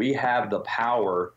We 0.00 0.14
have 0.14 0.48
the 0.48 0.60
power 0.60 1.34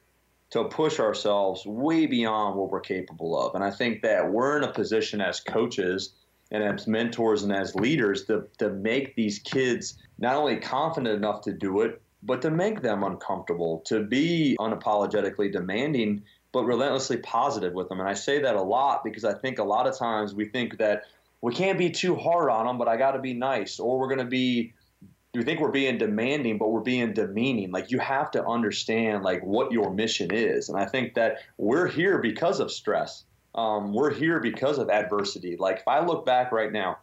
to 0.52 0.64
push 0.64 0.98
ourselves 0.98 1.66
way 1.66 2.06
beyond 2.06 2.56
what 2.56 2.72
we're 2.72 2.80
capable 2.80 3.38
of. 3.38 3.56
And 3.56 3.62
I 3.62 3.72
think 3.72 4.04
that 4.04 4.32
we're 4.32 4.58
in 4.58 4.64
a 4.64 4.72
position 4.72 5.20
as 5.20 5.42
coaches 5.42 6.14
and 6.50 6.64
as 6.64 6.88
mentors 6.88 7.44
and 7.44 7.52
as 7.52 7.76
leaders 7.76 8.24
to, 8.28 8.46
to 8.60 8.70
make 8.70 9.18
these 9.18 9.40
kids 9.40 9.98
not 10.18 10.38
only 10.38 10.56
confident 10.56 11.14
enough 11.14 11.42
to 11.42 11.52
do 11.52 11.82
it, 11.82 12.02
but 12.22 12.42
to 12.44 12.52
make 12.52 12.82
them 12.82 13.04
uncomfortable, 13.04 13.84
to 13.88 14.02
be 14.02 14.56
unapologetically 14.62 15.52
demanding, 15.52 16.24
but 16.54 16.64
relentlessly 16.64 17.18
positive 17.18 17.74
with 17.74 17.90
them. 17.90 18.00
And 18.00 18.08
I 18.08 18.14
say 18.14 18.40
that 18.44 18.56
a 18.56 18.62
lot 18.62 19.04
because 19.04 19.26
I 19.26 19.34
think 19.34 19.60
a 19.60 19.66
lot 19.66 19.88
of 19.88 19.98
times 19.98 20.34
we 20.34 20.46
think 20.46 20.78
that 20.78 21.04
we 21.42 21.54
can't 21.54 21.78
be 21.78 21.90
too 21.90 22.16
hard 22.16 22.50
on 22.50 22.66
them, 22.66 22.78
but 22.78 22.88
I 22.88 22.96
got 22.96 23.12
to 23.12 23.20
be 23.20 23.34
nice, 23.34 23.78
or 23.78 24.00
we're 24.00 24.08
going 24.08 24.20
to 24.20 24.24
be. 24.24 24.72
We 25.34 25.44
think 25.44 25.60
we're 25.60 25.72
being 25.72 25.98
demanding, 25.98 26.58
but 26.60 26.70
we're 26.70 26.82
being 26.82 27.14
demeaning. 27.14 27.72
Like 27.72 27.90
you 27.90 28.00
have 28.00 28.30
to 28.32 28.46
understand 28.46 29.24
like 29.24 29.42
what 29.44 29.72
your 29.72 29.92
mission 29.92 30.32
is, 30.32 30.70
and 30.70 30.80
I 30.80 30.86
think 30.86 31.16
that 31.16 31.40
we're 31.58 31.88
here 31.88 32.20
because 32.20 32.60
of 32.60 32.72
stress. 32.72 33.26
Um, 33.56 33.94
we're 33.94 34.14
here 34.14 34.40
because 34.40 34.78
of 34.78 34.90
adversity. 34.90 35.58
Like 35.58 35.80
if 35.80 35.88
I 35.88 36.06
look 36.06 36.26
back 36.26 36.52
right 36.52 36.72
now, 36.72 36.98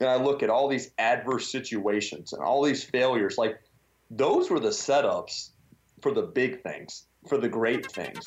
and 0.00 0.08
I 0.08 0.16
look 0.16 0.42
at 0.42 0.50
all 0.50 0.68
these 0.68 0.90
adverse 0.98 1.50
situations 1.50 2.32
and 2.32 2.42
all 2.42 2.62
these 2.62 2.84
failures, 2.84 3.38
like 3.38 3.60
those 4.10 4.50
were 4.50 4.60
the 4.60 4.68
setups 4.68 5.50
for 6.02 6.12
the 6.12 6.22
big 6.22 6.62
things, 6.62 7.06
for 7.28 7.38
the 7.38 7.48
great 7.48 7.90
things. 7.92 8.20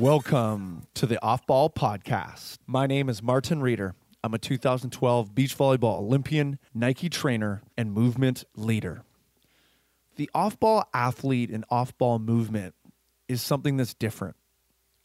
Welcome 0.00 0.86
to 0.94 1.04
the 1.04 1.22
Off 1.22 1.46
Ball 1.46 1.68
Podcast. 1.68 2.56
My 2.66 2.86
name 2.86 3.10
is 3.10 3.22
Martin 3.22 3.60
Reader. 3.60 3.94
I'm 4.24 4.32
a 4.32 4.38
2012 4.38 5.34
beach 5.34 5.54
volleyball 5.58 5.98
Olympian, 5.98 6.58
Nike 6.72 7.10
trainer, 7.10 7.60
and 7.76 7.92
movement 7.92 8.44
leader. 8.56 9.02
The 10.16 10.30
off 10.34 10.58
ball 10.58 10.88
athlete 10.94 11.50
and 11.50 11.66
off 11.68 11.98
ball 11.98 12.18
movement 12.18 12.74
is 13.28 13.42
something 13.42 13.76
that's 13.76 13.92
different. 13.92 14.36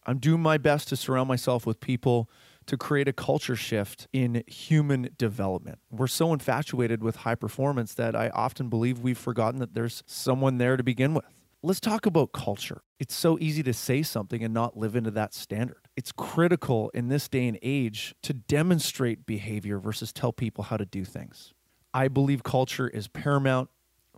I'm 0.06 0.20
doing 0.20 0.42
my 0.42 0.58
best 0.58 0.88
to 0.88 0.96
surround 0.96 1.28
myself 1.28 1.66
with 1.66 1.82
people 1.82 2.30
to 2.66 2.78
create 2.78 3.10
a 3.10 3.14
culture 3.14 3.58
shift 3.58 4.08
in 4.14 4.46
human 4.48 5.10
development. 5.18 5.80
We're 5.92 6.08
so 6.08 6.32
infatuated 6.32 7.04
with 7.04 7.18
high 7.18 7.36
performance 7.36 7.94
that 7.96 8.16
I 8.16 8.30
often 8.30 8.70
believe 8.70 9.00
we've 9.00 9.18
forgotten 9.18 9.60
that 9.60 9.74
there's 9.74 10.04
someone 10.06 10.58
there 10.58 10.78
to 10.78 10.84
begin 10.84 11.14
with. 11.14 11.35
Let's 11.66 11.80
talk 11.80 12.06
about 12.06 12.32
culture. 12.32 12.84
It's 13.00 13.16
so 13.16 13.40
easy 13.40 13.64
to 13.64 13.74
say 13.74 14.04
something 14.04 14.44
and 14.44 14.54
not 14.54 14.78
live 14.78 14.96
into 14.96 15.10
that 15.10 15.34
standard. 15.34 15.88
It's 15.96 16.12
critical 16.12 16.92
in 16.94 17.08
this 17.08 17.28
day 17.28 17.48
and 17.48 17.58
age 17.64 18.14
to 18.22 18.34
demonstrate 18.34 19.26
behavior 19.26 19.80
versus 19.80 20.14
tell 20.14 20.32
people 20.32 20.66
how 20.66 20.78
to 20.78 20.86
do 20.86 21.04
things. 21.04 21.56
I 21.92 22.08
believe 22.08 22.44
culture 22.44 22.88
is 22.88 23.08
paramount 23.08 23.72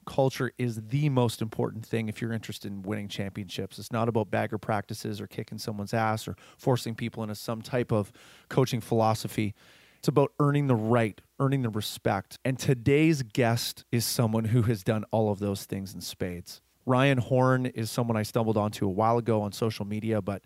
culture 0.06 0.52
is 0.58 0.82
the 0.88 1.08
most 1.08 1.42
important 1.42 1.86
thing 1.86 2.10
if 2.10 2.22
you're 2.22 2.34
interested 2.34 2.70
in 2.70 2.82
winning 2.82 3.08
championships. 3.08 3.80
It's 3.80 3.94
not 3.94 4.10
about 4.10 4.30
bagger 4.30 4.58
practices 4.58 5.22
or 5.22 5.28
kicking 5.28 5.58
someone's 5.58 5.94
ass 5.94 6.28
or 6.28 6.36
forcing 6.58 6.96
people 6.96 7.24
into 7.24 7.36
some 7.36 7.62
type 7.62 7.94
of 7.94 8.12
coaching 8.50 8.82
philosophy. 8.82 9.54
It's 10.00 10.08
about 10.10 10.34
earning 10.40 10.68
the 10.68 10.76
right, 10.76 11.20
earning 11.40 11.62
the 11.62 11.70
respect. 11.70 12.40
And 12.44 12.60
today's 12.60 13.22
guest 13.22 13.86
is 13.92 14.06
someone 14.06 14.46
who 14.46 14.64
has 14.64 14.84
done 14.84 15.06
all 15.12 15.32
of 15.32 15.40
those 15.40 15.64
things 15.64 15.94
in 15.94 16.02
spades. 16.02 16.62
Ryan 16.88 17.18
Horn 17.18 17.66
is 17.66 17.92
someone 17.92 18.16
I 18.16 18.24
stumbled 18.24 18.58
onto 18.58 18.88
a 18.88 18.90
while 18.90 19.18
ago 19.18 19.42
on 19.42 19.52
social 19.52 19.86
media, 19.86 20.22
but 20.22 20.42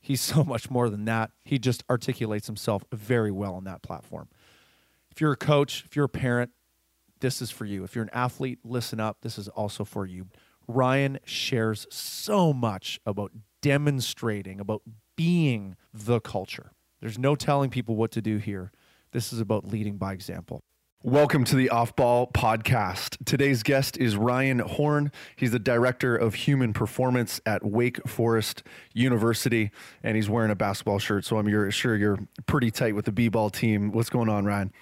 he's 0.00 0.20
so 0.32 0.44
much 0.44 0.68
more 0.68 0.90
than 0.90 1.06
that. 1.06 1.30
He 1.44 1.58
just 1.58 1.84
articulates 1.88 2.46
himself 2.46 2.84
very 2.92 3.30
well 3.30 3.54
on 3.54 3.64
that 3.64 3.80
platform. 3.80 4.28
If 5.10 5.20
you're 5.20 5.32
a 5.32 5.36
coach, 5.36 5.84
if 5.86 5.96
you're 5.96 6.04
a 6.04 6.08
parent, 6.08 6.50
this 7.20 7.40
is 7.40 7.50
for 7.50 7.64
you. 7.64 7.84
If 7.84 7.94
you're 7.94 8.04
an 8.04 8.10
athlete, 8.12 8.58
listen 8.64 8.98
up. 8.98 9.18
This 9.22 9.38
is 9.38 9.48
also 9.48 9.84
for 9.84 10.06
you. 10.06 10.26
Ryan 10.66 11.18
shares 11.24 11.86
so 11.90 12.52
much 12.52 12.98
about 13.06 13.32
demonstrating, 13.60 14.60
about 14.60 14.82
being 15.16 15.76
the 15.92 16.20
culture. 16.20 16.72
There's 17.00 17.18
no 17.18 17.34
telling 17.34 17.70
people 17.70 17.96
what 17.96 18.10
to 18.12 18.22
do 18.22 18.38
here. 18.38 18.72
This 19.12 19.32
is 19.32 19.40
about 19.40 19.66
leading 19.66 19.98
by 19.98 20.12
example. 20.12 20.62
Welcome 21.02 21.44
to 21.44 21.56
the 21.56 21.70
Off 21.70 21.96
Ball 21.96 22.26
Podcast. 22.26 23.16
Today's 23.24 23.62
guest 23.62 23.96
is 23.96 24.18
Ryan 24.18 24.58
Horn. 24.58 25.10
He's 25.34 25.50
the 25.50 25.58
director 25.58 26.14
of 26.14 26.34
human 26.34 26.74
performance 26.74 27.40
at 27.46 27.64
Wake 27.64 28.06
Forest 28.06 28.62
University, 28.92 29.70
and 30.02 30.14
he's 30.14 30.28
wearing 30.28 30.50
a 30.50 30.54
basketball 30.54 30.98
shirt. 30.98 31.24
So 31.24 31.38
I'm 31.38 31.70
sure 31.70 31.96
you're 31.96 32.18
pretty 32.44 32.70
tight 32.70 32.94
with 32.94 33.06
the 33.06 33.12
B 33.12 33.28
ball 33.28 33.48
team. 33.48 33.92
What's 33.92 34.10
going 34.10 34.28
on, 34.28 34.44
Ryan? 34.44 34.74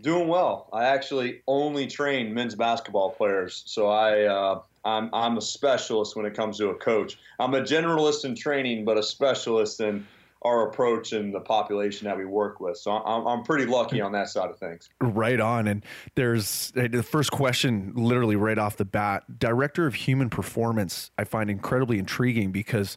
Doing 0.00 0.26
well. 0.26 0.70
I 0.72 0.84
actually 0.84 1.42
only 1.46 1.86
train 1.86 2.32
men's 2.32 2.54
basketball 2.54 3.10
players, 3.10 3.62
so 3.66 3.88
I 3.88 4.22
uh, 4.22 4.62
I'm 4.86 5.10
I'm 5.12 5.36
a 5.36 5.42
specialist 5.42 6.16
when 6.16 6.24
it 6.24 6.32
comes 6.32 6.56
to 6.56 6.70
a 6.70 6.74
coach. 6.74 7.18
I'm 7.38 7.52
a 7.52 7.60
generalist 7.60 8.24
in 8.24 8.34
training, 8.34 8.86
but 8.86 8.96
a 8.96 9.02
specialist 9.02 9.80
in 9.80 10.06
our 10.42 10.68
approach 10.68 11.12
and 11.12 11.34
the 11.34 11.40
population 11.40 12.06
that 12.06 12.16
we 12.16 12.24
work 12.24 12.60
with. 12.60 12.78
So 12.78 12.92
I'm, 12.92 13.26
I'm 13.26 13.42
pretty 13.42 13.66
lucky 13.66 14.00
on 14.00 14.12
that 14.12 14.28
side 14.30 14.48
of 14.48 14.58
things. 14.58 14.88
Right 15.00 15.38
on. 15.38 15.68
And 15.68 15.84
there's 16.14 16.72
the 16.74 17.02
first 17.02 17.30
question, 17.30 17.92
literally 17.94 18.36
right 18.36 18.58
off 18.58 18.76
the 18.76 18.86
bat, 18.86 19.38
director 19.38 19.86
of 19.86 19.94
human 19.94 20.30
performance. 20.30 21.10
I 21.18 21.24
find 21.24 21.50
incredibly 21.50 21.98
intriguing 21.98 22.52
because 22.52 22.96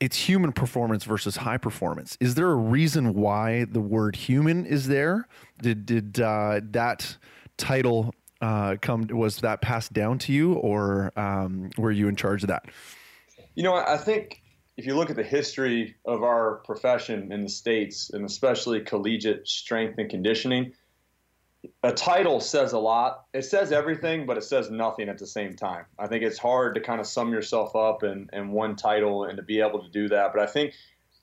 it's 0.00 0.16
human 0.16 0.52
performance 0.52 1.04
versus 1.04 1.36
high 1.36 1.58
performance. 1.58 2.16
Is 2.20 2.34
there 2.34 2.50
a 2.50 2.56
reason 2.56 3.14
why 3.14 3.64
the 3.64 3.80
word 3.80 4.16
human 4.16 4.66
is 4.66 4.88
there? 4.88 5.26
Did 5.60 5.86
did 5.86 6.20
uh, 6.20 6.60
that 6.70 7.16
title 7.56 8.14
uh, 8.40 8.76
come? 8.80 9.06
Was 9.10 9.38
that 9.38 9.62
passed 9.62 9.92
down 9.92 10.18
to 10.20 10.32
you, 10.32 10.54
or 10.54 11.12
um, 11.18 11.70
were 11.78 11.90
you 11.90 12.08
in 12.08 12.16
charge 12.16 12.42
of 12.42 12.48
that? 12.48 12.66
You 13.54 13.62
know, 13.62 13.74
I 13.74 13.96
think 13.96 14.42
if 14.76 14.86
you 14.86 14.94
look 14.94 15.10
at 15.10 15.16
the 15.16 15.22
history 15.22 15.96
of 16.04 16.22
our 16.22 16.56
profession 16.64 17.32
in 17.32 17.42
the 17.42 17.48
states, 17.48 18.10
and 18.10 18.24
especially 18.24 18.80
collegiate 18.80 19.48
strength 19.48 19.98
and 19.98 20.10
conditioning, 20.10 20.72
a 21.82 21.92
title 21.92 22.40
says 22.40 22.72
a 22.72 22.78
lot. 22.78 23.24
It 23.32 23.42
says 23.42 23.72
everything, 23.72 24.26
but 24.26 24.36
it 24.36 24.44
says 24.44 24.70
nothing 24.70 25.08
at 25.08 25.18
the 25.18 25.26
same 25.26 25.56
time. 25.56 25.86
I 25.98 26.06
think 26.06 26.22
it's 26.22 26.38
hard 26.38 26.74
to 26.74 26.80
kind 26.80 27.00
of 27.00 27.06
sum 27.06 27.32
yourself 27.32 27.74
up 27.74 28.02
in, 28.02 28.28
in 28.32 28.52
one 28.52 28.76
title 28.76 29.24
and 29.24 29.36
to 29.36 29.42
be 29.42 29.60
able 29.60 29.82
to 29.82 29.88
do 29.88 30.08
that. 30.08 30.32
But 30.32 30.42
I 30.42 30.46
think 30.46 30.74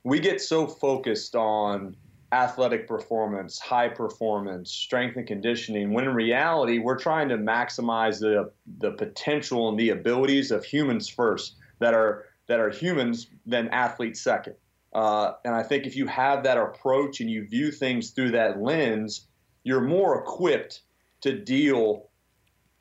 we 0.03 0.19
get 0.19 0.41
so 0.41 0.67
focused 0.67 1.35
on 1.35 1.95
athletic 2.33 2.87
performance, 2.87 3.59
high 3.59 3.87
performance, 3.87 4.71
strength 4.71 5.15
and 5.15 5.27
conditioning, 5.27 5.93
when 5.93 6.05
in 6.05 6.13
reality, 6.15 6.79
we're 6.79 6.97
trying 6.97 7.29
to 7.29 7.37
maximize 7.37 8.19
the, 8.19 8.51
the 8.79 8.91
potential 8.91 9.69
and 9.69 9.79
the 9.79 9.89
abilities 9.89 10.49
of 10.49 10.65
humans 10.65 11.07
first 11.07 11.55
that 11.79 11.93
are, 11.93 12.25
that 12.47 12.59
are 12.59 12.69
humans, 12.69 13.27
then 13.45 13.67
athletes 13.69 14.21
second. 14.21 14.55
Uh, 14.93 15.33
and 15.43 15.55
I 15.55 15.63
think 15.63 15.85
if 15.85 15.95
you 15.95 16.05
have 16.07 16.43
that 16.43 16.57
approach 16.57 17.19
and 17.19 17.29
you 17.29 17.47
view 17.47 17.71
things 17.71 18.11
through 18.11 18.31
that 18.31 18.61
lens, 18.61 19.27
you're 19.63 19.81
more 19.81 20.19
equipped 20.19 20.81
to 21.21 21.37
deal 21.37 22.09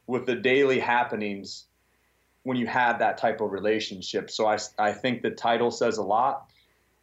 with 0.06 0.26
the 0.26 0.34
daily 0.34 0.78
happenings 0.78 1.64
when 2.42 2.56
you 2.56 2.66
have 2.66 2.98
that 2.98 3.16
type 3.18 3.40
of 3.40 3.52
relationship. 3.52 4.30
So 4.30 4.46
I, 4.46 4.58
I 4.78 4.92
think 4.92 5.22
the 5.22 5.30
title 5.30 5.70
says 5.70 5.98
a 5.98 6.02
lot. 6.02 6.50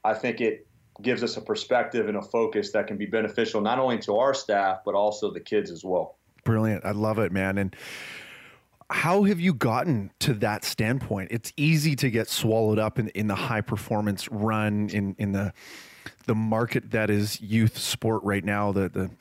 I 0.03 0.13
think 0.13 0.41
it 0.41 0.67
gives 1.01 1.23
us 1.23 1.37
a 1.37 1.41
perspective 1.41 2.07
and 2.07 2.17
a 2.17 2.21
focus 2.21 2.71
that 2.73 2.87
can 2.87 2.97
be 2.97 3.05
beneficial 3.05 3.61
not 3.61 3.79
only 3.79 3.99
to 3.99 4.17
our 4.17 4.33
staff, 4.33 4.79
but 4.85 4.95
also 4.95 5.31
the 5.31 5.39
kids 5.39 5.71
as 5.71 5.83
well. 5.83 6.17
Brilliant. 6.43 6.85
I 6.85 6.91
love 6.91 7.19
it, 7.19 7.31
man. 7.31 7.57
And 7.57 7.75
how 8.91 9.23
have 9.23 9.39
you 9.39 9.53
gotten 9.53 10.11
to 10.19 10.33
that 10.35 10.63
standpoint? 10.63 11.29
It's 11.31 11.53
easy 11.57 11.95
to 11.97 12.09
get 12.09 12.27
swallowed 12.27 12.79
up 12.79 12.97
in, 12.97 13.09
in 13.09 13.27
the 13.27 13.35
high 13.35 13.61
performance 13.61 14.27
run 14.29 14.89
in, 14.89 15.15
in 15.19 15.31
the 15.31 15.53
the 16.25 16.35
market 16.35 16.91
that 16.91 17.09
is 17.09 17.41
youth 17.41 17.77
sport 17.77 18.23
right 18.23 18.43
now, 18.43 18.71
the 18.71 18.89
the 18.89 19.11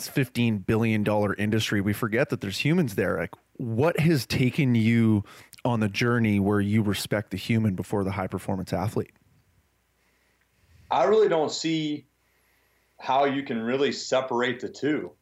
$15 0.00 0.64
billion 0.66 1.06
industry, 1.38 1.80
we 1.80 1.92
forget 1.92 2.30
that 2.30 2.40
there's 2.40 2.58
humans 2.58 2.94
there. 2.94 3.18
Like, 3.18 3.34
what 3.56 3.98
has 4.00 4.26
taken 4.26 4.74
you 4.74 5.24
on 5.64 5.80
the 5.80 5.88
journey 5.88 6.40
where 6.40 6.60
you 6.60 6.82
respect 6.82 7.30
the 7.30 7.36
human 7.36 7.74
before 7.74 8.04
the 8.04 8.10
high 8.10 8.26
performance 8.26 8.72
athlete? 8.72 9.12
I 10.90 11.04
really 11.04 11.28
don't 11.28 11.52
see 11.52 12.06
how 12.98 13.26
you 13.26 13.42
can 13.42 13.60
really 13.62 13.92
separate 13.92 14.60
the 14.60 14.68
two. 14.68 15.12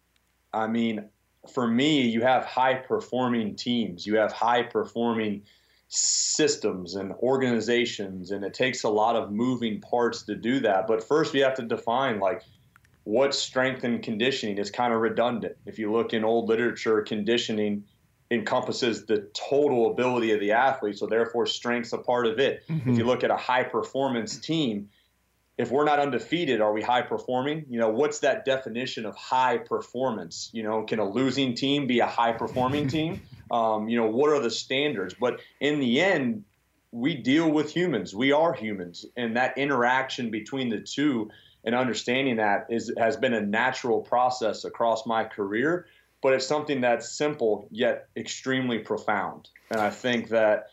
I 0.52 0.66
mean, 0.66 1.08
for 1.50 1.66
me, 1.66 2.02
you 2.02 2.22
have 2.22 2.44
high 2.44 2.74
performing 2.74 3.56
teams, 3.56 4.06
you 4.06 4.16
have 4.16 4.32
high 4.32 4.62
performing 4.62 5.42
systems 5.88 6.94
and 6.94 7.12
organizations, 7.14 8.30
and 8.30 8.44
it 8.44 8.54
takes 8.54 8.84
a 8.84 8.88
lot 8.88 9.16
of 9.16 9.30
moving 9.30 9.80
parts 9.80 10.22
to 10.24 10.34
do 10.34 10.60
that. 10.60 10.86
But 10.86 11.02
first, 11.02 11.32
we 11.32 11.40
have 11.40 11.54
to 11.54 11.62
define 11.62 12.20
like 12.20 12.42
what 13.04 13.34
strength 13.34 13.84
and 13.84 14.02
conditioning 14.02 14.58
is 14.58 14.70
kind 14.70 14.92
of 14.92 15.00
redundant. 15.00 15.56
If 15.64 15.78
you 15.78 15.90
look 15.90 16.12
in 16.12 16.24
old 16.24 16.48
literature, 16.48 17.00
conditioning 17.00 17.84
encompasses 18.30 19.06
the 19.06 19.30
total 19.32 19.90
ability 19.90 20.32
of 20.32 20.40
the 20.40 20.52
athlete. 20.52 20.98
So 20.98 21.06
therefore, 21.06 21.46
strength's 21.46 21.94
a 21.94 21.98
part 21.98 22.26
of 22.26 22.38
it. 22.38 22.64
Mm-hmm. 22.68 22.90
If 22.90 22.98
you 22.98 23.04
look 23.04 23.24
at 23.24 23.30
a 23.30 23.36
high 23.36 23.62
performance 23.62 24.38
team, 24.38 24.90
if 25.58 25.72
we're 25.72 25.84
not 25.84 25.98
undefeated, 25.98 26.60
are 26.60 26.72
we 26.72 26.82
high 26.82 27.02
performing? 27.02 27.66
You 27.68 27.80
know, 27.80 27.88
what's 27.90 28.20
that 28.20 28.44
definition 28.44 29.04
of 29.04 29.16
high 29.16 29.58
performance? 29.58 30.50
You 30.52 30.62
know, 30.62 30.84
can 30.84 31.00
a 31.00 31.10
losing 31.10 31.54
team 31.54 31.88
be 31.88 31.98
a 31.98 32.06
high 32.06 32.32
performing 32.32 32.86
team? 32.96 33.22
Um, 33.50 33.88
you 33.88 33.98
know, 33.98 34.06
what 34.06 34.30
are 34.30 34.40
the 34.40 34.50
standards? 34.50 35.14
But 35.18 35.40
in 35.60 35.80
the 35.80 36.00
end, 36.00 36.44
we 36.92 37.16
deal 37.16 37.50
with 37.50 37.72
humans. 37.72 38.14
We 38.14 38.32
are 38.32 38.54
humans, 38.54 39.04
and 39.16 39.36
that 39.36 39.58
interaction 39.58 40.30
between 40.30 40.68
the 40.70 40.80
two 40.80 41.30
and 41.64 41.74
understanding 41.74 42.36
that 42.36 42.66
is 42.70 42.92
has 42.96 43.16
been 43.16 43.34
a 43.34 43.40
natural 43.40 44.00
process 44.00 44.64
across 44.64 45.06
my 45.06 45.24
career. 45.24 45.86
But 46.22 46.34
it's 46.34 46.46
something 46.46 46.80
that's 46.80 47.10
simple 47.10 47.68
yet 47.70 48.08
extremely 48.16 48.78
profound. 48.78 49.48
And 49.70 49.80
I 49.80 49.90
think 49.90 50.28
that 50.30 50.68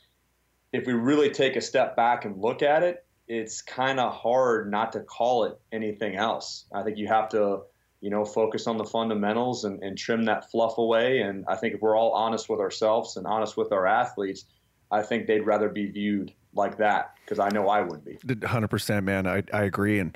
if 0.72 0.86
we 0.88 0.94
really 0.94 1.30
take 1.30 1.56
a 1.56 1.62
step 1.62 1.96
back 1.96 2.26
and 2.26 2.42
look 2.42 2.62
at 2.62 2.84
it, 2.84 3.05
it's 3.28 3.62
kind 3.62 4.00
of 4.00 4.14
hard 4.14 4.70
not 4.70 4.92
to 4.94 5.00
call 5.00 5.46
it 5.46 5.60
anything 5.72 6.16
else. 6.16 6.66
I 6.74 6.84
think 6.84 6.98
you 6.98 7.08
have 7.08 7.30
to, 7.30 7.62
you 8.02 8.10
know, 8.10 8.24
focus 8.24 8.68
on 8.68 8.78
the 8.78 8.86
fundamentals 8.86 9.66
and, 9.66 9.82
and 9.82 9.98
trim 9.98 10.26
that 10.26 10.52
fluff 10.52 10.78
away. 10.78 11.22
And 11.22 11.46
I 11.48 11.56
think 11.56 11.76
if 11.76 11.82
we're 11.82 11.98
all 11.98 12.12
honest 12.12 12.50
with 12.50 12.60
ourselves 12.60 13.18
and 13.18 13.26
honest 13.26 13.58
with 13.58 13.72
our 13.72 13.88
athletes, 13.88 14.46
I 14.92 15.02
think 15.02 15.28
they'd 15.28 15.42
rather 15.42 15.70
be 15.70 15.88
viewed 15.88 16.34
like 16.54 16.78
that 16.78 17.16
because 17.24 17.40
I 17.40 17.50
know 17.50 17.68
I 17.68 17.82
would 17.82 18.06
be. 18.06 18.18
100%, 18.26 19.04
man. 19.04 19.28
I, 19.28 19.44
I 19.52 19.64
agree. 19.64 20.00
And 20.00 20.16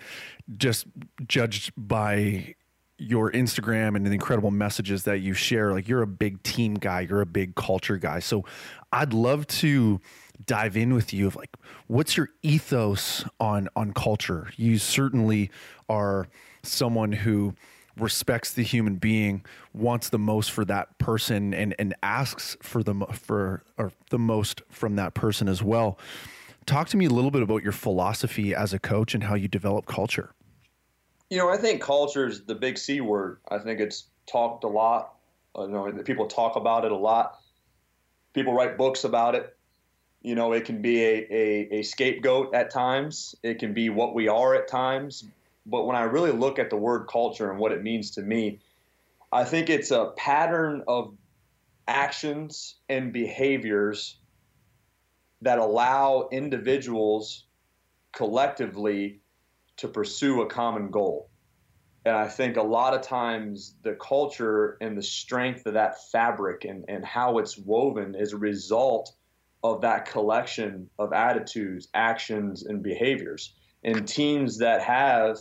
just 0.57 0.85
judged 1.27 1.71
by 1.75 2.56
your 3.00 3.31
Instagram 3.31 3.95
and 3.95 4.06
the 4.06 4.11
incredible 4.11 4.51
messages 4.51 5.03
that 5.06 5.19
you 5.19 5.33
share, 5.33 5.71
like 5.71 5.88
you're 5.88 6.01
a 6.01 6.07
big 6.07 6.44
team 6.44 6.75
guy, 6.75 7.01
you're 7.01 7.21
a 7.21 7.25
big 7.25 7.56
culture 7.56 7.97
guy. 7.97 8.19
So 8.19 8.45
I'd 8.91 9.13
love 9.13 9.47
to 9.47 10.00
dive 10.45 10.77
in 10.77 10.94
with 10.94 11.13
you 11.13 11.27
of 11.27 11.36
like 11.36 11.50
what's 11.88 12.15
your 12.18 12.30
ethos 12.41 13.25
on 13.39 13.68
on 13.75 13.94
culture? 13.94 14.50
You 14.56 14.77
certainly 14.77 15.51
are 15.88 16.27
someone 16.63 17.12
who 17.12 17.56
respects 17.97 18.53
the 18.53 18.63
human 18.63 18.95
being 18.95 19.44
wants 19.74 20.09
the 20.09 20.19
most 20.19 20.51
for 20.51 20.63
that 20.65 20.97
person 20.97 21.53
and 21.53 21.75
and 21.77 21.94
asks 22.01 22.56
for 22.62 22.83
the 22.83 22.94
for 23.12 23.63
or 23.77 23.91
the 24.09 24.19
most 24.19 24.62
from 24.69 24.95
that 24.95 25.13
person 25.13 25.47
as 25.47 25.62
well. 25.62 26.00
Talk 26.65 26.88
to 26.89 26.97
me 26.97 27.06
a 27.06 27.09
little 27.09 27.31
bit 27.31 27.42
about 27.42 27.63
your 27.63 27.71
philosophy 27.71 28.53
as 28.53 28.74
a 28.74 28.80
coach 28.80 29.13
and 29.13 29.24
how 29.24 29.35
you 29.35 29.47
develop 29.47 29.85
culture. 29.85 30.33
You 31.30 31.38
know 31.38 31.50
i 31.50 31.57
think 31.57 31.81
culture 31.81 32.27
is 32.27 32.45
the 32.45 32.56
big 32.56 32.77
c 32.77 33.01
word. 33.01 33.39
I 33.50 33.59
think 33.59 33.80
it's 33.80 34.07
talked 34.25 34.63
a 34.63 34.68
lot. 34.68 35.15
You 35.57 35.68
know 35.68 35.92
people 36.03 36.27
talk 36.27 36.56
about 36.56 36.85
it 36.85 36.92
a 36.92 36.97
lot. 36.97 37.39
People 38.33 38.53
write 38.53 38.77
books 38.77 39.03
about 39.03 39.35
it 39.35 39.56
you 40.21 40.36
know, 40.36 40.51
it 40.51 40.66
can 40.66 40.81
be 40.81 41.01
a, 41.04 41.27
a, 41.30 41.80
a, 41.80 41.83
scapegoat 41.83 42.54
at 42.54 42.71
times. 42.71 43.36
It 43.42 43.60
can 43.60 43.74
be 43.74 43.89
what 43.89 44.13
we 44.13 44.27
are 44.27 44.54
at 44.56 44.68
times. 44.68 45.24
But 45.66 45.86
when 45.86 45.95
I 45.95 46.04
really 46.04 46.31
look 46.31 46.60
at 46.60 46.69
the 46.69 46.75
word 46.75 47.07
culture 47.07 47.50
and 47.50 47.60
what 47.60 47.71
it 47.71 47.83
means 47.83 48.12
to 48.12 48.21
me, 48.21 48.60
I 49.31 49.44
think 49.44 49.69
it's 49.69 49.92
a 49.92 50.12
pattern 50.18 50.83
of 50.88 51.13
actions 51.88 52.75
and 52.89 53.13
behaviors 53.13 54.18
that 55.42 55.60
allow 55.60 56.27
individuals 56.31 57.45
collectively 58.12 59.21
to 59.77 59.88
pursue 59.88 60.42
a 60.42 60.48
common 60.48 60.89
goal. 60.89 61.30
And 62.06 62.16
I 62.16 62.27
think 62.27 62.57
a 62.57 62.62
lot 62.62 62.94
of 62.94 63.01
times 63.01 63.75
the 63.83 63.94
culture 63.94 64.77
and 64.81 64.98
the 64.98 65.04
strength 65.04 65.66
of 65.66 65.74
that 65.75 66.10
fabric 66.12 66.66
and, 66.66 66.83
and 66.88 67.06
how 67.06 67.38
it's 67.38 67.57
woven 67.57 68.16
is 68.16 68.33
a 68.33 68.38
result 68.38 69.13
of 69.63 69.81
that 69.81 70.06
collection 70.06 70.89
of 71.00 71.13
attitudes, 71.13 71.89
actions, 71.94 72.63
and 72.63 72.81
behaviors. 72.81 73.53
And 73.83 74.07
teams 74.07 74.57
that 74.59 74.81
have 74.81 75.38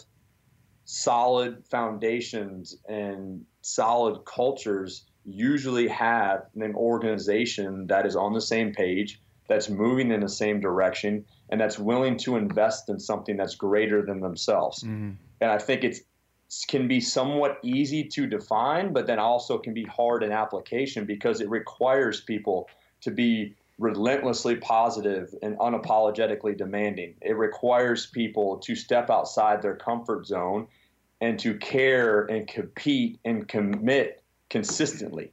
solid 0.85 1.65
foundations 1.71 2.77
and 2.89 3.45
solid 3.61 4.25
cultures 4.25 5.05
usually 5.25 5.89
have 5.89 6.47
an 6.57 6.75
organization 6.75 7.87
that 7.89 8.07
is 8.07 8.17
on 8.17 8.33
the 8.33 8.41
same 8.41 8.73
page, 8.73 9.21
that's 9.49 9.69
moving 9.69 10.11
in 10.11 10.21
the 10.21 10.29
same 10.29 10.61
direction, 10.61 11.25
and 11.51 11.61
that's 11.61 11.79
willing 11.79 12.17
to 12.17 12.37
invest 12.37 12.89
in 12.89 12.99
something 12.99 13.37
that's 13.37 13.55
greater 13.55 14.05
than 14.05 14.21
themselves. 14.21 14.83
Mm. 14.83 15.17
And 15.41 15.51
I 15.51 15.59
think 15.59 15.85
it's 15.85 16.01
can 16.67 16.89
be 16.89 17.01
somewhat 17.01 17.59
easy 17.63 18.05
to 18.05 18.27
define, 18.27 18.93
but 18.93 19.07
then 19.07 19.19
also 19.19 19.59
can 19.59 19.75
be 19.75 19.85
hard 19.85 20.23
in 20.23 20.33
application 20.33 21.05
because 21.05 21.43
it 21.43 21.51
requires 21.51 22.23
people 22.23 22.69
to 23.03 23.11
be 23.11 23.55
relentlessly 23.79 24.57
positive 24.57 25.35
and 25.43 25.57
unapologetically 25.59 26.57
demanding. 26.57 27.15
It 27.23 27.37
requires 27.37 28.07
people 28.07 28.59
to 28.59 28.75
step 28.75 29.09
outside 29.09 29.63
their 29.63 29.77
comfort 29.77 30.27
zone 30.27 30.67
and 31.21 31.39
to 31.41 31.55
care 31.55 32.23
and 32.23 32.47
compete 32.47 33.21
and 33.25 33.47
commit 33.47 34.23
consistently. 34.51 35.33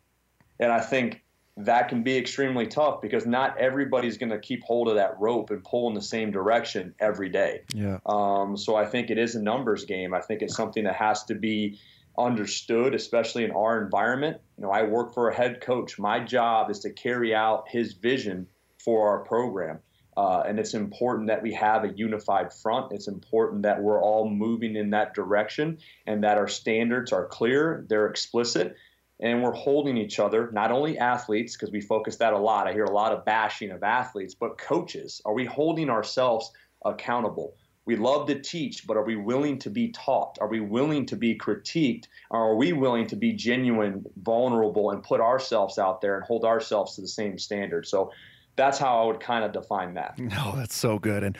And 0.59 0.71
I 0.71 0.79
think 0.79 1.23
that 1.57 1.87
can 1.89 2.03
be 2.03 2.17
extremely 2.17 2.67
tough 2.67 3.01
because 3.01 3.25
not 3.25 3.57
everybody's 3.57 4.17
going 4.17 4.31
to 4.31 4.39
keep 4.39 4.61
hold 4.63 4.89
of 4.89 4.95
that 4.95 5.19
rope 5.19 5.51
and 5.51 5.63
pull 5.63 5.87
in 5.87 5.93
the 5.93 6.01
same 6.01 6.31
direction 6.31 6.93
every 6.99 7.29
day. 7.29 7.61
Yeah. 7.73 7.99
Um, 8.05 8.57
so 8.57 8.75
I 8.75 8.85
think 8.85 9.09
it 9.09 9.17
is 9.17 9.35
a 9.35 9.41
numbers 9.41 9.85
game. 9.85 10.13
I 10.13 10.21
think 10.21 10.41
it's 10.41 10.55
something 10.55 10.83
that 10.83 10.95
has 10.95 11.23
to 11.25 11.35
be 11.35 11.79
understood, 12.17 12.95
especially 12.95 13.43
in 13.43 13.51
our 13.51 13.83
environment. 13.83 14.37
You 14.57 14.63
know, 14.63 14.71
I 14.71 14.83
work 14.83 15.13
for 15.13 15.29
a 15.29 15.35
head 15.35 15.61
coach. 15.61 15.99
My 15.99 16.19
job 16.19 16.69
is 16.69 16.79
to 16.79 16.91
carry 16.91 17.33
out 17.33 17.65
his 17.69 17.93
vision 17.93 18.47
for 18.83 19.09
our 19.09 19.23
program. 19.25 19.79
Uh, 20.17 20.43
and 20.47 20.59
it's 20.59 20.73
important 20.73 21.27
that 21.27 21.41
we 21.41 21.53
have 21.53 21.83
a 21.83 21.93
unified 21.93 22.53
front. 22.53 22.93
It's 22.93 23.07
important 23.07 23.63
that 23.63 23.81
we're 23.81 24.01
all 24.01 24.29
moving 24.29 24.75
in 24.75 24.91
that 24.91 25.13
direction 25.13 25.79
and 26.07 26.23
that 26.23 26.37
our 26.37 26.47
standards 26.47 27.11
are 27.11 27.25
clear, 27.25 27.85
they're 27.89 28.07
explicit, 28.07 28.75
and 29.19 29.43
we're 29.43 29.51
holding 29.51 29.97
each 29.97 30.19
other, 30.19 30.49
not 30.51 30.71
only 30.71 30.97
athletes, 30.97 31.55
because 31.55 31.71
we 31.71 31.81
focus 31.81 32.17
that 32.17 32.33
a 32.33 32.37
lot. 32.37 32.67
I 32.67 32.73
hear 32.73 32.85
a 32.85 32.93
lot 32.93 33.11
of 33.11 33.25
bashing 33.25 33.71
of 33.71 33.83
athletes, 33.83 34.35
but 34.35 34.57
coaches. 34.57 35.21
Are 35.25 35.33
we 35.33 35.45
holding 35.45 35.89
ourselves 35.89 36.51
accountable? 36.85 37.55
We 37.85 37.95
love 37.95 38.27
to 38.27 38.39
teach, 38.39 38.87
but 38.87 38.97
are 38.97 39.03
we 39.03 39.15
willing 39.15 39.59
to 39.59 39.69
be 39.69 39.89
taught? 39.89 40.37
Are 40.41 40.47
we 40.47 40.59
willing 40.59 41.05
to 41.07 41.15
be 41.15 41.37
critiqued? 41.37 42.05
Are 42.31 42.55
we 42.55 42.73
willing 42.73 43.05
to 43.07 43.15
be 43.15 43.33
genuine, 43.33 44.05
vulnerable, 44.23 44.91
and 44.91 45.03
put 45.03 45.21
ourselves 45.21 45.77
out 45.77 46.01
there 46.01 46.15
and 46.15 46.25
hold 46.25 46.45
ourselves 46.45 46.95
to 46.95 47.01
the 47.01 47.07
same 47.07 47.37
standard? 47.37 47.87
So 47.87 48.11
that's 48.55 48.79
how 48.79 49.03
I 49.03 49.05
would 49.05 49.19
kind 49.19 49.45
of 49.45 49.51
define 49.51 49.93
that. 49.95 50.17
No, 50.25 50.53
that's 50.55 50.75
so 50.75 50.97
good. 50.97 51.23
And 51.23 51.37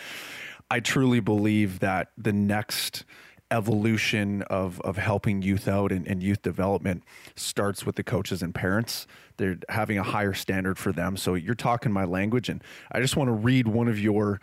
I 0.70 0.80
truly 0.80 1.20
believe 1.20 1.80
that 1.80 2.12
the 2.18 2.34
next 2.34 3.04
evolution 3.52 4.42
of 4.44 4.82
of 4.82 4.98
helping 4.98 5.42
youth 5.42 5.68
out 5.68 5.92
and, 5.92 6.08
and, 6.08 6.24
youth 6.24 6.42
development 6.42 7.04
starts 7.36 7.86
with 7.86 7.96
the 7.96 8.04
coaches 8.04 8.42
and 8.42 8.56
parents. 8.56 9.06
They're 9.38 9.58
having 9.70 9.98
a 9.98 10.04
higher 10.04 10.34
standard 10.34 10.80
for 10.80 10.92
them. 10.92 11.16
So 11.16 11.36
you're 11.36 11.54
talking 11.56 11.92
my 11.92 12.06
language, 12.06 12.50
and 12.50 12.64
I 12.92 13.02
just 13.02 13.16
want 13.16 13.28
to 13.28 13.34
read 13.34 13.68
one 13.68 13.88
of 13.88 14.00
your 14.00 14.40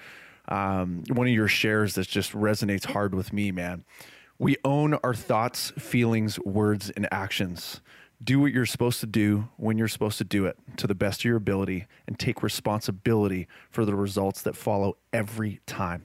um, 0.53 1.03
one 1.09 1.27
of 1.27 1.33
your 1.33 1.49
shares 1.49 1.95
that 1.95 2.07
just 2.07 2.33
resonates 2.33 2.85
hard 2.85 3.15
with 3.15 3.33
me, 3.33 3.51
man. 3.51 3.85
We 4.39 4.59
own 4.65 4.95
our 5.03 5.15
thoughts, 5.15 5.73
feelings, 5.79 6.39
words, 6.41 6.91
and 6.91 7.09
actions. 7.11 7.81
Do 8.23 8.39
what 8.39 8.53
you're 8.53 8.67
supposed 8.67 9.01
to 9.01 9.07
do 9.07 9.49
when 9.57 9.79
you're 9.79 9.89
supposed 9.89 10.19
to 10.19 10.25
do 10.25 10.45
it 10.45 10.59
to 10.77 10.87
the 10.87 10.95
best 10.95 11.21
of 11.21 11.25
your 11.25 11.39
ability 11.39 11.87
and 12.07 12.19
take 12.19 12.43
responsibility 12.43 13.49
for 13.71 13.87
the 13.87 13.95
results 13.95 14.43
that 14.43 14.55
follow 14.55 14.99
every 15.11 15.61
time. 15.65 16.05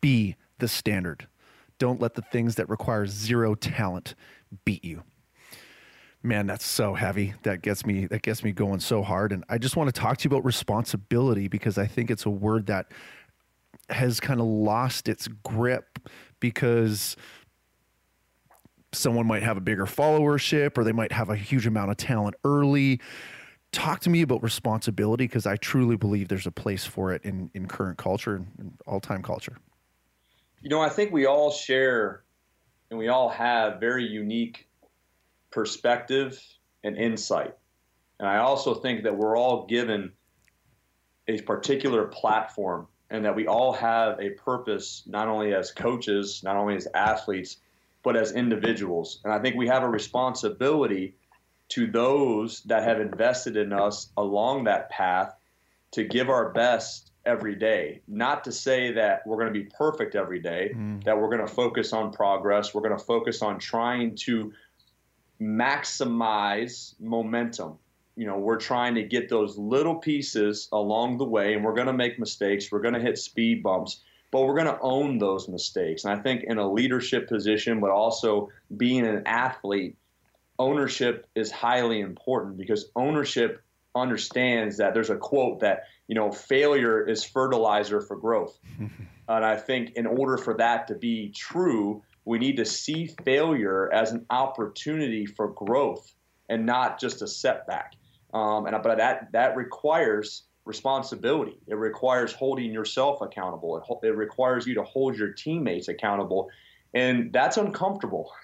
Be 0.00 0.34
the 0.58 0.66
standard. 0.66 1.28
Don't 1.78 2.00
let 2.00 2.14
the 2.14 2.22
things 2.22 2.56
that 2.56 2.68
require 2.68 3.06
zero 3.06 3.54
talent 3.54 4.16
beat 4.64 4.84
you. 4.84 5.04
Man, 6.20 6.48
that's 6.48 6.66
so 6.66 6.94
heavy. 6.94 7.34
That 7.44 7.62
gets 7.62 7.86
me 7.86 8.06
that 8.06 8.22
gets 8.22 8.42
me 8.42 8.50
going 8.50 8.80
so 8.80 9.02
hard 9.04 9.30
and 9.30 9.44
I 9.48 9.58
just 9.58 9.76
want 9.76 9.94
to 9.94 9.98
talk 9.98 10.18
to 10.18 10.28
you 10.28 10.34
about 10.34 10.44
responsibility 10.44 11.46
because 11.46 11.78
I 11.78 11.86
think 11.86 12.10
it's 12.10 12.26
a 12.26 12.30
word 12.30 12.66
that 12.66 12.90
has 13.90 14.20
kind 14.20 14.40
of 14.40 14.46
lost 14.46 15.08
its 15.08 15.28
grip 15.28 15.98
because 16.40 17.16
someone 18.92 19.26
might 19.26 19.42
have 19.42 19.56
a 19.56 19.60
bigger 19.60 19.86
followership 19.86 20.78
or 20.78 20.84
they 20.84 20.92
might 20.92 21.12
have 21.12 21.28
a 21.30 21.36
huge 21.36 21.66
amount 21.66 21.90
of 21.90 21.96
talent 21.96 22.34
early. 22.44 23.00
Talk 23.72 24.00
to 24.00 24.10
me 24.10 24.22
about 24.22 24.42
responsibility 24.42 25.26
because 25.26 25.46
I 25.46 25.56
truly 25.56 25.96
believe 25.96 26.28
there's 26.28 26.46
a 26.46 26.52
place 26.52 26.84
for 26.84 27.12
it 27.12 27.22
in, 27.24 27.50
in 27.54 27.66
current 27.66 27.98
culture 27.98 28.36
and 28.36 28.72
all 28.86 29.00
time 29.00 29.22
culture. 29.22 29.58
You 30.62 30.70
know, 30.70 30.80
I 30.80 30.88
think 30.88 31.12
we 31.12 31.26
all 31.26 31.50
share 31.50 32.24
and 32.90 32.98
we 32.98 33.08
all 33.08 33.28
have 33.28 33.78
very 33.78 34.04
unique 34.04 34.68
perspective 35.50 36.42
and 36.82 36.96
insight. 36.96 37.54
And 38.18 38.28
I 38.28 38.38
also 38.38 38.74
think 38.74 39.04
that 39.04 39.16
we're 39.16 39.36
all 39.36 39.66
given 39.66 40.12
a 41.28 41.40
particular 41.42 42.06
platform 42.06 42.88
and 43.10 43.24
that 43.24 43.34
we 43.34 43.46
all 43.46 43.72
have 43.72 44.20
a 44.20 44.30
purpose, 44.30 45.02
not 45.06 45.28
only 45.28 45.54
as 45.54 45.70
coaches, 45.70 46.42
not 46.44 46.56
only 46.56 46.76
as 46.76 46.86
athletes, 46.94 47.56
but 48.02 48.16
as 48.16 48.32
individuals. 48.32 49.20
And 49.24 49.32
I 49.32 49.38
think 49.38 49.56
we 49.56 49.66
have 49.68 49.82
a 49.82 49.88
responsibility 49.88 51.14
to 51.70 51.86
those 51.86 52.62
that 52.62 52.82
have 52.84 53.00
invested 53.00 53.56
in 53.56 53.72
us 53.72 54.10
along 54.16 54.64
that 54.64 54.90
path 54.90 55.34
to 55.92 56.04
give 56.04 56.28
our 56.28 56.50
best 56.50 57.12
every 57.24 57.54
day. 57.54 58.00
Not 58.08 58.44
to 58.44 58.52
say 58.52 58.92
that 58.92 59.26
we're 59.26 59.36
going 59.36 59.52
to 59.52 59.58
be 59.58 59.68
perfect 59.76 60.14
every 60.14 60.40
day, 60.40 60.72
mm. 60.74 61.02
that 61.04 61.18
we're 61.18 61.28
going 61.28 61.46
to 61.46 61.52
focus 61.52 61.92
on 61.92 62.12
progress, 62.12 62.74
we're 62.74 62.82
going 62.82 62.96
to 62.96 63.04
focus 63.04 63.42
on 63.42 63.58
trying 63.58 64.16
to 64.16 64.52
maximize 65.40 66.94
momentum. 67.00 67.78
You 68.18 68.26
know, 68.26 68.36
we're 68.36 68.58
trying 68.58 68.96
to 68.96 69.04
get 69.04 69.28
those 69.28 69.56
little 69.56 69.94
pieces 69.94 70.68
along 70.72 71.18
the 71.18 71.24
way, 71.24 71.54
and 71.54 71.64
we're 71.64 71.74
going 71.74 71.86
to 71.86 71.92
make 71.92 72.18
mistakes. 72.18 72.70
We're 72.72 72.80
going 72.80 72.94
to 72.94 73.00
hit 73.00 73.16
speed 73.16 73.62
bumps, 73.62 74.00
but 74.32 74.42
we're 74.42 74.56
going 74.56 74.66
to 74.66 74.80
own 74.80 75.18
those 75.18 75.48
mistakes. 75.48 76.04
And 76.04 76.12
I 76.12 76.20
think 76.20 76.42
in 76.42 76.58
a 76.58 76.70
leadership 76.70 77.28
position, 77.28 77.78
but 77.78 77.90
also 77.90 78.50
being 78.76 79.06
an 79.06 79.22
athlete, 79.24 79.96
ownership 80.58 81.28
is 81.36 81.52
highly 81.52 82.00
important 82.00 82.58
because 82.58 82.90
ownership 82.96 83.62
understands 83.94 84.78
that 84.78 84.94
there's 84.94 85.10
a 85.10 85.16
quote 85.16 85.60
that 85.60 85.84
you 86.08 86.14
know 86.14 86.30
failure 86.30 87.06
is 87.06 87.24
fertilizer 87.24 88.00
for 88.00 88.16
growth 88.16 88.58
and 88.78 89.44
i 89.44 89.56
think 89.56 89.92
in 89.96 90.06
order 90.06 90.36
for 90.36 90.54
that 90.54 90.88
to 90.88 90.94
be 90.94 91.30
true 91.30 92.02
we 92.24 92.38
need 92.38 92.56
to 92.56 92.64
see 92.64 93.06
failure 93.24 93.90
as 93.92 94.12
an 94.12 94.26
opportunity 94.30 95.24
for 95.24 95.48
growth 95.48 96.12
and 96.48 96.66
not 96.66 97.00
just 97.00 97.22
a 97.22 97.26
setback 97.26 97.94
um, 98.34 98.66
and 98.66 98.76
but 98.82 98.98
that 98.98 99.32
that 99.32 99.56
requires 99.56 100.44
responsibility. 100.68 101.58
It 101.66 101.74
requires 101.74 102.32
holding 102.32 102.72
yourself 102.72 103.22
accountable. 103.22 103.78
It, 103.78 104.06
it 104.06 104.16
requires 104.16 104.66
you 104.66 104.74
to 104.74 104.84
hold 104.84 105.16
your 105.16 105.32
teammates 105.32 105.88
accountable. 105.88 106.50
And 106.94 107.32
that's 107.32 107.56
uncomfortable. 107.56 108.30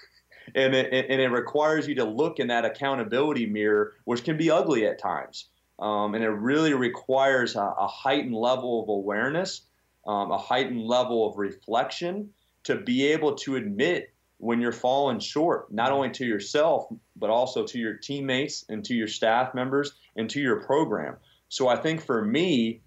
And 0.54 0.74
it, 0.74 0.92
and 0.92 1.22
it 1.22 1.28
requires 1.28 1.88
you 1.88 1.94
to 1.94 2.04
look 2.04 2.38
in 2.38 2.48
that 2.48 2.66
accountability 2.66 3.46
mirror, 3.46 3.94
which 4.04 4.24
can 4.24 4.36
be 4.36 4.50
ugly 4.50 4.86
at 4.86 4.98
times. 4.98 5.48
Um, 5.78 6.14
and 6.14 6.22
it 6.22 6.28
really 6.28 6.74
requires 6.74 7.56
a, 7.56 7.62
a, 7.62 7.86
heightened 7.86 8.34
level 8.34 8.82
of 8.82 8.90
awareness, 8.90 9.62
um, 10.06 10.30
a 10.30 10.36
heightened 10.36 10.82
level 10.82 11.26
of 11.26 11.38
reflection 11.38 12.28
to 12.64 12.76
be 12.76 13.06
able 13.06 13.36
to 13.36 13.56
admit 13.56 14.13
when 14.44 14.60
you're 14.60 14.72
falling 14.72 15.18
short, 15.18 15.72
not 15.72 15.90
only 15.90 16.10
to 16.10 16.26
yourself, 16.26 16.86
but 17.16 17.30
also 17.30 17.64
to 17.64 17.78
your 17.78 17.94
teammates 17.94 18.62
and 18.68 18.84
to 18.84 18.94
your 18.94 19.08
staff 19.08 19.54
members 19.54 19.92
and 20.16 20.28
to 20.28 20.38
your 20.38 20.60
program. 20.60 21.16
So 21.48 21.66
I 21.66 21.76
think 21.76 22.04
for 22.04 22.22
me, 22.22 22.82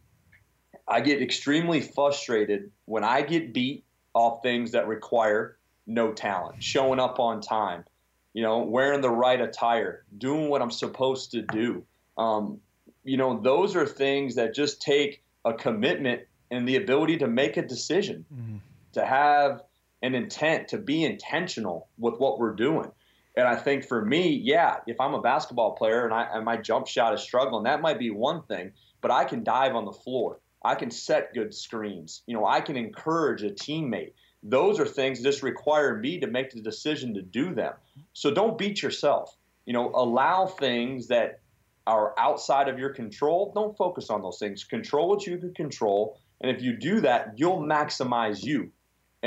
I 0.88 1.02
get 1.02 1.20
extremely 1.20 1.82
frustrated 1.82 2.70
when 2.86 3.04
I 3.04 3.24
get 3.24 3.56
beat 3.56 3.84
off 4.14 4.44
things 4.44 4.74
that 4.74 4.88
require 4.88 5.58
no 5.88 6.14
talent, 6.14 6.62
showing 6.62 7.00
up 7.00 7.20
on 7.20 7.42
time, 7.42 7.86
you 8.34 8.44
know, 8.44 8.60
wearing 8.60 9.02
the 9.02 9.10
right 9.10 9.42
attire, 9.42 10.06
doing 10.16 10.50
what 10.50 10.62
I'm 10.62 10.70
supposed 10.70 11.32
to 11.32 11.42
do. 11.42 11.84
Um, 12.20 12.60
you 13.04 13.18
know, 13.18 13.40
those 13.40 13.76
are 13.76 13.88
things 13.88 14.36
that 14.36 14.54
just 14.54 14.80
take 14.80 15.24
a 15.44 15.56
commitment 15.56 16.22
and 16.52 16.68
the 16.68 16.76
ability 16.76 17.18
to 17.18 17.28
make 17.28 17.58
a 17.58 17.64
decision, 17.64 18.26
mm-hmm. 18.32 18.58
to 18.94 19.04
have 19.04 19.64
an 20.02 20.16
intent, 20.16 20.70
to 20.70 20.78
be 20.78 21.04
intentional 21.04 21.90
with 21.98 22.20
what 22.20 22.40
we're 22.40 22.56
doing. 22.56 22.92
And 23.36 23.48
I 23.48 23.56
think 23.56 23.86
for 23.86 24.04
me, 24.04 24.42
yeah, 24.44 24.78
if 24.88 25.00
I'm 25.00 25.14
a 25.14 25.22
basketball 25.22 25.76
player 25.76 26.06
and, 26.06 26.14
I, 26.14 26.28
and 26.34 26.46
my 26.46 26.58
jump 26.58 26.88
shot 26.88 27.14
is 27.14 27.22
struggling, 27.22 27.64
that 27.64 27.82
might 27.82 28.00
be 28.00 28.10
one 28.10 28.44
thing, 28.44 28.72
but 29.02 29.12
I 29.12 29.26
can 29.26 29.44
dive 29.44 29.76
on 29.76 29.86
the 29.86 29.92
floor. 29.92 30.40
I 30.66 30.76
can 30.76 30.90
set 30.90 31.34
good 31.34 31.54
screens. 31.54 32.24
You 32.26 32.36
know, 32.36 32.46
I 32.46 32.62
can 32.62 32.78
encourage 32.78 33.44
a 33.44 33.50
teammate 33.50 34.14
those 34.44 34.80
are 34.80 34.86
things 34.86 35.20
that 35.20 35.30
just 35.30 35.44
require 35.44 35.98
me 35.98 36.20
to 36.20 36.28
make 36.28 36.52
the 36.52 36.62
decision 36.62 37.14
to 37.16 37.22
do 37.22 37.54
them. 37.54 37.74
So 38.14 38.32
don't 38.32 38.58
beat 38.58 38.82
yourself. 38.82 39.36
You 39.66 39.74
know, 39.74 39.92
allow 39.94 40.46
things 40.46 41.08
that 41.08 41.42
are 41.86 42.14
outside 42.18 42.70
of 42.70 42.78
your 42.78 42.94
control. 42.94 43.52
Don't 43.54 43.76
focus 43.76 44.10
on 44.10 44.22
those 44.22 44.40
things. 44.40 44.64
Control 44.64 45.10
what 45.10 45.26
you 45.26 45.38
can 45.38 45.54
control. 45.54 46.20
And 46.42 46.56
if 46.56 46.62
you 46.62 46.78
do 46.78 47.02
that, 47.02 47.34
you'll 47.38 47.62
maximize 47.62 48.44
you 48.44 48.72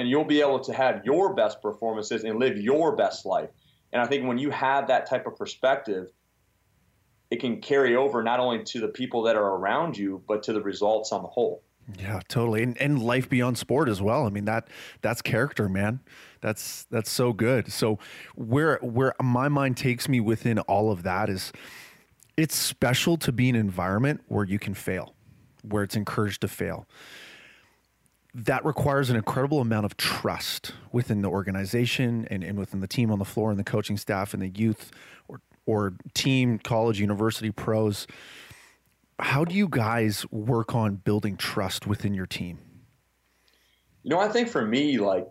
and 0.01 0.09
you'll 0.09 0.25
be 0.25 0.41
able 0.41 0.61
to 0.61 0.73
have 0.73 1.05
your 1.05 1.35
best 1.35 1.61
performances 1.63 2.25
and 2.25 2.39
live 2.39 2.57
your 2.59 2.97
best 2.97 3.25
life. 3.27 3.51
And 3.93 4.01
I 4.01 4.07
think 4.07 4.27
when 4.27 4.39
you 4.39 4.51
have 4.51 4.89
that 4.89 5.09
type 5.09 5.27
of 5.27 5.37
perspective, 5.37 6.09
it 7.31 7.41
can 7.41 7.61
carry 7.61 7.97
over 7.97 8.23
not 8.23 8.41
only 8.41 8.65
to 8.65 8.81
the 8.81 8.89
people 8.89 9.23
that 9.23 9.37
are 9.37 9.57
around 9.57 9.97
you, 9.97 10.23
but 10.27 10.43
to 10.45 10.53
the 10.53 10.61
results 10.61 11.13
on 11.13 11.23
the 11.23 11.29
whole. 11.29 11.63
Yeah, 11.99 12.21
totally. 12.29 12.63
And, 12.63 12.79
and 12.79 13.03
life 13.03 13.29
beyond 13.29 13.59
sport 13.59 13.89
as 13.89 14.01
well. 14.01 14.27
I 14.27 14.31
mean 14.31 14.45
that 14.45 14.69
that's 15.01 15.23
character, 15.23 15.69
man. 15.69 16.01
That's 16.41 16.85
that's 16.85 17.11
so 17.11 17.33
good. 17.33 17.73
So 17.73 17.99
where 18.35 18.79
where 18.79 19.15
my 19.21 19.49
mind 19.49 19.77
takes 19.77 20.09
me 20.09 20.21
within 20.21 20.59
all 20.61 20.93
of 20.93 21.03
that 21.03 21.29
is 21.29 21.53
it's 22.37 22.55
special 22.55 23.17
to 23.19 23.33
be 23.33 23.49
in 23.49 23.55
an 23.55 23.61
environment 23.61 24.23
where 24.29 24.45
you 24.45 24.59
can 24.59 24.75
fail, 24.75 25.15
where 25.63 25.83
it's 25.83 25.97
encouraged 25.97 26.43
to 26.43 26.49
fail. 26.49 26.87
That 28.33 28.65
requires 28.65 29.11
an 29.11 29.17
incredible 29.17 29.61
amount 29.61 29.87
of 29.87 29.97
trust 29.97 30.73
within 30.93 31.23
the 31.23 31.29
organization 31.29 32.27
and, 32.31 32.45
and 32.45 32.59
within 32.59 32.81
the 32.81 32.87
team 32.87 33.11
on 33.11 33.19
the 33.19 33.25
floor 33.25 33.51
and 33.51 33.59
the 33.59 33.65
coaching 33.65 33.97
staff 33.97 34.35
and 34.35 34.43
the 34.43 34.49
youth 34.49 34.91
or 35.29 35.41
or 35.67 35.95
team, 36.15 36.59
college, 36.59 37.01
university 37.01 37.51
pros 37.51 38.07
how 39.21 39.45
do 39.45 39.55
you 39.55 39.69
guys 39.69 40.25
work 40.31 40.75
on 40.75 40.97
building 40.97 41.37
trust 41.37 41.87
within 41.87 42.15
your 42.15 42.27
team? 42.27 42.59
You 44.03 44.11
know, 44.11 44.21
I 44.21 44.29
think 44.29 44.49
for 44.49 44.65
me, 44.65 44.99
like, 44.99 45.29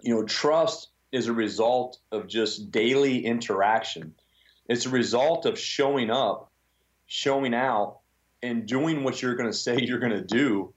you 0.00 0.14
know, 0.14 0.24
trust 0.24 0.88
is 1.12 1.28
a 1.28 1.32
result 1.32 1.98
of 2.10 2.26
just 2.26 2.70
daily 2.70 3.24
interaction. 3.24 4.14
It's 4.68 4.86
a 4.86 4.90
result 4.90 5.46
of 5.46 5.58
showing 5.58 6.10
up, 6.10 6.50
showing 7.06 7.54
out, 7.54 7.98
and 8.42 8.66
doing 8.66 9.04
what 9.04 9.20
you're 9.22 9.34
going 9.34 9.50
to 9.50 9.56
say 9.56 9.78
you're 9.80 9.98
going 9.98 10.12
to 10.12 10.24
do, 10.24 10.72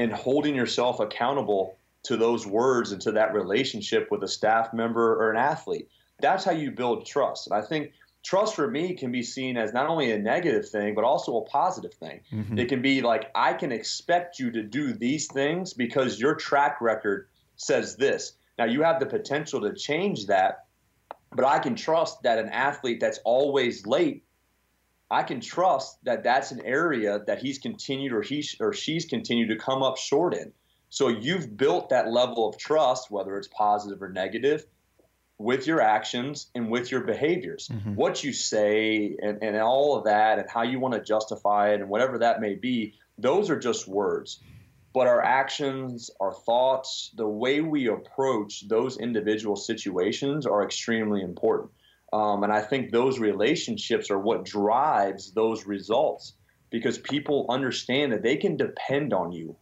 and 0.00 0.12
holding 0.12 0.54
yourself 0.54 0.98
accountable 0.98 1.76
to 2.02 2.16
those 2.16 2.46
words 2.46 2.92
and 2.92 3.02
to 3.02 3.12
that 3.12 3.34
relationship 3.34 4.08
with 4.10 4.22
a 4.22 4.28
staff 4.28 4.72
member 4.72 5.22
or 5.22 5.30
an 5.30 5.36
athlete. 5.36 5.88
That's 6.20 6.42
how 6.42 6.52
you 6.52 6.70
build 6.70 7.04
trust. 7.04 7.46
And 7.46 7.54
I 7.54 7.60
think 7.60 7.92
trust 8.22 8.54
for 8.54 8.70
me 8.70 8.94
can 8.94 9.12
be 9.12 9.22
seen 9.22 9.58
as 9.58 9.74
not 9.74 9.88
only 9.88 10.12
a 10.12 10.18
negative 10.18 10.68
thing 10.68 10.94
but 10.94 11.04
also 11.04 11.38
a 11.38 11.44
positive 11.46 11.94
thing 11.94 12.20
mm-hmm. 12.30 12.58
it 12.58 12.68
can 12.68 12.82
be 12.82 13.00
like 13.00 13.30
i 13.34 13.54
can 13.54 13.72
expect 13.72 14.38
you 14.38 14.50
to 14.50 14.62
do 14.62 14.92
these 14.92 15.26
things 15.26 15.72
because 15.72 16.20
your 16.20 16.34
track 16.34 16.82
record 16.82 17.28
says 17.56 17.96
this 17.96 18.34
now 18.58 18.66
you 18.66 18.82
have 18.82 19.00
the 19.00 19.06
potential 19.06 19.58
to 19.62 19.72
change 19.72 20.26
that 20.26 20.66
but 21.34 21.46
i 21.46 21.58
can 21.58 21.74
trust 21.74 22.22
that 22.22 22.38
an 22.38 22.50
athlete 22.50 23.00
that's 23.00 23.20
always 23.24 23.86
late 23.86 24.22
i 25.10 25.22
can 25.22 25.40
trust 25.40 26.02
that 26.04 26.22
that's 26.22 26.50
an 26.50 26.60
area 26.64 27.20
that 27.26 27.40
he's 27.40 27.58
continued 27.58 28.12
or 28.12 28.22
he 28.22 28.46
or 28.60 28.72
she's 28.72 29.04
continued 29.04 29.48
to 29.48 29.56
come 29.56 29.82
up 29.82 29.96
short 29.96 30.34
in 30.34 30.52
so 30.88 31.08
you've 31.08 31.56
built 31.56 31.90
that 31.90 32.10
level 32.10 32.48
of 32.48 32.58
trust 32.58 33.10
whether 33.10 33.36
it's 33.36 33.48
positive 33.48 34.02
or 34.02 34.08
negative 34.08 34.64
with 35.40 35.66
your 35.66 35.80
actions 35.80 36.50
and 36.54 36.70
with 36.70 36.90
your 36.90 37.00
behaviors. 37.00 37.68
Mm-hmm. 37.68 37.94
What 37.94 38.22
you 38.22 38.34
say 38.34 39.16
and, 39.22 39.38
and 39.42 39.56
all 39.56 39.96
of 39.96 40.04
that 40.04 40.38
and 40.38 40.46
how 40.50 40.62
you 40.62 40.78
want 40.78 40.92
to 40.92 41.00
justify 41.00 41.70
it 41.70 41.80
and 41.80 41.88
whatever 41.88 42.18
that 42.18 42.42
may 42.42 42.56
be, 42.56 42.92
those 43.16 43.48
are 43.48 43.58
just 43.58 43.88
words. 43.88 44.40
But 44.92 45.06
our 45.06 45.22
actions, 45.22 46.10
our 46.20 46.34
thoughts, 46.34 47.10
the 47.16 47.26
way 47.26 47.62
we 47.62 47.88
approach 47.88 48.68
those 48.68 48.98
individual 48.98 49.56
situations 49.56 50.44
are 50.44 50.62
extremely 50.62 51.22
important. 51.22 51.70
Um, 52.12 52.42
and 52.42 52.52
I 52.52 52.60
think 52.60 52.90
those 52.90 53.18
relationships 53.18 54.10
are 54.10 54.18
what 54.18 54.44
drives 54.44 55.32
those 55.32 55.66
results 55.66 56.34
because 56.70 56.98
people 56.98 57.46
understand 57.48 58.12
that 58.12 58.22
they 58.22 58.36
can 58.36 58.56
depend 58.56 59.12
on 59.12 59.32
you, 59.32 59.56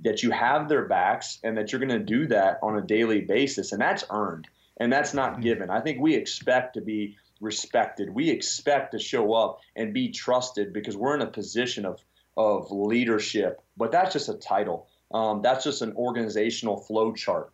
that 0.00 0.22
you 0.22 0.30
have 0.30 0.68
their 0.68 0.86
backs, 0.86 1.38
and 1.44 1.56
that 1.56 1.70
you're 1.70 1.80
going 1.80 1.88
to 1.90 1.98
do 1.98 2.26
that 2.28 2.58
on 2.62 2.78
a 2.78 2.82
daily 2.82 3.20
basis. 3.20 3.72
And 3.72 3.80
that's 3.80 4.04
earned 4.10 4.48
and 4.78 4.92
that's 4.92 5.14
not 5.14 5.32
mm-hmm. 5.32 5.42
given. 5.42 5.70
I 5.70 5.80
think 5.80 6.00
we 6.00 6.14
expect 6.14 6.74
to 6.74 6.80
be 6.80 7.16
respected. 7.40 8.10
We 8.10 8.30
expect 8.30 8.92
to 8.92 8.98
show 8.98 9.34
up 9.34 9.60
and 9.76 9.92
be 9.92 10.10
trusted 10.10 10.72
because 10.72 10.96
we're 10.96 11.14
in 11.14 11.22
a 11.22 11.26
position 11.26 11.84
of 11.84 12.00
of 12.36 12.70
leadership. 12.70 13.60
But 13.76 13.92
that's 13.92 14.14
just 14.14 14.28
a 14.28 14.34
title. 14.34 14.88
Um, 15.12 15.42
that's 15.42 15.64
just 15.64 15.82
an 15.82 15.92
organizational 15.96 16.78
flow 16.78 17.12
chart. 17.12 17.52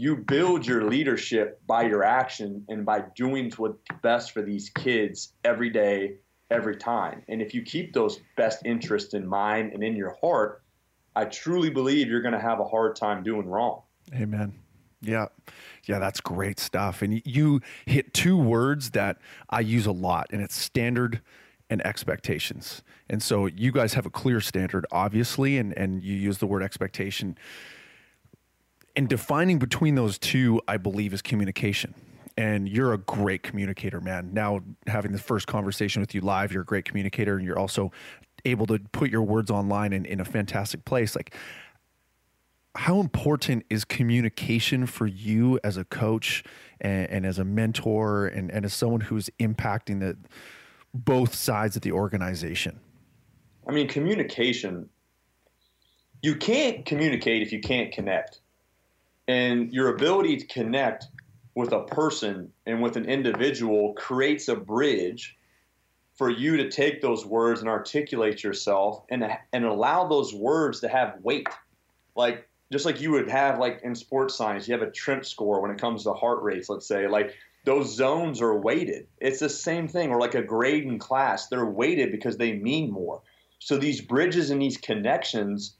You 0.00 0.14
build 0.14 0.64
your 0.64 0.88
leadership 0.88 1.60
by 1.66 1.82
your 1.82 2.04
action 2.04 2.64
and 2.68 2.86
by 2.86 3.02
doing 3.16 3.50
what's 3.56 3.82
best 4.00 4.30
for 4.30 4.42
these 4.42 4.70
kids 4.70 5.32
every 5.42 5.70
day, 5.70 6.18
every 6.52 6.76
time. 6.76 7.24
And 7.26 7.42
if 7.42 7.52
you 7.52 7.62
keep 7.62 7.94
those 7.94 8.20
best 8.36 8.64
interests 8.64 9.14
in 9.14 9.26
mind 9.26 9.72
and 9.72 9.82
in 9.82 9.96
your 9.96 10.16
heart, 10.20 10.62
I 11.16 11.24
truly 11.24 11.68
believe 11.68 12.06
you're 12.06 12.22
going 12.22 12.34
to 12.34 12.38
have 12.38 12.60
a 12.60 12.64
hard 12.64 12.94
time 12.94 13.24
doing 13.24 13.48
wrong. 13.48 13.82
Amen. 14.14 14.54
Yeah. 15.00 15.26
Yeah, 15.86 15.98
that's 15.98 16.20
great 16.20 16.60
stuff. 16.60 17.02
And 17.02 17.20
you 17.26 17.60
hit 17.84 18.14
two 18.14 18.36
words 18.36 18.90
that 18.92 19.18
I 19.50 19.58
use 19.58 19.86
a 19.86 19.92
lot, 19.92 20.28
and 20.30 20.40
it's 20.40 20.54
standard 20.54 21.22
and 21.70 21.84
expectations. 21.84 22.84
And 23.10 23.20
so 23.20 23.46
you 23.46 23.72
guys 23.72 23.94
have 23.94 24.06
a 24.06 24.10
clear 24.10 24.40
standard, 24.40 24.86
obviously, 24.92 25.58
and, 25.58 25.76
and 25.76 26.04
you 26.04 26.14
use 26.14 26.38
the 26.38 26.46
word 26.46 26.62
expectation. 26.62 27.36
And 28.98 29.08
defining 29.08 29.60
between 29.60 29.94
those 29.94 30.18
two, 30.18 30.60
I 30.66 30.76
believe, 30.76 31.14
is 31.14 31.22
communication. 31.22 31.94
and 32.38 32.68
you're 32.68 32.92
a 32.92 32.98
great 32.98 33.42
communicator, 33.42 34.00
man. 34.00 34.30
Now, 34.32 34.60
having 34.86 35.10
the 35.10 35.18
first 35.18 35.48
conversation 35.48 36.00
with 36.00 36.14
you 36.14 36.20
live, 36.20 36.52
you're 36.52 36.62
a 36.62 36.64
great 36.64 36.84
communicator, 36.84 37.36
and 37.36 37.44
you're 37.44 37.58
also 37.58 37.90
able 38.44 38.64
to 38.66 38.78
put 38.92 39.10
your 39.10 39.22
words 39.22 39.50
online 39.50 39.92
in, 39.92 40.04
in 40.04 40.20
a 40.20 40.24
fantastic 40.24 40.84
place. 40.84 41.16
Like, 41.16 41.34
how 42.76 43.00
important 43.00 43.64
is 43.68 43.84
communication 43.84 44.86
for 44.86 45.08
you 45.08 45.58
as 45.64 45.76
a 45.76 45.84
coach 45.84 46.44
and, 46.80 47.10
and 47.10 47.26
as 47.26 47.40
a 47.40 47.44
mentor 47.44 48.28
and, 48.28 48.52
and 48.52 48.64
as 48.64 48.72
someone 48.72 49.00
who's 49.00 49.28
impacting 49.40 49.98
the 49.98 50.16
both 50.94 51.34
sides 51.34 51.74
of 51.74 51.82
the 51.82 51.90
organization? 51.90 52.78
I 53.66 53.72
mean, 53.72 53.88
communication, 53.88 54.88
you 56.22 56.36
can't 56.36 56.86
communicate 56.86 57.42
if 57.42 57.50
you 57.50 57.60
can't 57.60 57.92
connect. 57.92 58.42
And 59.28 59.72
your 59.72 59.94
ability 59.94 60.38
to 60.38 60.46
connect 60.46 61.06
with 61.54 61.72
a 61.72 61.84
person 61.84 62.52
and 62.66 62.82
with 62.82 62.96
an 62.96 63.04
individual 63.04 63.92
creates 63.92 64.48
a 64.48 64.56
bridge 64.56 65.36
for 66.14 66.30
you 66.30 66.56
to 66.56 66.70
take 66.70 67.00
those 67.00 67.24
words 67.24 67.60
and 67.60 67.68
articulate 67.68 68.42
yourself 68.42 69.04
and, 69.10 69.24
and 69.52 69.64
allow 69.64 70.08
those 70.08 70.34
words 70.34 70.80
to 70.80 70.88
have 70.88 71.18
weight. 71.22 71.46
Like, 72.16 72.48
just 72.72 72.84
like 72.84 73.00
you 73.00 73.12
would 73.12 73.28
have, 73.28 73.58
like 73.58 73.80
in 73.84 73.94
sports 73.94 74.34
science, 74.34 74.66
you 74.66 74.72
have 74.72 74.82
a 74.82 74.90
TRIMP 74.90 75.24
score 75.24 75.60
when 75.60 75.70
it 75.70 75.80
comes 75.80 76.02
to 76.04 76.12
heart 76.12 76.42
rates, 76.42 76.68
let's 76.68 76.88
say. 76.88 77.06
Like, 77.06 77.34
those 77.64 77.94
zones 77.94 78.40
are 78.40 78.58
weighted. 78.58 79.06
It's 79.18 79.40
the 79.40 79.48
same 79.48 79.88
thing, 79.88 80.10
or 80.10 80.18
like 80.18 80.34
a 80.34 80.42
grade 80.42 80.84
in 80.84 80.98
class, 80.98 81.48
they're 81.48 81.66
weighted 81.66 82.10
because 82.12 82.36
they 82.36 82.54
mean 82.54 82.90
more. 82.90 83.22
So 83.58 83.76
these 83.76 84.00
bridges 84.00 84.50
and 84.50 84.60
these 84.60 84.76
connections 84.76 85.76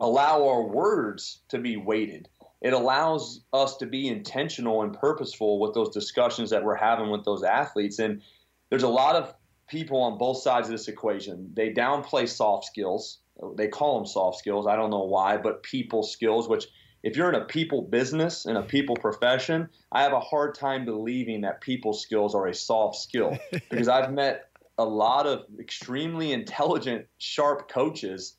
allow 0.00 0.46
our 0.46 0.62
words 0.62 1.40
to 1.48 1.58
be 1.58 1.76
weighted. 1.76 2.28
It 2.60 2.72
allows 2.72 3.44
us 3.52 3.76
to 3.76 3.86
be 3.86 4.08
intentional 4.08 4.82
and 4.82 4.92
purposeful 4.92 5.60
with 5.60 5.74
those 5.74 5.90
discussions 5.90 6.50
that 6.50 6.64
we're 6.64 6.76
having 6.76 7.10
with 7.10 7.24
those 7.24 7.42
athletes. 7.44 7.98
And 7.98 8.22
there's 8.70 8.82
a 8.82 8.88
lot 8.88 9.14
of 9.14 9.34
people 9.68 10.00
on 10.00 10.18
both 10.18 10.38
sides 10.38 10.68
of 10.68 10.72
this 10.72 10.88
equation. 10.88 11.52
They 11.54 11.72
downplay 11.72 12.28
soft 12.28 12.64
skills. 12.64 13.18
They 13.56 13.68
call 13.68 13.98
them 13.98 14.06
soft 14.06 14.38
skills. 14.38 14.66
I 14.66 14.74
don't 14.74 14.90
know 14.90 15.04
why, 15.04 15.36
but 15.36 15.62
people 15.62 16.02
skills, 16.02 16.48
which 16.48 16.66
if 17.04 17.16
you're 17.16 17.28
in 17.28 17.36
a 17.36 17.44
people 17.44 17.82
business 17.82 18.44
and 18.44 18.58
a 18.58 18.62
people 18.62 18.96
profession, 18.96 19.68
I 19.92 20.02
have 20.02 20.12
a 20.12 20.20
hard 20.20 20.56
time 20.56 20.84
believing 20.84 21.42
that 21.42 21.60
people 21.60 21.92
skills 21.92 22.34
are 22.34 22.48
a 22.48 22.54
soft 22.54 22.96
skill 22.96 23.38
because 23.70 23.88
I've 23.88 24.12
met 24.12 24.50
a 24.78 24.84
lot 24.84 25.26
of 25.26 25.44
extremely 25.60 26.32
intelligent, 26.32 27.06
sharp 27.18 27.70
coaches 27.70 28.34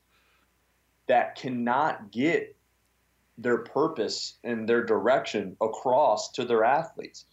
that 1.08 1.36
cannot 1.36 2.12
get 2.12 2.56
their 3.42 3.60
purpose 3.60 4.38
and 4.44 4.68
their 4.68 4.84
direction 4.84 5.56
across 5.62 6.32
to 6.34 6.46
their 6.46 6.64
athletes. 6.64 7.26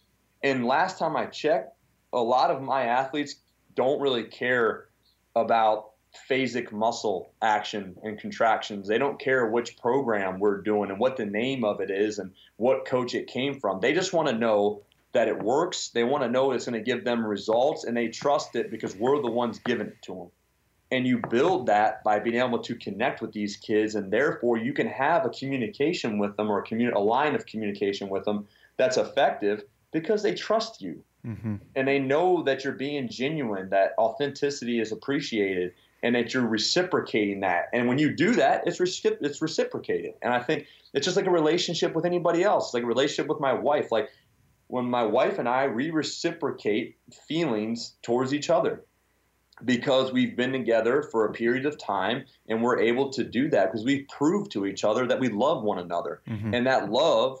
And 0.43 0.65
last 0.65 0.97
time 0.97 1.15
I 1.15 1.25
checked, 1.25 1.75
a 2.13 2.21
lot 2.21 2.51
of 2.51 2.61
my 2.61 2.85
athletes 2.85 3.35
don't 3.75 4.01
really 4.01 4.23
care 4.23 4.87
about 5.35 5.91
phasic 6.29 6.71
muscle 6.71 7.31
action 7.41 7.95
and 8.03 8.17
contractions. 8.19 8.87
They 8.87 8.97
don't 8.97 9.19
care 9.19 9.47
which 9.47 9.77
program 9.77 10.39
we're 10.39 10.61
doing 10.61 10.89
and 10.89 10.99
what 10.99 11.17
the 11.17 11.25
name 11.25 11.63
of 11.63 11.81
it 11.81 11.91
is 11.91 12.17
and 12.19 12.31
what 12.55 12.85
coach 12.85 13.13
it 13.13 13.27
came 13.27 13.59
from. 13.59 13.79
They 13.79 13.93
just 13.93 14.13
want 14.13 14.29
to 14.29 14.35
know 14.35 14.83
that 15.11 15.27
it 15.27 15.41
works. 15.41 15.89
They 15.89 16.03
want 16.03 16.23
to 16.23 16.29
know 16.29 16.51
it's 16.51 16.65
going 16.65 16.83
to 16.83 16.91
give 16.91 17.03
them 17.03 17.25
results, 17.25 17.83
and 17.83 17.95
they 17.95 18.07
trust 18.07 18.55
it 18.55 18.71
because 18.71 18.95
we're 18.95 19.21
the 19.21 19.31
ones 19.31 19.59
giving 19.59 19.87
it 19.87 20.01
to 20.03 20.13
them. 20.13 20.27
And 20.89 21.05
you 21.05 21.21
build 21.29 21.65
that 21.67 22.03
by 22.03 22.19
being 22.19 22.37
able 22.37 22.59
to 22.59 22.75
connect 22.75 23.21
with 23.21 23.33
these 23.33 23.57
kids, 23.57 23.95
and 23.95 24.11
therefore 24.11 24.57
you 24.57 24.73
can 24.73 24.87
have 24.87 25.25
a 25.25 25.29
communication 25.29 26.17
with 26.17 26.37
them 26.37 26.49
or 26.49 26.59
a, 26.59 26.63
commun- 26.63 26.93
a 26.93 26.99
line 26.99 27.35
of 27.35 27.45
communication 27.45 28.07
with 28.09 28.23
them 28.23 28.47
that's 28.77 28.97
effective 28.97 29.63
because 29.91 30.23
they 30.23 30.33
trust 30.33 30.81
you. 30.81 31.03
Mm-hmm. 31.25 31.55
And 31.75 31.87
they 31.87 31.99
know 31.99 32.43
that 32.43 32.63
you're 32.63 32.73
being 32.73 33.09
genuine, 33.09 33.69
that 33.69 33.95
authenticity 33.97 34.79
is 34.79 34.93
appreciated, 34.93 35.73
and 36.03 36.15
that 36.15 36.33
you're 36.33 36.47
reciprocating 36.47 37.41
that. 37.41 37.65
And 37.73 37.87
when 37.87 37.97
you 37.97 38.13
do 38.13 38.35
that, 38.35 38.63
it's 38.65 38.79
it's 38.79 39.41
reciprocated. 39.41 40.13
And 40.21 40.33
I 40.33 40.41
think 40.41 40.67
it's 40.93 41.05
just 41.05 41.17
like 41.17 41.25
a 41.25 41.31
relationship 41.31 41.95
with 41.95 42.05
anybody 42.05 42.43
else, 42.43 42.73
like 42.73 42.83
a 42.83 42.87
relationship 42.87 43.27
with 43.27 43.41
my 43.41 43.53
wife. 43.53 43.91
Like 43.91 44.09
when 44.67 44.85
my 44.85 45.03
wife 45.03 45.39
and 45.39 45.49
I 45.49 45.67
we 45.67 45.89
reciprocate 45.89 46.97
feelings 47.27 47.95
towards 48.03 48.33
each 48.33 48.49
other 48.49 48.83
because 49.65 50.11
we've 50.11 50.35
been 50.35 50.51
together 50.51 51.01
for 51.01 51.25
a 51.25 51.33
period 51.33 51.65
of 51.65 51.77
time 51.77 52.25
and 52.47 52.61
we're 52.61 52.79
able 52.79 53.09
to 53.11 53.23
do 53.23 53.49
that 53.49 53.71
because 53.71 53.85
we've 53.85 54.07
proved 54.07 54.51
to 54.51 54.65
each 54.65 54.83
other 54.83 55.07
that 55.07 55.19
we 55.19 55.29
love 55.29 55.63
one 55.63 55.79
another. 55.79 56.21
Mm-hmm. 56.27 56.53
and 56.53 56.67
that 56.67 56.91
love 56.91 57.39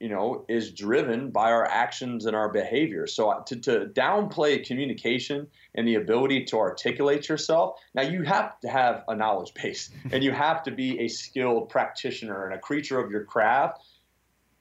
you 0.00 0.08
know 0.08 0.44
is 0.48 0.72
driven 0.72 1.30
by 1.30 1.50
our 1.50 1.66
actions 1.66 2.26
and 2.26 2.34
our 2.34 2.48
behavior. 2.48 3.06
So 3.06 3.30
uh, 3.30 3.42
to, 3.44 3.56
to 3.56 3.86
downplay 3.92 4.64
communication 4.64 5.46
and 5.74 5.86
the 5.86 5.96
ability 5.96 6.44
to 6.46 6.58
articulate 6.58 7.28
yourself 7.28 7.78
now 7.94 8.02
you 8.02 8.22
have 8.22 8.58
to 8.60 8.68
have 8.68 9.04
a 9.08 9.14
knowledge 9.14 9.52
base 9.54 9.90
and 10.12 10.22
you 10.22 10.32
have 10.32 10.62
to 10.64 10.70
be 10.70 11.00
a 11.00 11.08
skilled 11.08 11.68
practitioner 11.68 12.46
and 12.46 12.54
a 12.54 12.58
creature 12.58 12.98
of 12.98 13.10
your 13.10 13.24
craft. 13.24 13.82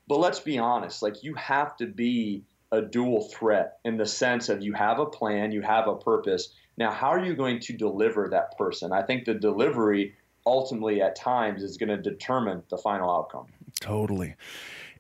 But 0.07 0.19
let's 0.19 0.39
be 0.39 0.57
honest, 0.57 1.01
like 1.01 1.23
you 1.23 1.33
have 1.35 1.75
to 1.77 1.85
be 1.85 2.43
a 2.71 2.81
dual 2.81 3.29
threat 3.29 3.79
in 3.85 3.97
the 3.97 4.05
sense 4.05 4.49
of 4.49 4.61
you 4.61 4.73
have 4.73 4.99
a 4.99 5.05
plan, 5.05 5.51
you 5.51 5.61
have 5.61 5.87
a 5.87 5.95
purpose. 5.95 6.49
Now, 6.77 6.91
how 6.91 7.07
are 7.07 7.23
you 7.23 7.35
going 7.35 7.59
to 7.61 7.73
deliver 7.73 8.27
that 8.29 8.57
person? 8.57 8.91
I 8.91 9.01
think 9.01 9.25
the 9.25 9.33
delivery 9.33 10.15
ultimately 10.45 11.01
at 11.01 11.15
times 11.15 11.63
is 11.63 11.77
going 11.77 11.89
to 11.89 11.97
determine 11.97 12.63
the 12.69 12.77
final 12.77 13.09
outcome. 13.11 13.47
Totally. 13.79 14.35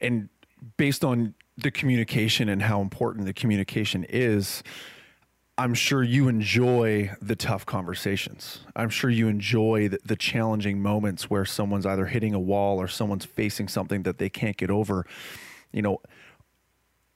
And 0.01 0.29
based 0.77 1.03
on 1.03 1.33
the 1.57 1.71
communication 1.71 2.49
and 2.49 2.61
how 2.61 2.81
important 2.81 3.25
the 3.25 3.33
communication 3.33 4.05
is, 4.09 4.63
I'm 5.57 5.73
sure 5.73 6.03
you 6.03 6.27
enjoy 6.27 7.11
the 7.19 7.35
tough 7.35 7.65
conversations. 7.65 8.59
I'm 8.75 8.89
sure 8.89 9.09
you 9.09 9.27
enjoy 9.27 9.89
the, 9.89 9.99
the, 10.05 10.15
challenging 10.15 10.79
moments 10.83 11.31
where 11.31 11.45
someone's 11.45 11.85
either 11.85 12.05
hitting 12.05 12.35
a 12.35 12.39
wall 12.39 12.79
or 12.79 12.87
someone's 12.87 13.25
facing 13.25 13.67
something 13.67 14.03
that 14.03 14.19
they 14.19 14.29
can't 14.29 14.55
get 14.55 14.69
over. 14.69 15.07
You 15.71 15.81
know, 15.81 16.01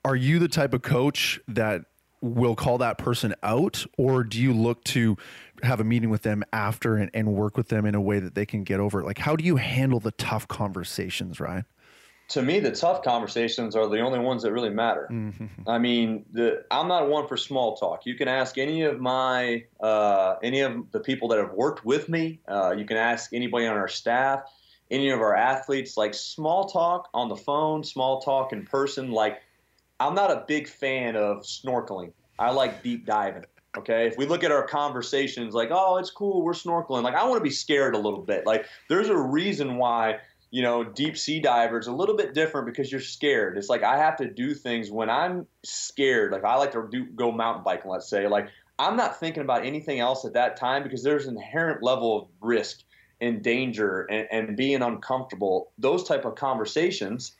are 0.03 0.15
you 0.15 0.39
the 0.39 0.47
type 0.47 0.73
of 0.73 0.81
coach 0.81 1.39
that 1.47 1.81
will 2.21 2.55
call 2.55 2.77
that 2.77 2.97
person 2.97 3.33
out, 3.41 3.85
or 3.97 4.23
do 4.23 4.39
you 4.39 4.53
look 4.53 4.83
to 4.83 5.17
have 5.63 5.79
a 5.79 5.83
meeting 5.83 6.09
with 6.09 6.21
them 6.21 6.43
after 6.53 6.95
and, 6.95 7.09
and 7.13 7.33
work 7.33 7.57
with 7.57 7.69
them 7.69 7.85
in 7.85 7.95
a 7.95 8.01
way 8.01 8.19
that 8.19 8.35
they 8.35 8.45
can 8.45 8.63
get 8.63 8.79
over 8.79 9.01
it? 9.01 9.05
Like, 9.05 9.17
how 9.17 9.35
do 9.35 9.43
you 9.43 9.55
handle 9.55 9.99
the 9.99 10.11
tough 10.11 10.47
conversations, 10.47 11.39
Ryan? 11.39 11.65
to 12.31 12.41
me, 12.41 12.61
the 12.61 12.71
tough 12.71 13.03
conversations 13.03 13.75
are 13.75 13.89
the 13.89 13.99
only 13.99 14.19
ones 14.19 14.43
that 14.43 14.53
really 14.53 14.69
matter. 14.69 15.09
Mm-hmm. 15.11 15.67
I 15.67 15.77
mean, 15.79 16.25
the, 16.31 16.63
I'm 16.71 16.87
not 16.87 17.09
one 17.09 17.27
for 17.27 17.35
small 17.35 17.75
talk. 17.75 18.05
You 18.05 18.15
can 18.15 18.29
ask 18.29 18.57
any 18.57 18.83
of 18.83 19.01
my, 19.01 19.65
uh, 19.81 20.35
any 20.41 20.61
of 20.61 20.91
the 20.91 21.01
people 21.01 21.27
that 21.29 21.39
have 21.39 21.51
worked 21.51 21.83
with 21.83 22.07
me. 22.07 22.39
Uh, 22.47 22.73
you 22.77 22.85
can 22.85 22.95
ask 22.95 23.33
anybody 23.33 23.67
on 23.67 23.75
our 23.75 23.89
staff, 23.89 24.43
any 24.89 25.09
of 25.09 25.19
our 25.19 25.35
athletes. 25.35 25.97
Like 25.97 26.13
small 26.13 26.69
talk 26.69 27.09
on 27.13 27.27
the 27.27 27.35
phone, 27.35 27.83
small 27.83 28.21
talk 28.21 28.53
in 28.53 28.65
person. 28.65 29.11
Like, 29.11 29.41
I'm 30.07 30.15
not 30.15 30.31
a 30.31 30.43
big 30.47 30.67
fan 30.67 31.15
of 31.15 31.43
snorkeling. 31.43 32.11
I 32.39 32.51
like 32.51 32.83
deep 32.83 33.05
diving. 33.05 33.45
Okay, 33.77 34.07
if 34.07 34.17
we 34.17 34.25
look 34.25 34.43
at 34.43 34.51
our 34.51 34.67
conversations, 34.67 35.53
like, 35.53 35.69
oh, 35.71 35.97
it's 35.97 36.11
cool, 36.11 36.43
we're 36.43 36.51
snorkeling. 36.51 37.03
Like, 37.03 37.15
I 37.15 37.23
want 37.23 37.39
to 37.39 37.43
be 37.43 37.51
scared 37.51 37.95
a 37.95 37.97
little 37.97 38.21
bit. 38.21 38.45
Like, 38.45 38.65
there's 38.89 39.07
a 39.07 39.17
reason 39.17 39.77
why 39.77 40.19
you 40.51 40.61
know, 40.61 40.83
deep 40.83 41.17
sea 41.17 41.39
divers 41.39 41.87
a 41.87 41.93
little 41.93 42.15
bit 42.15 42.33
different 42.33 42.67
because 42.67 42.91
you're 42.91 42.99
scared. 42.99 43.57
It's 43.57 43.69
like 43.69 43.83
I 43.83 43.97
have 43.97 44.17
to 44.17 44.29
do 44.29 44.53
things 44.53 44.91
when 44.91 45.09
I'm 45.09 45.47
scared. 45.63 46.33
Like 46.33 46.43
I 46.43 46.55
like 46.55 46.73
to 46.73 46.87
do 46.91 47.05
go 47.05 47.31
mountain 47.31 47.63
biking, 47.63 47.89
let's 47.89 48.09
say. 48.09 48.27
Like 48.27 48.49
I'm 48.77 48.97
not 48.97 49.17
thinking 49.17 49.43
about 49.43 49.65
anything 49.65 50.01
else 50.01 50.25
at 50.25 50.33
that 50.33 50.57
time 50.57 50.83
because 50.83 51.03
there's 51.03 51.25
an 51.25 51.37
inherent 51.37 51.81
level 51.81 52.19
of 52.19 52.27
risk 52.41 52.83
and 53.21 53.41
danger 53.41 54.01
and, 54.11 54.27
and 54.29 54.57
being 54.57 54.81
uncomfortable. 54.81 55.71
Those 55.77 56.03
type 56.03 56.25
of 56.25 56.35
conversations, 56.35 57.33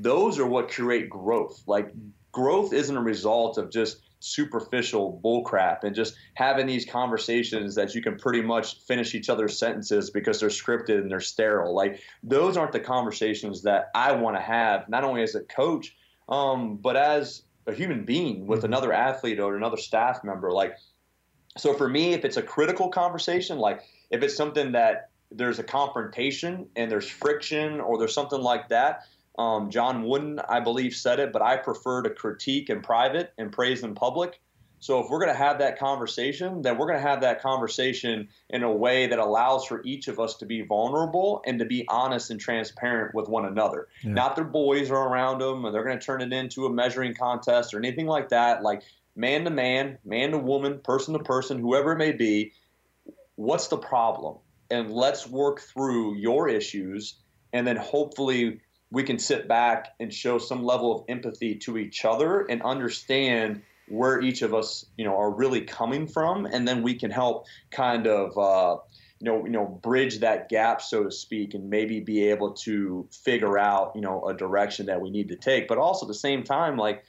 those 0.00 0.38
are 0.38 0.46
what 0.46 0.70
create 0.70 1.10
growth. 1.10 1.62
Like 1.66 1.92
growth 2.32 2.72
isn't 2.72 2.96
a 2.96 3.02
result 3.02 3.58
of 3.58 3.70
just 3.70 4.00
superficial 4.20 5.20
bullcrap 5.24 5.84
and 5.84 5.94
just 5.94 6.14
having 6.34 6.66
these 6.66 6.84
conversations 6.84 7.74
that 7.76 7.94
you 7.94 8.02
can 8.02 8.16
pretty 8.16 8.42
much 8.42 8.80
finish 8.80 9.14
each 9.14 9.28
other's 9.28 9.58
sentences 9.58 10.10
because 10.10 10.40
they're 10.40 10.48
scripted 10.48 10.98
and 10.98 11.10
they're 11.10 11.20
sterile. 11.20 11.74
Like 11.74 12.00
those 12.22 12.56
aren't 12.56 12.72
the 12.72 12.80
conversations 12.80 13.62
that 13.62 13.90
I 13.94 14.12
want 14.12 14.36
to 14.36 14.42
have, 14.42 14.88
not 14.88 15.04
only 15.04 15.22
as 15.22 15.34
a 15.34 15.40
coach, 15.40 15.94
um, 16.28 16.76
but 16.76 16.96
as 16.96 17.42
a 17.66 17.72
human 17.72 18.04
being 18.04 18.46
with 18.46 18.60
mm-hmm. 18.60 18.66
another 18.66 18.92
athlete 18.92 19.38
or 19.38 19.56
another 19.56 19.76
staff 19.76 20.24
member. 20.24 20.50
Like, 20.50 20.74
so 21.56 21.74
for 21.74 21.88
me, 21.88 22.12
if 22.12 22.24
it's 22.24 22.36
a 22.36 22.42
critical 22.42 22.88
conversation, 22.88 23.58
like 23.58 23.82
if 24.10 24.22
it's 24.22 24.36
something 24.36 24.72
that 24.72 25.10
there's 25.30 25.58
a 25.58 25.64
confrontation 25.64 26.66
and 26.74 26.90
there's 26.90 27.08
friction 27.08 27.80
or 27.80 27.98
there's 27.98 28.14
something 28.14 28.40
like 28.40 28.68
that, 28.68 29.02
um, 29.38 29.70
John 29.70 30.02
Wooden, 30.02 30.40
I 30.48 30.60
believe, 30.60 30.94
said 30.94 31.20
it, 31.20 31.32
but 31.32 31.42
I 31.42 31.56
prefer 31.56 32.02
to 32.02 32.10
critique 32.10 32.70
in 32.70 32.82
private 32.82 33.32
and 33.38 33.52
praise 33.52 33.84
in 33.84 33.94
public. 33.94 34.40
So 34.80 35.00
if 35.00 35.10
we're 35.10 35.18
going 35.18 35.32
to 35.32 35.38
have 35.38 35.58
that 35.58 35.78
conversation, 35.78 36.62
then 36.62 36.78
we're 36.78 36.86
going 36.86 37.00
to 37.02 37.08
have 37.08 37.20
that 37.22 37.40
conversation 37.40 38.28
in 38.50 38.62
a 38.62 38.70
way 38.70 39.06
that 39.06 39.18
allows 39.18 39.64
for 39.64 39.82
each 39.84 40.06
of 40.06 40.20
us 40.20 40.36
to 40.36 40.46
be 40.46 40.62
vulnerable 40.62 41.42
and 41.46 41.58
to 41.58 41.64
be 41.64 41.84
honest 41.88 42.30
and 42.30 42.38
transparent 42.38 43.14
with 43.14 43.28
one 43.28 43.44
another. 43.44 43.88
Yeah. 44.02 44.12
Not 44.12 44.36
their 44.36 44.44
boys 44.44 44.90
are 44.90 45.08
around 45.08 45.40
them 45.40 45.64
and 45.64 45.74
they're 45.74 45.84
going 45.84 45.98
to 45.98 46.04
turn 46.04 46.20
it 46.20 46.32
into 46.32 46.66
a 46.66 46.70
measuring 46.70 47.14
contest 47.14 47.74
or 47.74 47.78
anything 47.78 48.06
like 48.06 48.28
that. 48.28 48.62
Like 48.62 48.82
man 49.16 49.44
to 49.44 49.50
man, 49.50 49.98
man 50.04 50.30
to 50.30 50.38
woman, 50.38 50.78
person 50.78 51.12
to 51.14 51.20
person, 51.20 51.58
whoever 51.58 51.92
it 51.92 51.98
may 51.98 52.12
be, 52.12 52.52
what's 53.34 53.66
the 53.66 53.78
problem? 53.78 54.36
And 54.70 54.92
let's 54.92 55.26
work 55.26 55.60
through 55.60 56.16
your 56.16 56.48
issues 56.48 57.16
and 57.52 57.66
then 57.66 57.76
hopefully 57.76 58.60
we 58.90 59.02
can 59.02 59.18
sit 59.18 59.48
back 59.48 59.94
and 60.00 60.12
show 60.12 60.38
some 60.38 60.64
level 60.64 60.94
of 60.94 61.04
empathy 61.08 61.56
to 61.56 61.76
each 61.76 62.04
other 62.04 62.40
and 62.40 62.62
understand 62.62 63.62
where 63.88 64.20
each 64.20 64.42
of 64.42 64.54
us, 64.54 64.86
you 64.96 65.04
know, 65.04 65.16
are 65.16 65.30
really 65.30 65.62
coming 65.62 66.06
from, 66.06 66.46
and 66.46 66.66
then 66.66 66.82
we 66.82 66.94
can 66.94 67.10
help 67.10 67.46
kind 67.70 68.06
of, 68.06 68.36
uh, 68.36 68.76
you 69.20 69.24
know, 69.24 69.44
you 69.44 69.50
know, 69.50 69.66
bridge 69.82 70.20
that 70.20 70.48
gap, 70.48 70.80
so 70.80 71.04
to 71.04 71.10
speak, 71.10 71.54
and 71.54 71.70
maybe 71.70 72.00
be 72.00 72.28
able 72.28 72.52
to 72.52 73.08
figure 73.24 73.58
out, 73.58 73.92
you 73.94 74.00
know, 74.00 74.26
a 74.26 74.34
direction 74.34 74.86
that 74.86 75.00
we 75.00 75.10
need 75.10 75.28
to 75.28 75.36
take. 75.36 75.68
But 75.68 75.78
also 75.78 76.06
at 76.06 76.08
the 76.08 76.14
same 76.14 76.44
time, 76.44 76.76
like 76.76 77.04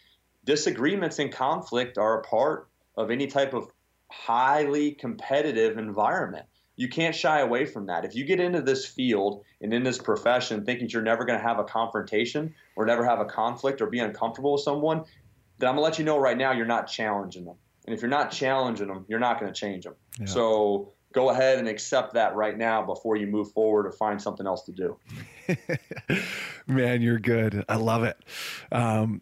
disagreements 0.46 1.20
and 1.20 1.32
conflict 1.32 1.98
are 1.98 2.20
a 2.20 2.24
part 2.24 2.68
of 2.96 3.12
any 3.12 3.28
type 3.28 3.54
of 3.54 3.68
highly 4.10 4.92
competitive 4.92 5.78
environment. 5.78 6.46
You 6.80 6.88
can't 6.88 7.14
shy 7.14 7.42
away 7.42 7.66
from 7.66 7.88
that. 7.88 8.06
If 8.06 8.16
you 8.16 8.24
get 8.24 8.40
into 8.40 8.62
this 8.62 8.86
field 8.86 9.44
and 9.60 9.74
in 9.74 9.84
this 9.84 9.98
profession 9.98 10.64
thinking 10.64 10.88
you're 10.90 11.02
never 11.02 11.26
going 11.26 11.38
to 11.38 11.44
have 11.44 11.60
a 11.60 11.66
confrontation 11.66 12.56
or 12.78 12.86
never 12.86 13.04
have 13.04 13.20
a 13.20 13.26
conflict 13.26 13.82
or 13.82 13.88
be 13.88 14.00
uncomfortable 14.00 14.54
with 14.54 14.62
someone, 14.62 15.04
then 15.58 15.68
I'm 15.68 15.76
gonna 15.76 15.82
let 15.82 16.00
you 16.00 16.06
know 16.06 16.18
right 16.18 16.38
now 16.38 16.54
you're 16.54 16.66
not 16.66 16.88
challenging 16.88 17.44
them. 17.44 17.58
And 17.86 17.94
if 17.94 18.02
you're 18.02 18.10
not 18.10 18.32
challenging 18.32 18.88
them, 18.88 19.04
you're 19.10 19.20
not 19.20 19.42
going 19.42 19.52
to 19.52 19.60
change 19.60 19.84
them. 19.84 19.96
Yeah. 20.20 20.28
So 20.28 20.94
go 21.12 21.32
ahead 21.32 21.60
and 21.60 21.68
accept 21.68 22.14
that 22.14 22.34
right 22.36 22.58
now 22.58 22.82
before 22.82 23.18
you 23.18 23.28
move 23.28 23.52
forward 23.52 23.86
or 23.86 23.92
find 23.92 24.22
something 24.22 24.48
else 24.48 24.64
to 24.64 24.72
do. 24.72 24.98
Man, 26.68 27.02
you're 27.02 27.20
good. 27.20 27.66
I 27.68 27.76
love 27.76 28.04
it. 28.04 28.18
Um, 28.72 29.22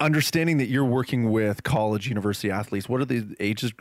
understanding 0.00 0.58
that 0.58 0.66
you're 0.66 0.84
working 0.84 1.30
with 1.30 1.62
college, 1.62 2.08
university 2.08 2.50
athletes, 2.50 2.88
what 2.88 3.00
are 3.00 3.06
the 3.06 3.34
ages 3.40 3.72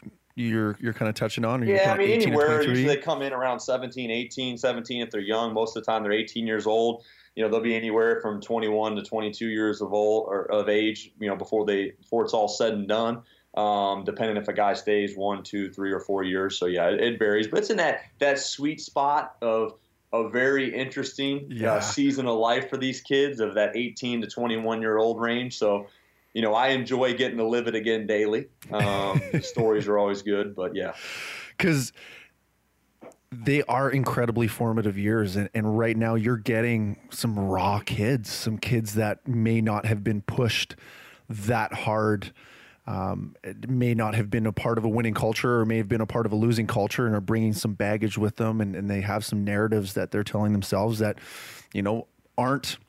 you're 0.48 0.78
you're 0.80 0.94
kind 0.94 1.10
of 1.10 1.16
touching 1.16 1.46
on? 1.46 1.66
yeah, 1.68 1.94
I 1.94 1.98
mean, 1.98 2.22
anywhere. 2.22 2.62
Usually 2.62 2.84
they 2.84 2.98
come 2.98 3.22
in 3.22 3.34
around 3.34 3.60
17, 3.60 4.10
18, 4.10 4.58
17 4.58 5.02
if 5.02 5.12
they're 5.12 5.22
young. 5.22 5.54
Most 5.54 5.76
of 5.76 5.84
the 5.84 5.92
time 5.92 6.04
they're 6.04 6.12
18 6.12 6.48
years 6.48 6.66
old 6.66 7.04
you 7.40 7.46
know 7.46 7.50
they'll 7.50 7.62
be 7.62 7.76
anywhere 7.76 8.20
from 8.22 8.42
21 8.42 8.98
to 8.98 9.02
22 9.02 9.48
years 9.48 9.82
of 9.82 9.94
old 9.94 10.28
or 10.28 10.52
of 10.52 10.68
age 10.68 11.14
you 11.20 11.30
know 11.30 11.38
before 11.38 11.66
they 11.66 11.92
before 11.92 12.24
it's 12.24 12.34
all 12.34 12.50
said 12.50 12.74
and 12.74 12.88
done 12.88 13.22
um, 13.56 14.04
depending 14.04 14.36
if 14.36 14.50
a 14.50 14.54
guy 14.54 14.74
stays 14.74 15.16
one 15.16 15.42
two 15.42 15.72
three 15.72 15.92
or 15.92 16.02
four 16.02 16.24
years 16.24 16.58
so 16.58 16.66
yeah 16.66 16.90
it, 16.90 17.00
it 17.00 17.18
varies 17.18 17.48
but 17.48 17.60
it's 17.60 17.70
in 17.70 17.78
that 17.78 18.02
that 18.20 18.40
sweet 18.40 18.82
spot 18.82 19.38
of 19.42 19.76
a 20.12 20.28
very 20.28 20.74
interesting 20.74 21.38
uh, 21.38 21.56
yeah. 21.56 21.74
uh, 21.76 21.80
season 21.80 22.28
of 22.28 22.38
life 22.38 22.70
for 22.70 22.76
these 22.76 23.00
kids 23.00 23.40
of 23.40 23.56
that 23.56 23.76
18 23.76 24.22
to 24.22 24.28
21 24.28 24.82
year 24.82 24.98
old 24.98 25.22
range 25.22 25.58
so 25.58 25.88
you 26.34 26.42
know 26.42 26.54
i 26.54 26.70
enjoy 26.70 27.14
getting 27.16 27.38
to 27.38 27.48
live 27.48 27.68
it 27.68 27.76
again 27.76 28.08
daily. 28.08 28.48
Um, 28.72 29.22
the 29.32 29.42
stories 29.42 29.88
are 29.88 29.98
always 29.98 30.22
good 30.22 30.56
but 30.56 30.76
yeah. 30.76 30.94
Because 31.58 31.92
they 33.32 33.62
are 33.64 33.92
incredibly 33.92 34.48
formative 34.48 34.98
years 34.98 35.36
and, 35.36 35.50
and 35.54 35.78
right 35.78 35.96
now 35.96 36.16
you're 36.16 36.38
getting 36.38 36.98
some 37.12 37.38
raw 37.38 37.80
kids 37.80 38.30
some 38.30 38.58
kids 38.58 38.96
that 38.96 39.28
may 39.28 39.62
not 39.62 39.86
have 39.86 40.04
been 40.04 40.22
pushed 40.22 40.76
that 41.30 41.72
hard 41.74 42.34
um, 42.88 43.36
may 43.68 43.94
not 43.94 44.16
have 44.16 44.32
been 44.32 44.48
a 44.48 44.52
part 44.52 44.80
of 44.80 44.84
a 44.84 44.90
winning 44.90 45.14
culture 45.14 45.60
or 45.60 45.66
may 45.66 45.78
have 45.78 45.88
been 45.88 46.02
a 46.02 46.08
part 46.08 46.26
of 46.26 46.32
a 46.32 46.36
losing 46.36 46.66
culture 46.66 47.06
and 47.06 47.14
are 47.14 47.22
bringing 47.22 47.54
some 47.54 47.74
baggage 47.74 48.18
with 48.18 48.38
them 48.38 48.60
and, 48.60 48.76
and 48.76 48.90
they 48.90 49.02
have 49.02 49.24
some 49.24 49.44
narratives 49.44 49.94
that 49.94 50.10
they're 50.10 50.24
telling 50.24 50.54
themselves 50.54 50.98
that 50.98 51.20
you 51.72 51.84
know 51.84 52.08
aren't 52.36 52.80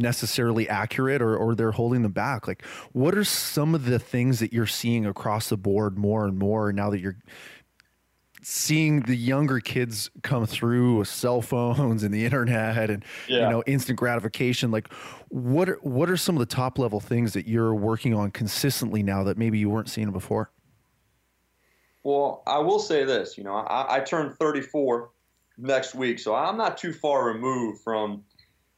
necessarily 0.00 0.68
accurate 0.68 1.22
or, 1.22 1.36
or 1.36 1.54
they're 1.54 1.72
holding 1.72 2.02
them 2.02 2.12
back? 2.12 2.48
Like 2.48 2.64
what 2.92 3.14
are 3.14 3.24
some 3.24 3.74
of 3.74 3.84
the 3.84 3.98
things 3.98 4.40
that 4.40 4.52
you're 4.52 4.66
seeing 4.66 5.06
across 5.06 5.48
the 5.48 5.56
board 5.56 5.98
more 5.98 6.24
and 6.24 6.38
more 6.38 6.72
now 6.72 6.90
that 6.90 7.00
you're 7.00 7.18
seeing 8.42 9.00
the 9.00 9.16
younger 9.16 9.60
kids 9.60 10.10
come 10.22 10.46
through 10.46 10.96
with 10.96 11.08
cell 11.08 11.42
phones 11.42 12.02
and 12.02 12.12
the 12.14 12.24
internet 12.24 12.88
and 12.88 13.04
yeah. 13.28 13.44
you 13.44 13.50
know 13.50 13.62
instant 13.66 13.98
gratification? 13.98 14.70
Like 14.70 14.92
what 15.28 15.68
are, 15.68 15.78
what 15.82 16.10
are 16.10 16.16
some 16.16 16.36
of 16.36 16.40
the 16.40 16.54
top 16.54 16.78
level 16.78 17.00
things 17.00 17.32
that 17.34 17.46
you're 17.46 17.74
working 17.74 18.14
on 18.14 18.30
consistently 18.30 19.02
now 19.02 19.22
that 19.24 19.38
maybe 19.38 19.58
you 19.58 19.68
weren't 19.68 19.88
seeing 19.88 20.10
before? 20.10 20.50
Well 22.02 22.42
i 22.46 22.58
will 22.58 22.78
say 22.78 23.04
this 23.04 23.36
you 23.36 23.44
know 23.44 23.56
i, 23.56 23.96
I 23.96 24.00
turned 24.00 24.34
34 24.36 25.10
next 25.58 25.94
week 25.94 26.18
so 26.18 26.34
i'm 26.34 26.56
not 26.56 26.78
too 26.78 26.94
far 26.94 27.26
removed 27.26 27.82
from 27.82 28.24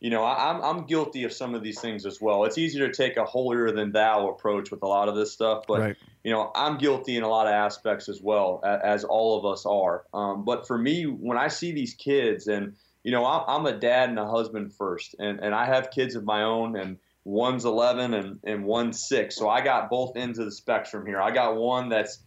you 0.02 0.10
know, 0.10 0.24
I, 0.24 0.50
am 0.50 0.60
I'm 0.62 0.84
guilty 0.84 1.22
of 1.22 1.32
some 1.32 1.54
of 1.54 1.62
these 1.62 1.80
things 1.80 2.06
as 2.06 2.20
well. 2.20 2.42
It's 2.42 2.58
easier 2.58 2.88
to 2.88 2.92
take 2.92 3.16
a 3.16 3.24
holier 3.24 3.70
than 3.70 3.92
thou 3.92 4.30
approach 4.30 4.72
with 4.72 4.82
a 4.82 4.86
lot 4.86 5.08
of 5.08 5.14
this 5.14 5.30
stuff, 5.30 5.62
but 5.68 5.78
right. 5.78 5.96
you 6.24 6.32
know, 6.32 6.50
I'm 6.56 6.76
guilty 6.76 7.16
in 7.16 7.22
a 7.22 7.28
lot 7.28 7.46
of 7.46 7.52
aspects 7.52 8.08
as 8.08 8.20
well, 8.20 8.60
as 8.64 9.04
all 9.04 9.38
of 9.38 9.46
us 9.46 9.64
are. 9.64 10.04
Um, 10.12 10.44
but 10.44 10.66
for 10.66 10.76
me, 10.76 11.04
when 11.04 11.38
I 11.38 11.46
see 11.46 11.70
these 11.70 11.94
kids, 11.94 12.48
and 12.48 12.74
you 13.04 13.12
know, 13.12 13.24
I'm 13.24 13.64
a 13.64 13.78
dad 13.78 14.08
and 14.08 14.18
a 14.18 14.26
husband 14.26 14.74
first, 14.74 15.14
and 15.20 15.38
and 15.38 15.54
I 15.54 15.66
have 15.66 15.92
kids 15.92 16.16
of 16.16 16.24
my 16.24 16.42
own, 16.42 16.76
and 16.76 16.98
one's 17.22 17.64
11 17.64 18.12
and 18.12 18.40
and 18.42 18.64
one's 18.64 19.06
six, 19.06 19.36
so 19.36 19.48
I 19.48 19.60
got 19.60 19.88
both 19.88 20.16
ends 20.16 20.40
of 20.40 20.46
the 20.46 20.52
spectrum 20.52 21.06
here. 21.06 21.22
I 21.22 21.30
got 21.30 21.54
one 21.54 21.90
that's 21.90 22.18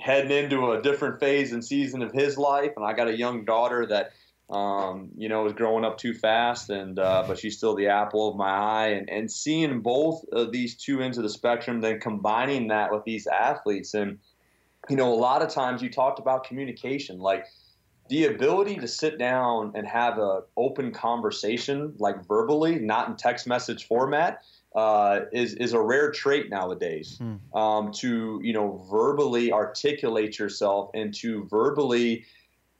heading 0.00 0.30
into 0.30 0.72
a 0.72 0.80
different 0.80 1.20
phase 1.20 1.52
and 1.52 1.62
season 1.62 2.00
of 2.00 2.10
his 2.10 2.38
life, 2.38 2.72
and 2.74 2.86
I 2.86 2.94
got 2.94 3.08
a 3.08 3.16
young 3.16 3.44
daughter 3.44 3.84
that 3.88 4.12
um, 4.52 5.08
you 5.16 5.30
know, 5.30 5.42
was 5.42 5.54
growing 5.54 5.82
up 5.84 5.96
too 5.96 6.12
fast, 6.12 6.68
and 6.68 6.98
uh, 6.98 7.24
but 7.26 7.38
she's 7.38 7.56
still 7.56 7.74
the 7.74 7.88
apple 7.88 8.28
of 8.28 8.36
my 8.36 8.50
eye. 8.50 8.88
And, 8.88 9.08
and 9.08 9.30
seeing 9.30 9.80
both 9.80 10.22
of 10.30 10.52
these 10.52 10.76
two 10.76 11.00
ends 11.00 11.16
of 11.16 11.24
the 11.24 11.30
spectrum, 11.30 11.80
then 11.80 11.98
combining 11.98 12.68
that 12.68 12.92
with 12.92 13.02
these 13.04 13.26
athletes, 13.26 13.94
and 13.94 14.18
you 14.90 14.96
know, 14.96 15.12
a 15.12 15.16
lot 15.16 15.40
of 15.40 15.48
times 15.48 15.80
you 15.80 15.88
talked 15.88 16.18
about 16.18 16.44
communication, 16.44 17.18
like 17.18 17.46
the 18.10 18.26
ability 18.26 18.76
to 18.76 18.86
sit 18.86 19.18
down 19.18 19.72
and 19.74 19.86
have 19.86 20.18
a 20.18 20.42
open 20.58 20.92
conversation, 20.92 21.94
like 21.98 22.26
verbally, 22.28 22.78
not 22.78 23.08
in 23.08 23.16
text 23.16 23.46
message 23.46 23.86
format. 23.86 24.42
Uh, 24.74 25.26
is 25.32 25.52
is 25.54 25.74
a 25.74 25.80
rare 25.80 26.10
trait 26.10 26.48
nowadays. 26.48 27.18
Hmm. 27.18 27.58
Um, 27.58 27.92
to 27.92 28.40
you 28.42 28.52
know 28.52 28.86
verbally 28.90 29.50
articulate 29.50 30.38
yourself 30.38 30.90
and 30.94 31.12
to 31.14 31.46
verbally 31.50 32.24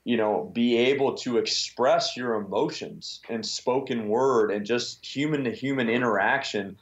you 0.04 0.16
know, 0.16 0.50
be 0.52 0.76
able 0.76 1.14
to 1.14 1.38
express 1.38 2.16
your 2.16 2.34
emotions 2.34 3.20
in 3.28 3.42
spoken 3.42 4.08
word 4.08 4.50
and 4.50 4.66
just 4.66 5.04
human 5.04 5.44
to 5.44 5.50
human 5.52 5.88
interaction 5.88 6.76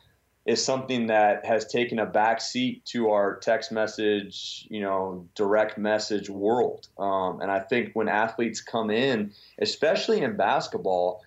is 0.46 0.64
something 0.64 1.06
that 1.06 1.44
has 1.44 1.66
taken 1.66 1.98
a 1.98 2.06
back 2.06 2.40
seat 2.40 2.84
to 2.86 3.10
our 3.10 3.36
text 3.36 3.70
message, 3.70 4.66
you 4.70 4.80
know, 4.80 5.26
direct 5.34 5.76
message 5.76 6.30
world. 6.30 6.88
Um, 6.98 7.40
and 7.42 7.50
I 7.50 7.60
think 7.60 7.90
when 7.92 8.08
athletes 8.08 8.60
come 8.62 8.90
in, 8.90 9.32
especially 9.58 10.22
in 10.22 10.36
basketball, 10.36 11.22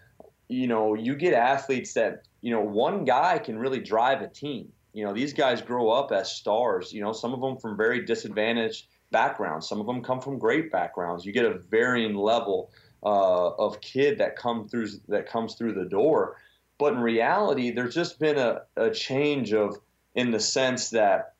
you 0.47 0.67
know, 0.67 0.95
you 0.95 1.15
get 1.15 1.33
athletes 1.33 1.93
that, 1.93 2.23
you 2.41 2.51
know, 2.51 2.61
one 2.61 3.05
guy 3.05 3.37
can 3.37 3.57
really 3.57 3.79
drive 3.79 4.21
a 4.21 4.27
team. 4.27 4.71
You 4.93 5.05
know, 5.05 5.13
these 5.13 5.33
guys 5.33 5.61
grow 5.61 5.89
up 5.89 6.11
as 6.11 6.31
stars, 6.31 6.91
you 6.91 7.01
know, 7.01 7.13
some 7.13 7.33
of 7.33 7.41
them 7.41 7.57
from 7.57 7.77
very 7.77 8.03
disadvantaged 8.03 8.87
backgrounds. 9.13 9.69
Some 9.69 9.79
of 9.79 9.87
them 9.87 10.03
come 10.03 10.19
from 10.19 10.37
great 10.37 10.69
backgrounds. 10.69 11.25
You 11.25 11.31
get 11.31 11.45
a 11.45 11.59
varying 11.69 12.15
level 12.15 12.71
uh, 13.01 13.51
of 13.51 13.79
kid 13.79 14.17
that 14.17 14.35
come 14.35 14.67
through 14.67 14.87
that 15.07 15.29
comes 15.29 15.55
through 15.55 15.73
the 15.73 15.85
door. 15.85 16.35
But 16.77 16.93
in 16.95 16.99
reality, 16.99 17.71
there's 17.71 17.95
just 17.95 18.19
been 18.19 18.37
a, 18.37 18.63
a 18.75 18.89
change 18.89 19.53
of 19.53 19.77
in 20.15 20.31
the 20.31 20.39
sense 20.39 20.89
that 20.89 21.35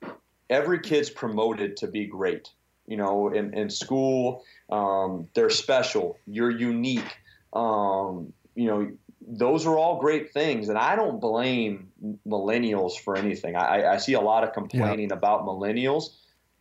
every 0.50 0.80
kid's 0.80 1.10
promoted 1.10 1.76
to 1.78 1.88
be 1.88 2.06
great. 2.06 2.50
You 2.88 2.98
know, 2.98 3.30
in, 3.30 3.54
in 3.54 3.70
school, 3.70 4.44
um, 4.70 5.28
they're 5.34 5.50
special. 5.50 6.18
You're 6.28 6.52
unique. 6.52 7.18
Um, 7.54 8.34
you 8.56 8.68
know, 8.68 8.92
those 9.26 9.66
are 9.66 9.78
all 9.78 10.00
great 10.00 10.34
things, 10.34 10.70
and 10.70 10.78
I 10.78 10.96
don't 10.96 11.22
blame 11.22 11.92
millennials 12.28 13.00
for 13.00 13.16
anything. 13.16 13.56
I, 13.56 13.94
I 13.94 13.98
see 13.98 14.14
a 14.14 14.22
lot 14.22 14.44
of 14.44 14.54
complaining 14.54 15.10
yeah. 15.10 15.16
about 15.16 15.46
millennials 15.46 16.10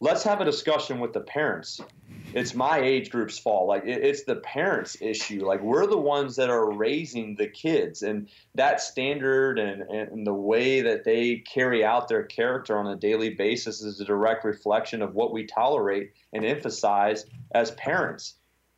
let's 0.02 0.24
have 0.24 0.40
a 0.40 0.44
discussion 0.44 0.98
with 0.98 1.12
the 1.12 1.20
parents. 1.20 1.80
It's 2.34 2.54
my 2.54 2.80
age 2.80 3.08
group's 3.08 3.38
fault. 3.38 3.68
Like 3.68 3.84
it, 3.84 4.02
it's 4.02 4.24
the 4.24 4.36
parents' 4.36 4.96
issue. 5.00 5.46
Like 5.46 5.62
we're 5.62 5.86
the 5.86 5.96
ones 5.96 6.34
that 6.36 6.50
are 6.50 6.72
raising 6.72 7.36
the 7.36 7.46
kids, 7.46 8.02
and 8.02 8.28
that 8.56 8.80
standard 8.80 9.60
and, 9.60 9.82
and 9.82 10.26
the 10.26 10.34
way 10.34 10.82
that 10.82 11.04
they 11.04 11.36
carry 11.36 11.84
out 11.84 12.08
their 12.08 12.24
character 12.24 12.76
on 12.76 12.88
a 12.88 12.96
daily 12.96 13.30
basis 13.30 13.80
is 13.80 14.00
a 14.00 14.04
direct 14.04 14.44
reflection 14.44 15.02
of 15.02 15.14
what 15.14 15.32
we 15.32 15.46
tolerate 15.46 16.12
and 16.32 16.44
emphasize 16.44 17.24
as 17.54 17.70
parents. 17.72 18.34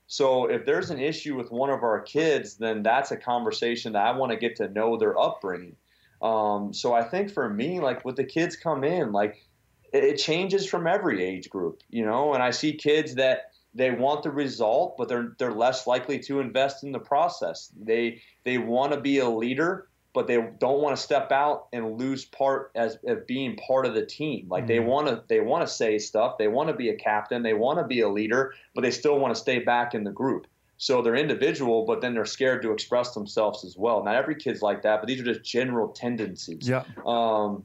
So 0.06 0.50
if 0.50 0.66
there's 0.66 0.90
an 0.90 1.00
issue 1.00 1.37
with 1.37 1.50
one 1.50 1.70
of 1.70 1.82
our 1.82 2.00
kids, 2.00 2.56
then 2.56 2.82
that's 2.82 3.12
a 3.12 3.16
conversation 3.16 3.94
that 3.94 4.06
I 4.06 4.14
want 4.14 4.32
to 4.32 4.37
get 4.37 4.56
to 4.56 4.68
know 4.68 4.98
their 4.98 5.18
upbringing. 5.18 5.76
Um, 6.20 6.74
so 6.74 6.92
I 6.92 7.02
think 7.02 7.30
for 7.30 7.48
me, 7.48 7.80
like 7.80 8.04
with 8.04 8.16
the 8.16 8.24
kids 8.24 8.56
come 8.56 8.84
in, 8.84 9.12
like 9.12 9.48
it 9.94 10.16
changes 10.16 10.66
from 10.66 10.87
every 10.87 11.22
age 11.22 11.48
group, 11.48 11.83
you 11.88 12.04
know. 12.04 12.35
And 12.35 12.42
I 12.42 12.50
see 12.50 12.72
kids 12.72 13.14
that 13.14 13.52
they 13.74 13.90
want 13.90 14.22
the 14.22 14.30
result, 14.30 14.96
but 14.96 15.09
they're 15.09 15.35
they're 15.38 15.52
less 15.52 15.87
likely 15.87 16.18
to 16.20 16.40
invest 16.40 16.83
in 16.83 16.92
the 16.92 16.98
process. 16.98 17.70
They 17.80 18.20
they 18.44 18.59
want 18.59 18.92
to 18.92 19.00
be 19.00 19.18
a 19.18 19.28
leader, 19.28 19.88
but 20.12 20.26
they 20.26 20.37
don't 20.59 20.83
want 20.83 20.96
to 20.96 21.02
step 21.02 21.30
out 21.30 21.68
and 21.72 21.98
lose 21.98 22.24
part 22.24 22.72
as, 22.74 22.98
as 23.07 23.18
being 23.26 23.57
part 23.57 23.87
of 23.87 23.94
the 23.94 24.04
team. 24.04 24.46
Like 24.48 24.64
mm-hmm. 24.64 24.68
they 24.68 24.80
want 24.80 25.07
to 25.07 25.22
they 25.28 25.40
want 25.40 25.66
to 25.66 25.72
say 25.72 25.98
stuff, 25.98 26.38
they 26.38 26.48
want 26.48 26.68
to 26.68 26.74
be 26.74 26.88
a 26.88 26.96
captain, 26.96 27.42
they 27.42 27.54
want 27.54 27.78
to 27.78 27.85
be 27.85 28.00
a 28.00 28.09
leader, 28.09 28.54
but 28.74 28.83
they 28.83 28.90
still 28.90 29.18
want 29.18 29.35
to 29.35 29.40
stay 29.40 29.61
back 29.61 29.94
in 29.94 30.04
the 30.04 30.12
group. 30.12 30.46
So 30.76 31.02
they're 31.02 31.14
individual, 31.14 31.85
but 31.87 32.00
then 32.00 32.14
they're 32.14 32.24
scared 32.24 32.62
to 32.62 32.72
express 32.72 33.14
themselves 33.14 33.64
as 33.64 33.76
well. 33.76 34.02
Not 34.02 34.16
every 34.16 34.35
kid's 34.35 34.61
like 34.61 34.83
that, 34.83 35.00
but 35.00 35.07
these 35.07 35.20
are 35.20 35.24
just 35.24 35.44
general 35.44 35.88
tendencies. 35.88 36.68
Yeah. 36.68 36.83
Um, 37.07 37.64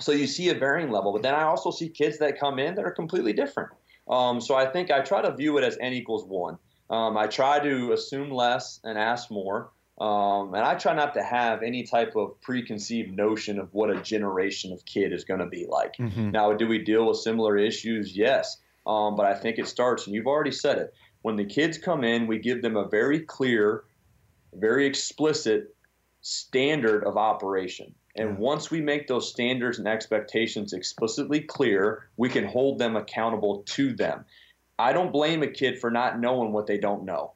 so 0.00 0.12
you 0.12 0.26
see 0.26 0.48
a 0.50 0.54
varying 0.54 0.90
level, 0.90 1.12
but 1.12 1.22
then 1.22 1.34
I 1.34 1.42
also 1.42 1.70
see 1.70 1.88
kids 1.88 2.18
that 2.18 2.38
come 2.38 2.58
in 2.58 2.74
that 2.76 2.84
are 2.84 2.90
completely 2.90 3.32
different. 3.32 3.70
Um, 4.08 4.40
so 4.40 4.54
I 4.54 4.66
think 4.66 4.90
I 4.90 5.00
try 5.00 5.22
to 5.22 5.34
view 5.34 5.58
it 5.58 5.64
as 5.64 5.76
n 5.80 5.92
equals 5.92 6.24
one. 6.24 6.58
Um, 6.90 7.16
I 7.16 7.26
try 7.26 7.58
to 7.58 7.92
assume 7.92 8.30
less 8.30 8.80
and 8.84 8.98
ask 8.98 9.30
more. 9.30 9.70
Um, 10.00 10.54
and 10.54 10.64
I 10.64 10.76
try 10.76 10.94
not 10.94 11.14
to 11.14 11.22
have 11.22 11.62
any 11.62 11.82
type 11.82 12.14
of 12.14 12.40
preconceived 12.40 13.16
notion 13.16 13.58
of 13.58 13.74
what 13.74 13.90
a 13.90 14.00
generation 14.00 14.72
of 14.72 14.84
kid 14.84 15.12
is 15.12 15.24
going 15.24 15.40
to 15.40 15.46
be 15.46 15.66
like. 15.68 15.96
Mm-hmm. 15.96 16.30
Now, 16.30 16.52
do 16.52 16.68
we 16.68 16.78
deal 16.78 17.08
with 17.08 17.18
similar 17.18 17.56
issues? 17.56 18.16
Yes. 18.16 18.58
Um, 18.86 19.16
but 19.16 19.26
I 19.26 19.34
think 19.34 19.58
it 19.58 19.66
starts, 19.66 20.06
and 20.06 20.14
you've 20.14 20.28
already 20.28 20.52
said 20.52 20.78
it. 20.78 20.94
When 21.22 21.34
the 21.36 21.44
kids 21.44 21.78
come 21.78 22.04
in, 22.04 22.28
we 22.28 22.38
give 22.38 22.62
them 22.62 22.76
a 22.76 22.88
very 22.88 23.20
clear, 23.20 23.84
very 24.54 24.86
explicit 24.86 25.74
standard 26.20 27.04
of 27.04 27.16
operation. 27.16 27.92
And 28.18 28.36
once 28.36 28.70
we 28.70 28.80
make 28.80 29.06
those 29.06 29.30
standards 29.30 29.78
and 29.78 29.86
expectations 29.86 30.72
explicitly 30.72 31.40
clear, 31.40 32.08
we 32.16 32.28
can 32.28 32.44
hold 32.44 32.78
them 32.78 32.96
accountable 32.96 33.62
to 33.66 33.92
them. 33.94 34.24
I 34.78 34.92
don't 34.92 35.12
blame 35.12 35.42
a 35.42 35.46
kid 35.46 35.78
for 35.78 35.90
not 35.90 36.18
knowing 36.18 36.52
what 36.52 36.66
they 36.66 36.78
don't 36.78 37.04
know. 37.04 37.32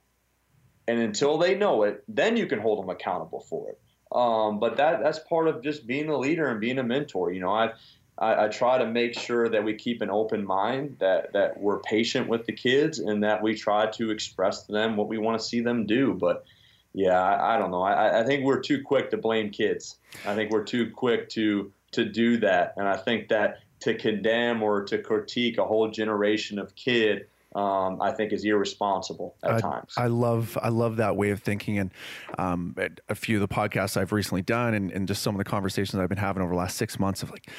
And 0.88 0.98
until 0.98 1.38
they 1.38 1.54
know 1.54 1.84
it, 1.84 2.02
then 2.08 2.36
you 2.36 2.46
can 2.46 2.58
hold 2.58 2.82
them 2.82 2.90
accountable 2.90 3.40
for 3.40 3.70
it. 3.70 3.80
Um, 4.10 4.58
but 4.58 4.76
that 4.76 5.02
that's 5.02 5.20
part 5.20 5.48
of 5.48 5.62
just 5.62 5.86
being 5.86 6.08
a 6.08 6.18
leader 6.18 6.48
and 6.48 6.60
being 6.60 6.78
a 6.78 6.82
mentor. 6.82 7.32
You 7.32 7.40
know, 7.40 7.52
I, 7.52 7.72
I, 8.18 8.44
I 8.44 8.48
try 8.48 8.78
to 8.78 8.86
make 8.86 9.18
sure 9.18 9.48
that 9.48 9.64
we 9.64 9.74
keep 9.74 10.02
an 10.02 10.10
open 10.10 10.44
mind, 10.44 10.96
that 10.98 11.32
that 11.32 11.58
we're 11.58 11.78
patient 11.78 12.28
with 12.28 12.44
the 12.44 12.52
kids, 12.52 12.98
and 12.98 13.22
that 13.22 13.42
we 13.42 13.54
try 13.54 13.86
to 13.86 14.10
express 14.10 14.64
to 14.64 14.72
them 14.72 14.96
what 14.96 15.08
we 15.08 15.18
want 15.18 15.40
to 15.40 15.46
see 15.46 15.60
them 15.60 15.86
do. 15.86 16.12
But 16.12 16.44
yeah, 16.94 17.20
I, 17.20 17.54
I 17.54 17.58
don't 17.58 17.70
know. 17.70 17.82
I, 17.82 18.20
I 18.20 18.24
think 18.24 18.44
we're 18.44 18.60
too 18.60 18.82
quick 18.82 19.10
to 19.10 19.16
blame 19.16 19.50
kids. 19.50 19.98
I 20.26 20.34
think 20.34 20.50
we're 20.50 20.64
too 20.64 20.90
quick 20.90 21.28
to 21.30 21.72
to 21.92 22.04
do 22.04 22.38
that, 22.38 22.74
and 22.76 22.88
I 22.88 22.96
think 22.96 23.28
that 23.28 23.58
to 23.80 23.94
condemn 23.94 24.62
or 24.62 24.84
to 24.84 24.98
critique 24.98 25.58
a 25.58 25.64
whole 25.64 25.90
generation 25.90 26.58
of 26.58 26.74
kid 26.74 27.26
um, 27.54 28.00
I 28.00 28.12
think 28.12 28.32
is 28.32 28.44
irresponsible 28.44 29.34
at 29.42 29.52
I, 29.52 29.60
times. 29.60 29.92
I 29.96 30.06
love 30.06 30.56
I 30.60 30.68
love 30.70 30.96
that 30.96 31.16
way 31.16 31.30
of 31.30 31.42
thinking, 31.42 31.78
and 31.78 31.92
um, 32.38 32.74
a 33.08 33.14
few 33.14 33.36
of 33.36 33.40
the 33.46 33.54
podcasts 33.54 33.96
I've 33.96 34.12
recently 34.12 34.42
done, 34.42 34.74
and, 34.74 34.90
and 34.90 35.06
just 35.06 35.22
some 35.22 35.34
of 35.34 35.38
the 35.38 35.44
conversations 35.44 36.00
I've 36.00 36.08
been 36.08 36.18
having 36.18 36.42
over 36.42 36.52
the 36.52 36.58
last 36.58 36.76
six 36.76 36.98
months 36.98 37.22
of 37.22 37.30
like 37.30 37.50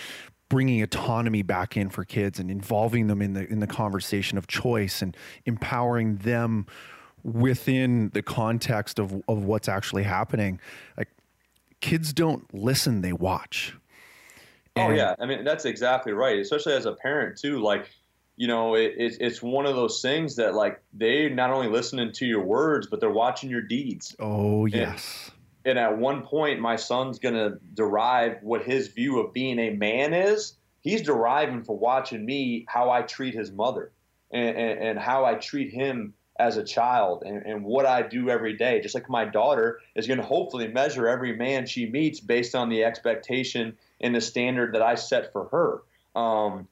bringing 0.50 0.82
autonomy 0.82 1.42
back 1.42 1.78
in 1.78 1.90
for 1.90 2.04
kids 2.04 2.40
and 2.40 2.50
involving 2.50 3.08
them 3.08 3.22
in 3.22 3.34
the 3.34 3.48
in 3.48 3.60
the 3.60 3.68
conversation 3.68 4.38
of 4.38 4.48
choice 4.48 5.02
and 5.02 5.16
empowering 5.46 6.18
them 6.18 6.66
within 7.24 8.10
the 8.14 8.22
context 8.22 9.00
of 9.00 9.14
of 9.28 9.44
what's 9.44 9.68
actually 9.68 10.04
happening. 10.04 10.60
Like 10.98 11.10
kids 11.82 12.14
don't 12.14 12.52
listen; 12.54 13.02
they 13.02 13.14
watch. 13.14 13.76
Oh, 14.76 14.82
and, 14.82 14.94
oh 14.94 14.96
yeah, 14.96 15.16
I 15.20 15.26
mean 15.26 15.44
that's 15.44 15.66
exactly 15.66 16.14
right. 16.14 16.40
Especially 16.40 16.74
as 16.74 16.86
a 16.86 16.94
parent 16.94 17.38
too, 17.38 17.62
like 17.62 17.90
you 18.36 18.48
know, 18.48 18.76
it, 18.76 18.94
it, 18.98 19.18
it's 19.20 19.42
one 19.42 19.66
of 19.66 19.76
those 19.76 20.02
things 20.02 20.36
that 20.38 20.56
like 20.56 20.82
they 20.94 21.30
not 21.30 21.52
only 21.52 21.68
listening 21.68 22.12
to 22.14 22.26
your 22.26 22.44
words, 22.44 22.88
but 22.88 23.00
they're 23.00 23.10
watching 23.10 23.50
your 23.50 23.62
deeds. 23.62 24.16
Oh 24.20 24.66
yes. 24.66 25.32
And, 25.66 25.78
and 25.78 25.80
at 25.80 25.98
one 25.98 26.24
point, 26.24 26.60
my 26.60 26.76
son's 26.76 27.20
gonna 27.20 27.58
derive 27.74 28.38
what 28.42 28.64
his 28.64 28.88
view 28.90 29.20
of 29.20 29.34
being 29.34 29.60
a 29.60 29.72
man 29.72 30.14
is. 30.14 30.56
He's 30.82 31.02
deriving 31.02 31.64
for 31.64 31.78
watching 31.78 32.26
me 32.26 32.66
how 32.68 32.90
I 32.90 33.04
treat 33.04 33.34
his 33.34 33.52
mother 33.52 33.92
and, 34.32 34.58
and, 34.58 34.80
and 34.80 35.00
how 35.00 35.24
I 35.24 35.36
treat 35.36 35.72
him 35.72 36.14
as 36.40 36.58
a 36.58 36.64
child 36.64 37.24
and, 37.26 37.46
and, 37.46 37.64
what 37.64 37.86
I 37.86 38.02
do 38.02 38.30
every 38.30 38.54
day. 38.54 38.82
Just 38.82 38.96
like 38.96 39.10
my 39.10 39.24
daughter 39.24 39.80
is 39.96 40.08
going 40.08 40.20
to 40.20 40.26
hopefully 40.26 40.68
measure 40.68 41.08
every 41.08 41.36
man 41.36 41.68
she 41.68 41.86
meets 41.86 42.20
based 42.20 42.56
on 42.56 42.70
the 42.70 42.84
expectation 42.84 43.78
and 44.02 44.16
the 44.16 44.22
standard 44.22 44.74
that 44.74 44.82
I 44.82 44.96
set 44.96 45.32
for 45.32 45.46
her. 45.50 46.20
Um, 46.20 46.68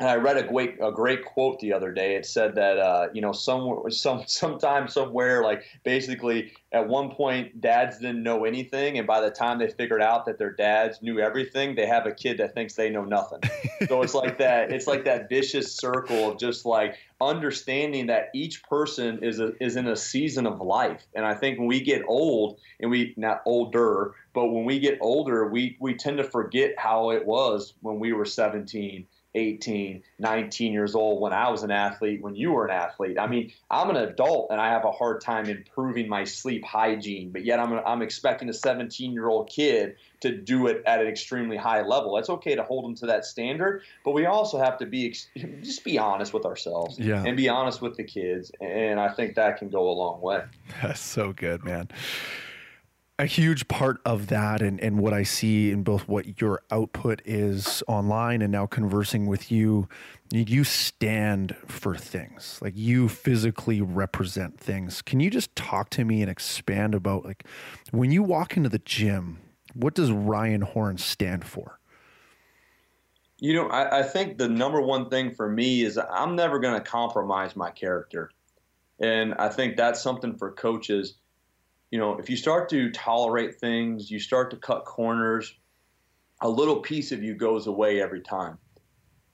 and 0.00 0.08
I 0.08 0.16
read 0.16 0.38
a 0.38 0.42
great 0.42 0.78
a 0.82 0.90
great 0.90 1.26
quote 1.26 1.60
the 1.60 1.74
other 1.74 1.92
day. 1.92 2.14
It 2.16 2.24
said 2.24 2.54
that 2.54 2.78
uh, 2.78 3.08
you 3.12 3.20
know 3.20 3.32
somewhere 3.32 3.90
some 3.90 4.24
sometime 4.26 4.88
somewhere 4.88 5.42
like 5.44 5.64
basically 5.84 6.52
at 6.72 6.88
one 6.88 7.10
point 7.10 7.60
dads 7.60 7.98
didn't 7.98 8.22
know 8.22 8.46
anything, 8.46 8.96
and 8.96 9.06
by 9.06 9.20
the 9.20 9.30
time 9.30 9.58
they 9.58 9.68
figured 9.68 10.00
out 10.00 10.24
that 10.24 10.38
their 10.38 10.52
dads 10.52 11.02
knew 11.02 11.20
everything, 11.20 11.74
they 11.74 11.86
have 11.86 12.06
a 12.06 12.12
kid 12.12 12.38
that 12.38 12.54
thinks 12.54 12.74
they 12.74 12.88
know 12.88 13.04
nothing. 13.04 13.40
so 13.88 14.00
it's 14.00 14.14
like 14.14 14.38
that. 14.38 14.72
It's 14.72 14.86
like 14.86 15.04
that 15.04 15.28
vicious 15.28 15.74
circle 15.74 16.30
of 16.30 16.38
just 16.38 16.64
like 16.64 16.96
understanding 17.20 18.06
that 18.06 18.30
each 18.34 18.62
person 18.62 19.22
is 19.22 19.38
a, 19.38 19.52
is 19.62 19.76
in 19.76 19.86
a 19.86 19.96
season 19.96 20.46
of 20.46 20.62
life. 20.62 21.06
And 21.14 21.26
I 21.26 21.34
think 21.34 21.58
when 21.58 21.68
we 21.68 21.82
get 21.82 22.02
old, 22.08 22.58
and 22.80 22.90
we 22.90 23.12
not 23.18 23.42
older, 23.44 24.14
but 24.32 24.46
when 24.46 24.64
we 24.64 24.78
get 24.80 24.96
older, 25.02 25.46
we 25.46 25.76
we 25.78 25.92
tend 25.92 26.16
to 26.16 26.24
forget 26.24 26.70
how 26.78 27.10
it 27.10 27.26
was 27.26 27.74
when 27.82 28.00
we 28.00 28.14
were 28.14 28.24
17 28.24 29.06
18, 29.34 30.02
19 30.18 30.72
years 30.72 30.94
old 30.94 31.20
when 31.20 31.32
I 31.32 31.50
was 31.50 31.62
an 31.62 31.70
athlete, 31.70 32.20
when 32.22 32.34
you 32.34 32.52
were 32.52 32.66
an 32.66 32.72
athlete. 32.72 33.18
I 33.18 33.26
mean, 33.26 33.52
I'm 33.70 33.90
an 33.90 33.96
adult 33.96 34.48
and 34.50 34.60
I 34.60 34.70
have 34.70 34.84
a 34.84 34.90
hard 34.90 35.20
time 35.20 35.46
improving 35.46 36.08
my 36.08 36.24
sleep 36.24 36.64
hygiene, 36.64 37.30
but 37.30 37.44
yet 37.44 37.60
I'm, 37.60 37.72
I'm 37.86 38.02
expecting 38.02 38.48
a 38.48 38.52
17 38.52 39.12
year 39.12 39.28
old 39.28 39.48
kid 39.48 39.96
to 40.20 40.36
do 40.36 40.66
it 40.66 40.82
at 40.84 41.00
an 41.00 41.06
extremely 41.06 41.56
high 41.56 41.82
level. 41.82 42.18
It's 42.18 42.28
okay 42.28 42.54
to 42.56 42.62
hold 42.62 42.84
them 42.84 42.94
to 42.96 43.06
that 43.06 43.24
standard, 43.24 43.82
but 44.04 44.12
we 44.12 44.26
also 44.26 44.58
have 44.58 44.78
to 44.78 44.86
be 44.86 45.10
just 45.62 45.84
be 45.84 45.98
honest 45.98 46.32
with 46.34 46.44
ourselves 46.44 46.98
yeah. 46.98 47.22
and 47.24 47.36
be 47.36 47.48
honest 47.48 47.80
with 47.80 47.96
the 47.96 48.04
kids. 48.04 48.50
And 48.60 48.98
I 48.98 49.12
think 49.12 49.36
that 49.36 49.58
can 49.58 49.70
go 49.70 49.90
a 49.90 49.94
long 49.94 50.20
way. 50.20 50.42
That's 50.82 51.00
so 51.00 51.32
good, 51.32 51.64
man 51.64 51.88
a 53.20 53.26
huge 53.26 53.68
part 53.68 54.00
of 54.06 54.28
that 54.28 54.62
and, 54.62 54.80
and 54.80 54.98
what 54.98 55.12
I 55.12 55.24
see 55.24 55.70
in 55.70 55.82
both 55.82 56.08
what 56.08 56.40
your 56.40 56.62
output 56.70 57.20
is 57.26 57.82
online 57.86 58.40
and 58.40 58.50
now 58.50 58.64
conversing 58.64 59.26
with 59.26 59.52
you, 59.52 59.90
you 60.32 60.64
stand 60.64 61.54
for 61.66 61.94
things. 61.94 62.58
Like 62.62 62.72
you 62.76 63.10
physically 63.10 63.82
represent 63.82 64.58
things. 64.58 65.02
Can 65.02 65.20
you 65.20 65.28
just 65.28 65.54
talk 65.54 65.90
to 65.90 66.04
me 66.04 66.22
and 66.22 66.30
expand 66.30 66.94
about 66.94 67.26
like 67.26 67.44
when 67.90 68.10
you 68.10 68.22
walk 68.22 68.56
into 68.56 68.70
the 68.70 68.78
gym, 68.78 69.38
what 69.74 69.94
does 69.94 70.10
Ryan 70.10 70.62
Horn 70.62 70.96
stand 70.96 71.44
for? 71.44 71.78
You 73.36 73.52
know, 73.52 73.68
I, 73.68 73.98
I 73.98 74.02
think 74.02 74.38
the 74.38 74.48
number 74.48 74.80
one 74.80 75.10
thing 75.10 75.34
for 75.34 75.48
me 75.48 75.82
is 75.82 75.98
I'm 75.98 76.36
never 76.36 76.58
going 76.58 76.74
to 76.74 76.80
compromise 76.80 77.54
my 77.54 77.70
character. 77.70 78.30
And 78.98 79.34
I 79.34 79.50
think 79.50 79.76
that's 79.76 80.00
something 80.00 80.38
for 80.38 80.52
coaches 80.52 81.16
you 81.90 81.98
know, 81.98 82.18
if 82.18 82.30
you 82.30 82.36
start 82.36 82.68
to 82.70 82.90
tolerate 82.90 83.58
things, 83.58 84.10
you 84.10 84.20
start 84.20 84.50
to 84.52 84.56
cut 84.56 84.84
corners, 84.84 85.54
a 86.40 86.48
little 86.48 86.80
piece 86.80 87.12
of 87.12 87.22
you 87.22 87.34
goes 87.34 87.66
away 87.66 88.00
every 88.00 88.20
time. 88.20 88.58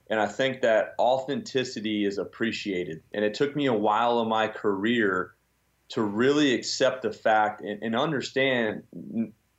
And 0.09 0.19
I 0.19 0.27
think 0.27 0.61
that 0.61 0.95
authenticity 0.99 2.05
is 2.05 2.17
appreciated. 2.17 3.03
And 3.13 3.23
it 3.23 3.33
took 3.33 3.55
me 3.55 3.65
a 3.65 3.73
while 3.73 4.21
in 4.21 4.29
my 4.29 4.47
career 4.47 5.33
to 5.89 6.01
really 6.01 6.53
accept 6.53 7.01
the 7.01 7.11
fact 7.11 7.61
and, 7.61 7.81
and 7.83 7.95
understand 7.95 8.83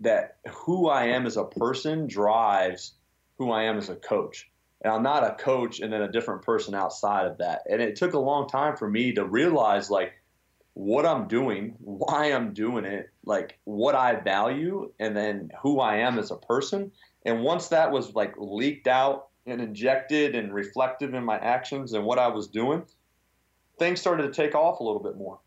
that 0.00 0.38
who 0.50 0.88
I 0.88 1.04
am 1.04 1.26
as 1.26 1.36
a 1.36 1.44
person 1.44 2.06
drives 2.06 2.94
who 3.38 3.50
I 3.50 3.64
am 3.64 3.78
as 3.78 3.88
a 3.88 3.96
coach. 3.96 4.50
And 4.82 4.92
I'm 4.92 5.02
not 5.02 5.24
a 5.24 5.34
coach 5.34 5.80
and 5.80 5.92
then 5.92 6.02
a 6.02 6.10
different 6.10 6.42
person 6.42 6.74
outside 6.74 7.26
of 7.26 7.38
that. 7.38 7.62
And 7.70 7.80
it 7.82 7.96
took 7.96 8.14
a 8.14 8.18
long 8.18 8.48
time 8.48 8.76
for 8.76 8.88
me 8.88 9.12
to 9.12 9.24
realize, 9.24 9.90
like, 9.90 10.12
what 10.78 11.04
I'm 11.04 11.26
doing, 11.26 11.74
why 11.80 12.26
I'm 12.26 12.54
doing 12.54 12.84
it, 12.84 13.10
like 13.24 13.58
what 13.64 13.96
I 13.96 14.14
value, 14.14 14.92
and 15.00 15.16
then 15.16 15.50
who 15.60 15.80
I 15.80 15.96
am 15.96 16.20
as 16.20 16.30
a 16.30 16.36
person. 16.36 16.92
And 17.26 17.42
once 17.42 17.66
that 17.68 17.90
was 17.90 18.14
like 18.14 18.34
leaked 18.38 18.86
out 18.86 19.26
and 19.44 19.60
injected 19.60 20.36
and 20.36 20.54
reflective 20.54 21.14
in 21.14 21.24
my 21.24 21.36
actions 21.36 21.94
and 21.94 22.04
what 22.04 22.20
I 22.20 22.28
was 22.28 22.46
doing, 22.46 22.84
things 23.80 24.00
started 24.00 24.22
to 24.22 24.30
take 24.30 24.54
off 24.54 24.78
a 24.78 24.84
little 24.84 25.02
bit 25.02 25.16
more. 25.16 25.40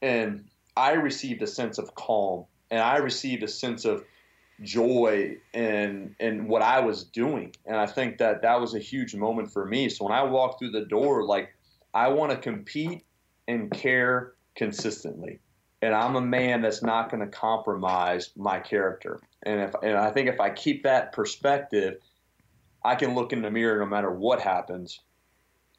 And 0.00 0.44
I 0.76 0.92
received 0.92 1.42
a 1.42 1.48
sense 1.48 1.78
of 1.78 1.96
calm 1.96 2.44
and 2.70 2.80
I 2.80 2.98
received 2.98 3.42
a 3.42 3.48
sense 3.48 3.84
of 3.84 4.04
joy 4.62 5.38
in 5.54 6.14
in 6.20 6.46
what 6.46 6.62
I 6.62 6.78
was 6.78 7.02
doing. 7.02 7.52
And 7.66 7.76
I 7.76 7.86
think 7.86 8.18
that 8.18 8.42
that 8.42 8.60
was 8.60 8.76
a 8.76 8.78
huge 8.78 9.16
moment 9.16 9.52
for 9.52 9.66
me. 9.66 9.88
So 9.88 10.04
when 10.04 10.14
I 10.14 10.22
walked 10.22 10.60
through 10.60 10.70
the 10.70 10.84
door, 10.84 11.24
like 11.24 11.52
I 11.94 12.10
want 12.10 12.30
to 12.30 12.38
compete 12.38 13.04
and 13.48 13.72
care 13.72 14.34
consistently. 14.58 15.38
And 15.80 15.94
I'm 15.94 16.16
a 16.16 16.20
man 16.20 16.60
that's 16.60 16.82
not 16.82 17.10
going 17.10 17.20
to 17.20 17.28
compromise 17.28 18.30
my 18.36 18.58
character. 18.58 19.20
And 19.44 19.60
if 19.60 19.74
and 19.82 19.96
I 19.96 20.10
think 20.10 20.28
if 20.28 20.40
I 20.40 20.50
keep 20.50 20.82
that 20.82 21.12
perspective, 21.12 21.98
I 22.84 22.96
can 22.96 23.14
look 23.14 23.32
in 23.32 23.40
the 23.40 23.50
mirror 23.50 23.78
no 23.78 23.86
matter 23.86 24.10
what 24.10 24.40
happens 24.40 25.00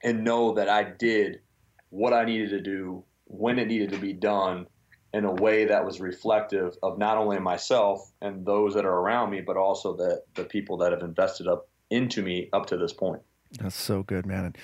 and 0.02 0.24
know 0.24 0.54
that 0.54 0.70
I 0.70 0.84
did 0.84 1.42
what 1.89 2.13
I 2.13 2.24
needed 2.24 2.52
to 2.52 2.62
do 2.62 3.04
when 3.26 3.60
it 3.60 3.68
needed 3.68 3.92
to 3.92 3.98
be 3.98 4.13
done 4.13 4.68
in 5.13 5.26
a 5.26 5.34
way 5.34 5.65
that 5.65 5.84
was 5.84 6.00
reflective 6.00 6.78
of 6.82 6.98
not 6.98 7.18
only 7.18 7.39
myself 7.39 8.12
and 8.22 8.46
those 8.46 8.76
that 8.76 8.86
are 8.86 9.00
around 9.00 9.32
me, 9.32 9.42
but 9.42 9.58
also 9.58 9.98
the 9.98 10.24
the 10.36 10.46
people 10.46 10.78
that 10.78 10.94
have 10.94 11.02
invested 11.02 11.48
up 11.48 11.68
into 11.89 12.22
me 12.22 12.48
up 12.54 12.68
to 12.68 12.78
this 12.78 12.94
point. 12.94 13.22
That's 13.60 13.76
so 13.76 14.04
good, 14.04 14.26
man. 14.26 14.46
And 14.46 14.58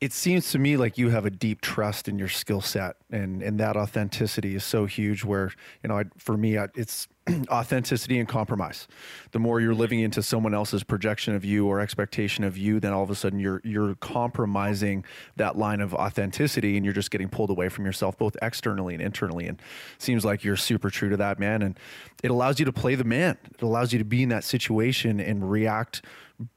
it 0.00 0.12
seems 0.12 0.50
to 0.52 0.58
me 0.58 0.76
like 0.76 0.98
you 0.98 1.10
have 1.10 1.24
a 1.24 1.30
deep 1.30 1.60
trust 1.60 2.08
in 2.08 2.18
your 2.18 2.28
skill 2.28 2.60
set, 2.60 2.96
and 3.10 3.42
and 3.42 3.58
that 3.60 3.76
authenticity 3.76 4.54
is 4.54 4.64
so 4.64 4.86
huge. 4.86 5.24
Where 5.24 5.52
you 5.82 5.88
know, 5.88 5.98
I, 5.98 6.04
for 6.18 6.36
me, 6.36 6.58
I, 6.58 6.68
it's 6.74 7.08
authenticity 7.48 8.18
and 8.18 8.28
compromise. 8.28 8.86
The 9.32 9.38
more 9.38 9.60
you're 9.60 9.74
living 9.74 10.00
into 10.00 10.22
someone 10.22 10.54
else's 10.54 10.84
projection 10.84 11.34
of 11.34 11.44
you 11.44 11.66
or 11.66 11.80
expectation 11.80 12.44
of 12.44 12.56
you, 12.56 12.78
then 12.78 12.92
all 12.92 13.02
of 13.02 13.10
a 13.10 13.14
sudden 13.14 13.38
you're 13.38 13.60
you're 13.64 13.94
compromising 13.96 15.04
that 15.36 15.56
line 15.56 15.80
of 15.80 15.94
authenticity, 15.94 16.76
and 16.76 16.84
you're 16.84 16.94
just 16.94 17.10
getting 17.10 17.28
pulled 17.28 17.50
away 17.50 17.68
from 17.68 17.84
yourself, 17.84 18.16
both 18.16 18.36
externally 18.42 18.94
and 18.94 19.02
internally. 19.02 19.46
And 19.46 19.60
seems 19.98 20.24
like 20.24 20.44
you're 20.44 20.56
super 20.56 20.90
true 20.90 21.08
to 21.10 21.16
that, 21.16 21.38
man. 21.38 21.62
And 21.62 21.78
it 22.22 22.30
allows 22.30 22.58
you 22.58 22.64
to 22.64 22.72
play 22.72 22.94
the 22.94 23.04
man. 23.04 23.38
It 23.54 23.62
allows 23.62 23.92
you 23.92 23.98
to 23.98 24.04
be 24.04 24.22
in 24.22 24.28
that 24.30 24.44
situation 24.44 25.20
and 25.20 25.50
react 25.50 26.02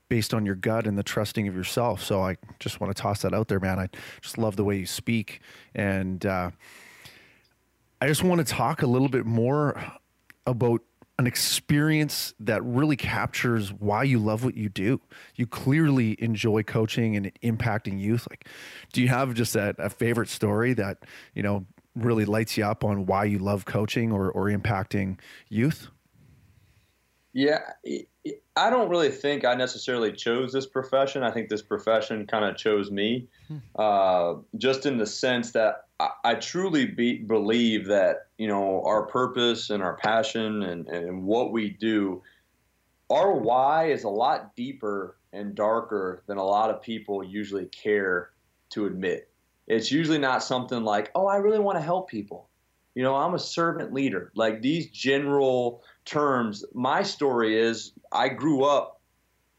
based 0.10 0.34
on 0.34 0.46
your 0.46 0.56
gut 0.56 0.88
and 0.88 0.98
the 0.98 1.04
trusting 1.04 1.48
of 1.48 1.56
yourself. 1.56 2.04
So 2.04 2.22
I 2.22 2.38
just 2.60 2.82
want 2.82 2.96
to 2.96 3.02
toss 3.02 3.22
that 3.22 3.34
out 3.34 3.48
there, 3.48 3.60
man. 3.60 3.80
I 3.80 3.90
just 4.22 4.38
love 4.38 4.56
the 4.56 4.64
way 4.64 4.78
you 4.78 4.86
speak. 4.86 5.40
And 5.76 6.26
uh, 6.26 6.52
I 8.02 8.08
just 8.08 8.24
want 8.24 8.46
to 8.46 8.46
talk 8.46 8.82
a 8.82 8.88
little 8.88 9.08
bit 9.08 9.26
more 9.26 9.82
about 10.50 10.82
an 11.18 11.28
experience 11.28 12.34
that 12.40 12.64
really 12.64 12.96
captures 12.96 13.74
why 13.74 14.04
you 14.04 14.18
love 14.18 14.46
what 14.46 14.56
you 14.56 14.70
do. 14.70 15.02
You 15.36 15.46
clearly 15.48 16.16
enjoy 16.24 16.64
coaching 16.64 17.18
and 17.18 17.32
impacting 17.44 18.00
youth. 18.00 18.26
Like, 18.30 18.48
do 18.94 19.02
you 19.02 19.10
have 19.10 19.34
just 19.34 19.56
a, 19.56 19.76
a 19.78 19.90
favorite 19.90 20.30
story 20.30 20.74
that, 20.76 21.00
you 21.36 21.44
know, 21.44 21.66
really 21.94 22.24
lights 22.24 22.58
you 22.58 22.64
up 22.64 22.86
on 22.86 23.06
why 23.06 23.26
you 23.26 23.38
love 23.38 23.66
coaching 23.66 24.14
or, 24.14 24.32
or 24.32 24.46
impacting 24.46 25.20
youth? 25.50 25.90
Yeah, 27.34 27.60
I 28.56 28.70
don't 28.70 28.90
really 28.90 29.12
think 29.12 29.46
I 29.46 29.56
necessarily 29.56 30.14
chose 30.14 30.54
this 30.54 30.66
profession. 30.66 31.24
I 31.24 31.32
think 31.32 31.50
this 31.50 31.62
profession 31.62 32.28
kind 32.28 32.46
of 32.46 32.56
chose 32.56 32.90
me, 32.92 33.28
hmm. 33.48 33.58
uh, 33.76 34.36
just 34.58 34.86
in 34.86 34.98
the 34.98 35.06
sense 35.06 35.52
that 35.52 35.89
I, 36.00 36.36
truly 36.36 36.86
be, 36.86 37.18
believe 37.18 37.88
that 37.88 38.28
you 38.38 38.48
know 38.48 38.82
our 38.86 39.06
purpose 39.08 39.70
and 39.70 39.84
our 39.84 39.98
passion 39.98 40.64
and, 40.64 40.88
and 40.88 41.24
what 41.24 41.52
we 41.52 41.70
do, 41.70 42.22
our 43.10 43.34
why 43.34 43.88
is 43.88 44.04
a 44.04 44.10
lot 44.10 44.56
deeper 44.56 45.18
and 45.34 45.56
darker 45.56 46.24
than 46.28 46.38
a 46.38 46.44
lot 46.44 46.70
of 46.70 46.82
people 46.82 47.24
usually 47.24 47.66
care 47.66 48.32
to 48.70 48.86
admit. 48.86 49.30
It's 49.68 49.92
usually 49.92 50.18
not 50.18 50.44
something 50.44 50.84
like, 50.84 51.12
oh, 51.14 51.28
I 51.28 51.38
really 51.38 51.60
want 51.60 51.78
to 51.78 51.84
help 51.84 52.10
people. 52.10 52.50
You 52.96 53.04
know, 53.04 53.16
I'm 53.16 53.36
a 53.36 53.40
servant 53.40 53.94
leader. 53.94 54.32
Like 54.36 54.62
these 54.62 54.90
general 54.90 55.84
terms, 56.06 56.66
my 56.74 57.04
story 57.04 57.58
is 57.58 57.94
I 58.12 58.30
grew 58.30 58.64
up 58.64 59.00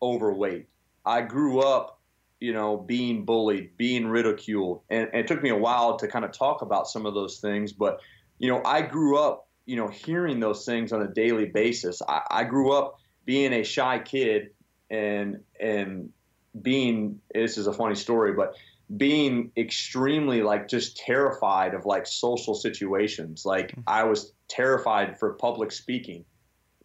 overweight. 0.02 0.68
I 1.06 1.22
grew 1.22 1.60
up, 1.60 1.99
you 2.40 2.52
know, 2.54 2.76
being 2.76 3.24
bullied, 3.24 3.76
being 3.76 4.06
ridiculed. 4.06 4.82
And, 4.88 5.08
and, 5.12 5.20
it 5.20 5.26
took 5.28 5.42
me 5.42 5.50
a 5.50 5.56
while 5.56 5.98
to 5.98 6.08
kind 6.08 6.24
of 6.24 6.32
talk 6.32 6.62
about 6.62 6.88
some 6.88 7.06
of 7.06 7.14
those 7.14 7.38
things. 7.38 7.72
But, 7.72 8.00
you 8.38 8.48
know, 8.48 8.62
I 8.64 8.82
grew 8.82 9.18
up, 9.18 9.46
you 9.66 9.76
know, 9.76 9.88
hearing 9.88 10.40
those 10.40 10.64
things 10.64 10.92
on 10.92 11.02
a 11.02 11.08
daily 11.08 11.46
basis. 11.46 12.00
I, 12.06 12.22
I 12.30 12.44
grew 12.44 12.72
up 12.72 12.98
being 13.26 13.52
a 13.52 13.62
shy 13.62 13.98
kid 13.98 14.50
and, 14.88 15.40
and 15.60 16.10
being, 16.60 17.20
this 17.32 17.58
is 17.58 17.66
a 17.66 17.72
funny 17.72 17.94
story, 17.94 18.32
but 18.32 18.54
being 18.96 19.52
extremely 19.56 20.42
like 20.42 20.66
just 20.66 20.96
terrified 20.96 21.74
of 21.74 21.84
like 21.84 22.06
social 22.06 22.54
situations. 22.54 23.44
Like 23.44 23.72
mm-hmm. 23.72 23.82
I 23.86 24.04
was 24.04 24.32
terrified 24.48 25.18
for 25.18 25.34
public 25.34 25.70
speaking 25.70 26.24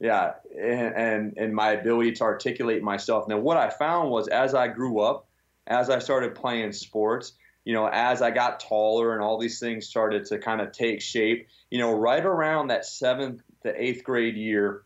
yeah 0.01 0.33
and, 0.61 0.95
and 0.95 1.37
and 1.37 1.55
my 1.55 1.71
ability 1.71 2.11
to 2.11 2.23
articulate 2.23 2.83
myself 2.83 3.27
now 3.29 3.37
what 3.37 3.55
i 3.55 3.69
found 3.69 4.11
was 4.11 4.27
as 4.27 4.53
i 4.53 4.67
grew 4.67 4.99
up 4.99 5.27
as 5.67 5.89
i 5.89 5.99
started 5.99 6.35
playing 6.35 6.71
sports 6.71 7.33
you 7.63 7.73
know 7.73 7.87
as 7.87 8.21
i 8.21 8.31
got 8.31 8.59
taller 8.59 9.13
and 9.13 9.21
all 9.21 9.37
these 9.37 9.59
things 9.59 9.87
started 9.87 10.25
to 10.25 10.37
kind 10.37 10.61
of 10.61 10.71
take 10.71 11.01
shape 11.01 11.47
you 11.69 11.79
know 11.79 11.91
right 11.91 12.25
around 12.25 12.67
that 12.67 12.85
seventh 12.85 13.41
to 13.63 13.81
eighth 13.81 14.03
grade 14.03 14.35
year 14.35 14.83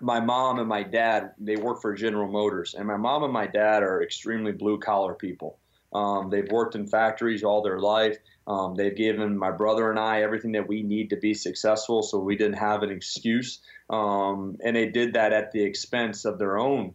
my 0.00 0.20
mom 0.20 0.58
and 0.58 0.68
my 0.68 0.82
dad 0.82 1.32
they 1.38 1.56
work 1.56 1.80
for 1.82 1.94
general 1.94 2.30
motors 2.30 2.74
and 2.74 2.86
my 2.86 2.96
mom 2.96 3.22
and 3.24 3.32
my 3.32 3.46
dad 3.46 3.82
are 3.82 4.02
extremely 4.02 4.52
blue 4.52 4.78
collar 4.78 5.14
people 5.14 5.58
um, 5.92 6.30
they've 6.30 6.50
worked 6.52 6.76
in 6.76 6.86
factories 6.86 7.42
all 7.42 7.62
their 7.62 7.80
life 7.80 8.16
um, 8.50 8.74
they've 8.74 8.96
given 8.96 9.38
my 9.38 9.52
brother 9.52 9.90
and 9.90 9.98
I 9.98 10.22
everything 10.22 10.52
that 10.52 10.66
we 10.66 10.82
need 10.82 11.10
to 11.10 11.16
be 11.16 11.34
successful, 11.34 12.02
so 12.02 12.18
we 12.18 12.34
didn't 12.34 12.58
have 12.58 12.82
an 12.82 12.90
excuse. 12.90 13.60
Um, 13.88 14.56
and 14.64 14.74
they 14.74 14.88
did 14.88 15.14
that 15.14 15.32
at 15.32 15.52
the 15.52 15.62
expense 15.62 16.24
of 16.24 16.40
their 16.40 16.58
own 16.58 16.94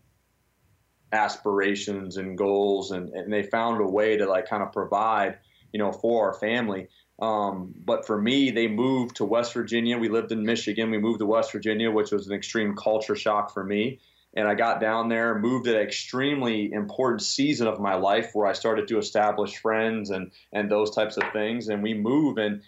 aspirations 1.15 2.17
and 2.17 2.37
goals, 2.37 2.91
and, 2.91 3.09
and 3.09 3.31
they 3.31 3.43
found 3.43 3.81
a 3.81 3.87
way 3.87 4.17
to 4.17 4.25
like 4.27 4.47
kind 4.47 4.61
of 4.61 4.71
provide, 4.71 5.39
you 5.71 5.79
know, 5.79 5.91
for 5.91 6.27
our 6.27 6.33
family. 6.33 6.87
Um, 7.19 7.73
but 7.77 8.05
for 8.05 8.21
me, 8.21 8.51
they 8.51 8.67
moved 8.67 9.15
to 9.17 9.25
West 9.25 9.53
Virginia. 9.53 9.97
We 9.97 10.09
lived 10.09 10.31
in 10.31 10.43
Michigan. 10.43 10.91
We 10.91 10.97
moved 10.97 11.19
to 11.19 11.25
West 11.25 11.51
Virginia, 11.51 11.89
which 11.89 12.11
was 12.11 12.27
an 12.27 12.33
extreme 12.33 12.75
culture 12.75 13.15
shock 13.15 13.53
for 13.53 13.63
me 13.63 13.99
and 14.35 14.47
I 14.47 14.53
got 14.53 14.81
down 14.81 15.07
there, 15.07 15.39
moved 15.39 15.67
at 15.67 15.75
an 15.75 15.81
extremely 15.81 16.71
important 16.71 17.21
season 17.21 17.67
of 17.67 17.79
my 17.79 17.95
life 17.95 18.31
where 18.33 18.47
I 18.47 18.53
started 18.53 18.87
to 18.89 18.97
establish 18.97 19.57
friends 19.57 20.09
and 20.09 20.31
and 20.51 20.69
those 20.69 20.93
types 20.93 21.17
of 21.17 21.23
things. 21.31 21.69
And 21.69 21.81
we 21.81 21.93
move, 21.93 22.37
and 22.37 22.61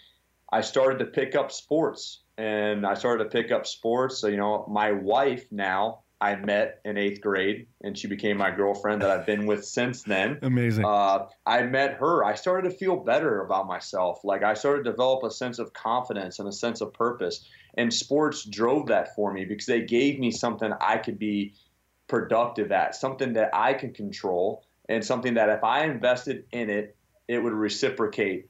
I 0.50 0.62
started 0.62 0.98
to 1.00 1.04
pick 1.04 1.34
up 1.34 1.52
sports, 1.52 2.22
and 2.38 2.86
I 2.86 2.94
started 2.94 3.24
to 3.24 3.30
pick 3.30 3.52
up 3.52 3.66
sports. 3.66 4.18
So 4.18 4.28
you 4.28 4.38
know, 4.38 4.66
my 4.68 4.92
wife 4.92 5.44
now 5.52 6.00
I 6.20 6.34
met 6.34 6.80
in 6.84 6.98
eighth 6.98 7.20
grade, 7.20 7.68
and 7.82 7.96
she 7.96 8.08
became 8.08 8.38
my 8.38 8.50
girlfriend 8.50 9.02
that 9.02 9.10
I've 9.10 9.24
been 9.26 9.46
with 9.46 9.64
since 9.64 10.02
then. 10.02 10.38
Amazing. 10.42 10.84
Uh, 10.84 11.26
I 11.46 11.62
met 11.62 11.94
her. 11.94 12.24
I 12.24 12.34
started 12.34 12.68
to 12.70 12.76
feel 12.76 12.96
better 12.96 13.42
about 13.42 13.68
myself. 13.68 14.24
Like 14.24 14.42
I 14.42 14.54
started 14.54 14.84
to 14.84 14.90
develop 14.90 15.22
a 15.22 15.30
sense 15.30 15.60
of 15.60 15.72
confidence 15.72 16.40
and 16.40 16.48
a 16.48 16.52
sense 16.52 16.80
of 16.80 16.92
purpose. 16.92 17.48
And 17.74 17.94
sports 17.94 18.44
drove 18.44 18.86
that 18.88 19.14
for 19.14 19.32
me 19.32 19.44
because 19.44 19.66
they 19.66 19.82
gave 19.82 20.18
me 20.18 20.32
something 20.32 20.72
I 20.80 20.96
could 20.96 21.20
be 21.20 21.54
productive 22.08 22.72
at, 22.72 22.96
something 22.96 23.34
that 23.34 23.50
I 23.52 23.74
can 23.74 23.92
control, 23.92 24.64
and 24.88 25.04
something 25.04 25.34
that 25.34 25.50
if 25.50 25.62
I 25.62 25.84
invested 25.84 26.46
in 26.50 26.68
it, 26.68 26.96
it 27.28 27.38
would 27.38 27.52
reciprocate 27.52 28.48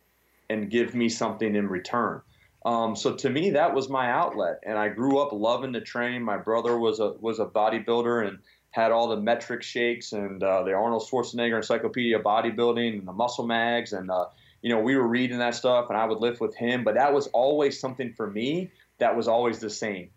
and 0.48 0.70
give 0.70 0.94
me 0.94 1.11
something 1.11 1.54
in 1.54 1.68
return. 1.68 2.22
Um, 2.68 2.96
so 2.96 3.14
to 3.14 3.31
me, 3.31 3.50
that 3.50 3.74
was 3.74 3.88
my 3.88 4.11
outlet, 4.11 4.61
and 4.62 4.76
I 4.76 4.90
grew 4.90 5.20
up 5.20 5.33
loving 5.33 5.72
to 5.72 5.81
train. 5.81 6.22
My 6.22 6.37
brother 6.37 6.76
was 6.78 7.00
a 7.00 7.12
was 7.12 7.38
a 7.38 7.46
bodybuilder 7.46 8.28
and 8.28 8.40
had 8.72 8.92
all 8.92 9.09
the 9.09 9.16
Met-Rx 9.16 9.64
shakes 9.64 10.12
and 10.12 10.42
uh, 10.42 10.64
the 10.64 10.74
Arnold 10.74 11.09
Schwarzenegger 11.11 11.57
Encyclopedia 11.57 12.18
of 12.18 12.24
Bodybuilding 12.24 12.98
and 12.98 13.09
the 13.09 13.12
Muscle 13.14 13.46
Mags, 13.46 13.94
and 13.94 14.11
uh, 14.11 14.26
you 14.61 14.68
know 14.68 14.81
we 14.81 14.96
were 14.96 15.09
reading 15.09 15.38
that 15.38 15.54
stuff, 15.54 15.87
and 15.88 15.96
I 15.96 16.04
would 16.04 16.18
lift 16.18 16.42
with 16.42 16.54
him. 16.57 16.85
But 16.85 16.96
that 16.96 17.14
was 17.14 17.28
always 17.28 17.81
something 17.81 18.12
for 18.12 18.28
me 18.28 18.70
that 18.98 19.16
was 19.16 19.28
always 19.28 19.61
the 19.61 19.70
same. 19.70 20.11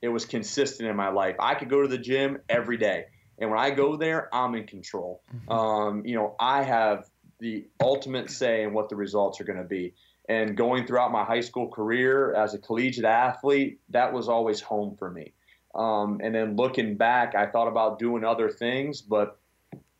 It 0.00 0.10
was 0.10 0.24
consistent 0.26 0.88
in 0.88 0.94
my 0.94 1.08
life. 1.08 1.34
I 1.40 1.56
could 1.56 1.70
go 1.70 1.82
to 1.82 1.88
the 1.88 1.98
gym 1.98 2.38
every 2.48 2.76
day, 2.76 3.06
and 3.36 3.50
when 3.50 3.58
I 3.58 3.70
go 3.70 3.96
there, 3.96 4.32
I'm 4.32 4.54
in 4.54 4.68
control. 4.68 5.22
Mm-hmm. 5.34 5.52
Um, 5.52 6.06
you 6.06 6.14
know, 6.14 6.36
I 6.38 6.62
have 6.62 7.10
the 7.40 7.66
ultimate 7.82 8.30
say 8.30 8.62
in 8.62 8.74
what 8.74 8.90
the 8.90 8.96
results 8.96 9.40
are 9.40 9.44
going 9.44 9.58
to 9.58 9.64
be 9.64 9.94
and 10.30 10.56
going 10.56 10.86
throughout 10.86 11.10
my 11.10 11.24
high 11.24 11.40
school 11.40 11.66
career 11.66 12.32
as 12.34 12.54
a 12.54 12.58
collegiate 12.58 13.04
athlete, 13.04 13.80
that 13.88 14.12
was 14.12 14.28
always 14.28 14.60
home 14.60 14.94
for 14.96 15.10
me. 15.10 15.32
Um, 15.74 16.20
and 16.22 16.32
then 16.32 16.54
looking 16.54 16.96
back, 16.96 17.34
I 17.34 17.46
thought 17.46 17.66
about 17.66 17.98
doing 17.98 18.22
other 18.22 18.48
things, 18.48 19.02
but 19.02 19.40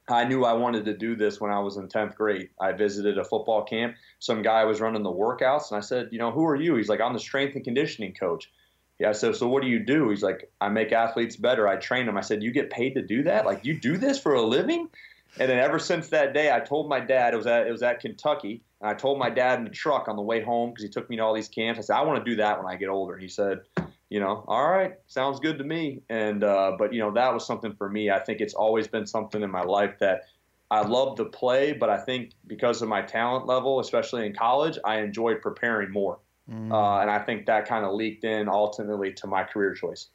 I 0.09 0.25
knew 0.25 0.45
I 0.45 0.53
wanted 0.53 0.85
to 0.85 0.97
do 0.97 1.17
this 1.17 1.41
when 1.41 1.51
I 1.51 1.59
was 1.59 1.79
in 1.79 1.89
10th 1.89 2.15
grade. 2.15 2.51
I 2.61 2.71
visited 2.71 3.19
a 3.19 3.25
football 3.25 3.65
camp. 3.65 3.97
Some 4.21 4.43
guy 4.43 4.65
was 4.65 4.81
running 4.81 5.03
the 5.03 5.11
workouts, 5.11 5.73
and 5.73 5.79
I 5.79 5.81
said, 5.81 6.11
You 6.13 6.19
know, 6.19 6.31
who 6.31 6.47
are 6.47 6.57
you? 6.57 6.77
He's 6.77 6.89
like, 6.89 7.01
I'm 7.01 7.13
the 7.13 7.19
strength 7.19 7.57
and 7.57 7.65
conditioning 7.65 8.15
coach. 8.15 8.53
Yeah, 9.01 9.09
I 9.09 9.13
said, 9.13 9.35
So 9.35 9.49
what 9.49 9.65
do 9.65 9.69
you 9.69 9.85
do? 9.85 10.11
He's 10.11 10.23
like, 10.23 10.49
I 10.61 10.69
make 10.69 10.93
athletes 10.93 11.35
better. 11.35 11.67
I 11.67 11.75
train 11.75 12.07
them. 12.07 12.17
I 12.17 12.21
said, 12.21 12.41
You 12.41 12.53
get 12.53 12.71
paid 12.71 12.95
to 12.95 13.03
do 13.03 13.25
that? 13.25 13.47
Like, 13.47 13.65
you 13.65 13.81
do 13.81 13.97
this 13.97 14.21
for 14.21 14.35
a 14.35 14.43
living? 14.43 14.91
And 15.39 15.49
then 15.49 15.59
ever 15.59 15.79
since 15.79 16.09
that 16.09 16.35
day, 16.35 16.53
I 16.53 16.61
told 16.61 16.89
my 16.89 17.01
dad, 17.01 17.35
it 17.35 17.37
was 17.37 17.47
at, 17.47 17.67
it 17.67 17.71
was 17.71 17.83
at 17.83 18.01
Kentucky. 18.01 18.63
And 18.81 18.91
I 18.91 18.95
told 18.95 19.19
my 19.19 19.31
dad 19.31 19.59
in 19.59 19.65
the 19.65 19.71
truck 19.71 20.09
on 20.09 20.17
the 20.17 20.23
way 20.23 20.43
home 20.43 20.71
because 20.71 20.83
he 20.83 20.91
took 20.91 21.09
me 21.09 21.17
to 21.17 21.23
all 21.23 21.35
these 21.35 21.49
camps. 21.49 21.79
I 21.79 21.83
said, 21.83 21.97
I 21.97 22.03
want 22.03 22.25
to 22.25 22.31
do 22.31 22.37
that 22.37 22.63
when 22.63 22.71
I 22.71 22.77
get 22.77 22.89
older. 22.89 23.17
He 23.17 23.29
said, 23.29 23.61
you 24.09 24.19
know, 24.19 24.45
all 24.49 24.69
right, 24.69 24.95
sounds 25.07 25.39
good 25.39 25.57
to 25.59 25.65
me. 25.65 26.03
And 26.09 26.43
uh, 26.43 26.73
but 26.77 26.93
you 26.93 26.99
know, 26.99 27.13
that 27.13 27.33
was 27.33 27.47
something 27.47 27.75
for 27.75 27.89
me. 27.89 28.11
I 28.11 28.19
think 28.19 28.41
it's 28.41 28.55
always 28.55 28.89
been 28.89 29.07
something 29.07 29.41
in 29.41 29.51
my 29.51 29.63
life 29.63 29.95
that 30.01 30.23
I 30.71 30.83
love 30.83 31.17
to 31.19 31.25
play, 31.27 31.73
but 31.73 31.91
I 31.91 31.99
think 31.99 32.33
because 32.49 32.83
of 32.83 32.89
my 32.89 33.03
talent 33.03 33.47
level, 33.47 33.79
especially 33.79 34.27
in 34.27 34.35
college, 34.35 34.79
I 34.85 34.99
enjoyed 34.99 35.43
preparing 35.43 35.93
more. 35.93 36.19
Mm. 36.51 36.73
Uh, 36.73 37.03
and 37.03 37.11
I 37.11 37.21
think 37.21 37.47
that 37.47 37.67
kind 37.67 37.85
of 37.85 37.93
leaked 37.95 38.25
in 38.25 38.49
ultimately 38.49 39.13
to 39.13 39.29
my 39.29 39.45
career 39.45 39.75
choice. 39.75 40.09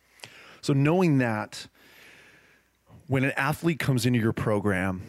So 0.61 0.73
knowing 0.73 1.19
that, 1.19 1.67
When 3.07 3.23
an 3.23 3.33
athlete 3.37 3.77
comes 3.77 4.05
into 4.07 4.19
your 4.19 4.33
program 4.33 5.01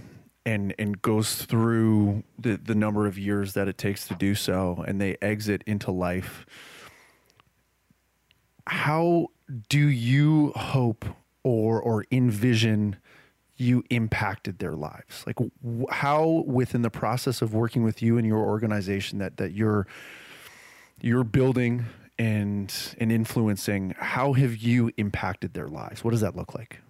and 0.46 0.72
and 0.78 1.02
goes 1.02 1.34
through 1.42 2.22
the 2.38 2.56
the 2.56 2.74
number 2.74 3.06
of 3.06 3.18
years 3.18 3.52
that 3.54 3.68
it 3.68 3.76
takes 3.76 4.06
to 4.08 4.14
do 4.14 4.34
so 4.34 4.82
and 4.86 5.00
they 5.00 5.16
exit 5.20 5.62
into 5.66 5.90
life. 5.90 6.46
How 8.68 9.28
do 9.68 9.86
you 9.86 10.52
hope 10.56 11.04
or 11.42 11.82
or 11.82 12.06
envision 12.10 12.96
you 13.56 13.82
impacted 13.90 14.60
their 14.60 14.74
lives? 14.74 15.24
Like 15.26 15.36
wh- 15.38 15.92
how 15.92 16.44
within 16.46 16.82
the 16.82 16.90
process 16.90 17.42
of 17.42 17.52
working 17.52 17.82
with 17.82 18.00
you 18.00 18.16
and 18.16 18.26
your 18.26 18.38
organization 18.38 19.18
that 19.18 19.36
that 19.38 19.52
you're 19.52 19.86
you're 21.02 21.24
building 21.24 21.86
and 22.18 22.72
and 22.98 23.10
influencing 23.10 23.94
how 23.98 24.32
have 24.34 24.56
you 24.56 24.92
impacted 24.96 25.54
their 25.54 25.68
lives? 25.68 26.04
What 26.04 26.12
does 26.12 26.20
that 26.20 26.36
look 26.36 26.54
like 26.54 26.80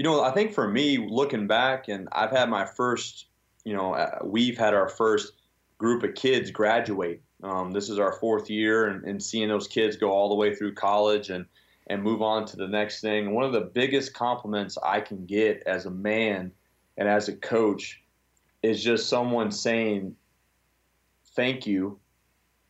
you 0.00 0.04
know 0.04 0.22
i 0.22 0.30
think 0.30 0.54
for 0.54 0.66
me 0.66 0.96
looking 0.96 1.46
back 1.46 1.88
and 1.88 2.08
i've 2.12 2.30
had 2.30 2.48
my 2.48 2.64
first 2.64 3.26
you 3.64 3.76
know 3.76 3.92
uh, 3.92 4.18
we've 4.24 4.56
had 4.56 4.72
our 4.72 4.88
first 4.88 5.34
group 5.76 6.02
of 6.02 6.14
kids 6.14 6.50
graduate 6.50 7.20
um, 7.42 7.70
this 7.70 7.90
is 7.90 7.98
our 7.98 8.12
fourth 8.12 8.48
year 8.48 8.86
and, 8.86 9.04
and 9.04 9.22
seeing 9.22 9.48
those 9.48 9.68
kids 9.68 9.98
go 9.98 10.10
all 10.10 10.30
the 10.30 10.34
way 10.34 10.54
through 10.54 10.72
college 10.72 11.28
and 11.28 11.44
and 11.90 12.02
move 12.02 12.22
on 12.22 12.46
to 12.46 12.56
the 12.56 12.68
next 12.68 13.00
thing. 13.00 13.34
One 13.34 13.44
of 13.44 13.52
the 13.52 13.62
biggest 13.62 14.14
compliments 14.14 14.78
I 14.82 15.00
can 15.00 15.26
get 15.26 15.64
as 15.66 15.86
a 15.86 15.90
man 15.90 16.52
and 16.96 17.08
as 17.08 17.28
a 17.28 17.34
coach 17.34 18.00
is 18.62 18.82
just 18.82 19.08
someone 19.08 19.50
saying 19.50 20.14
thank 21.34 21.66
you 21.66 21.98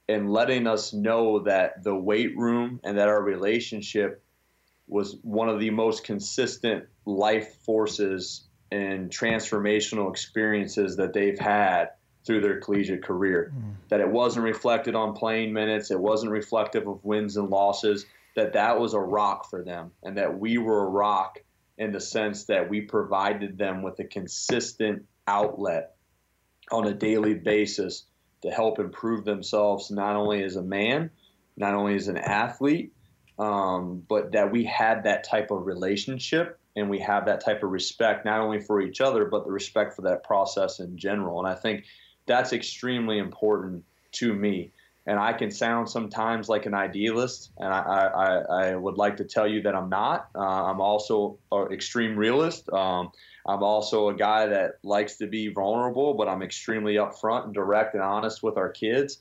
and 0.09 0.33
letting 0.33 0.67
us 0.67 0.95
know 0.95 1.41
that 1.41 1.85
the 1.85 1.95
weight 1.95 2.35
room 2.35 2.81
and 2.83 2.97
that 2.97 3.09
our 3.09 3.23
relationship 3.23 4.25
was 4.91 5.17
one 5.23 5.49
of 5.49 5.61
the 5.61 5.71
most 5.71 6.05
consistent 6.05 6.85
life 7.07 7.55
forces 7.65 8.45
and 8.73 9.11
transformational 9.11 10.11
experiences 10.11 10.97
that 10.97 11.13
they've 11.13 11.39
had 11.39 11.91
through 12.27 12.41
their 12.41 12.61
collegiate 12.61 13.03
career. 13.03 13.53
Mm. 13.55 13.75
That 13.89 14.01
it 14.01 14.09
wasn't 14.09 14.45
reflected 14.45 14.95
on 14.95 15.15
playing 15.15 15.53
minutes, 15.53 15.91
it 15.91 15.99
wasn't 15.99 16.33
reflective 16.33 16.87
of 16.87 17.05
wins 17.05 17.37
and 17.37 17.49
losses 17.49 18.05
that 18.37 18.53
that 18.53 18.79
was 18.79 18.95
a 18.95 19.01
rock 19.01 19.49
for 19.49 19.63
them 19.63 19.91
and 20.03 20.17
that 20.17 20.39
we 20.39 20.59
were 20.59 20.87
a 20.87 20.91
rock 20.91 21.39
in 21.79 21.93
the 21.93 22.01
sense 22.01 22.45
that 22.45 22.69
we 22.69 22.83
provided 22.83 23.59
them 23.59 23.83
with 23.83 23.99
a 23.99 24.05
consistent 24.05 25.05
outlet 25.27 25.95
on 26.71 26.87
a 26.87 26.95
daily 26.95 27.35
basis 27.35 28.05
to 28.43 28.51
help 28.51 28.79
improve 28.79 29.25
themselves 29.25 29.91
not 29.91 30.17
only 30.17 30.43
as 30.43 30.57
a 30.57 30.63
man, 30.63 31.11
not 31.57 31.75
only 31.75 31.95
as 31.95 32.09
an 32.09 32.17
athlete, 32.17 32.93
um, 33.41 34.03
but 34.09 34.33
that 34.33 34.53
we 34.53 34.65
had 34.65 35.05
that 35.05 35.25
type 35.25 35.51
of 35.51 35.67
relationship 35.67 36.59
and 36.77 36.89
we 36.89 37.01
have 37.01 37.27
that 37.27 37.45
type 37.45 37.63
of 37.63 37.71
respect 37.71 38.25
not 38.25 38.41
only 38.41 38.61
for 38.61 38.81
each 38.81 39.01
other 39.01 39.25
but 39.25 39.45
the 39.45 39.51
respect 39.51 39.95
for 39.95 40.03
that 40.03 40.23
process 40.23 40.79
in 40.79 40.97
general. 40.97 41.39
And 41.39 41.49
I 41.49 41.55
think 41.55 41.85
that's 42.27 42.53
extremely 42.53 43.19
important 43.19 43.85
to 44.13 44.35
me 44.35 44.73
and 45.07 45.19
I 45.19 45.33
can 45.33 45.51
sound 45.51 45.89
sometimes 45.89 46.49
like 46.49 46.67
an 46.67 46.75
idealist, 46.75 47.51
and 47.59 47.73
I, 47.73 47.81
I, 47.81 48.37
I 48.67 48.77
would 48.77 48.99
like 48.99 49.17
to 49.17 49.25
tell 49.25 49.47
you 49.47 49.63
that 49.63 49.75
I'm 49.75 49.89
not. 49.89 50.29
Uh, 50.35 50.39
I'm 50.39 50.81
also 50.81 51.39
an 51.51 51.73
extreme 51.73 52.17
realist. 52.17 52.71
Um, 52.71 53.11
I'm 53.47 53.63
also 53.63 54.11
a 54.11 54.15
guy 54.15 54.47
that 54.47 54.75
likes 54.83 55.17
to 55.17 55.27
be 55.27 55.49
vulnerable, 55.49 56.15
but 56.15 56.29
I'm 56.29 56.43
extremely 56.43 56.95
upfront 56.95 57.47
and 57.47 57.55
direct 57.55 57.95
and 57.95 58.03
honest 58.03 58.43
with 58.43 58.59
our 58.59 58.69
kids. 58.69 59.19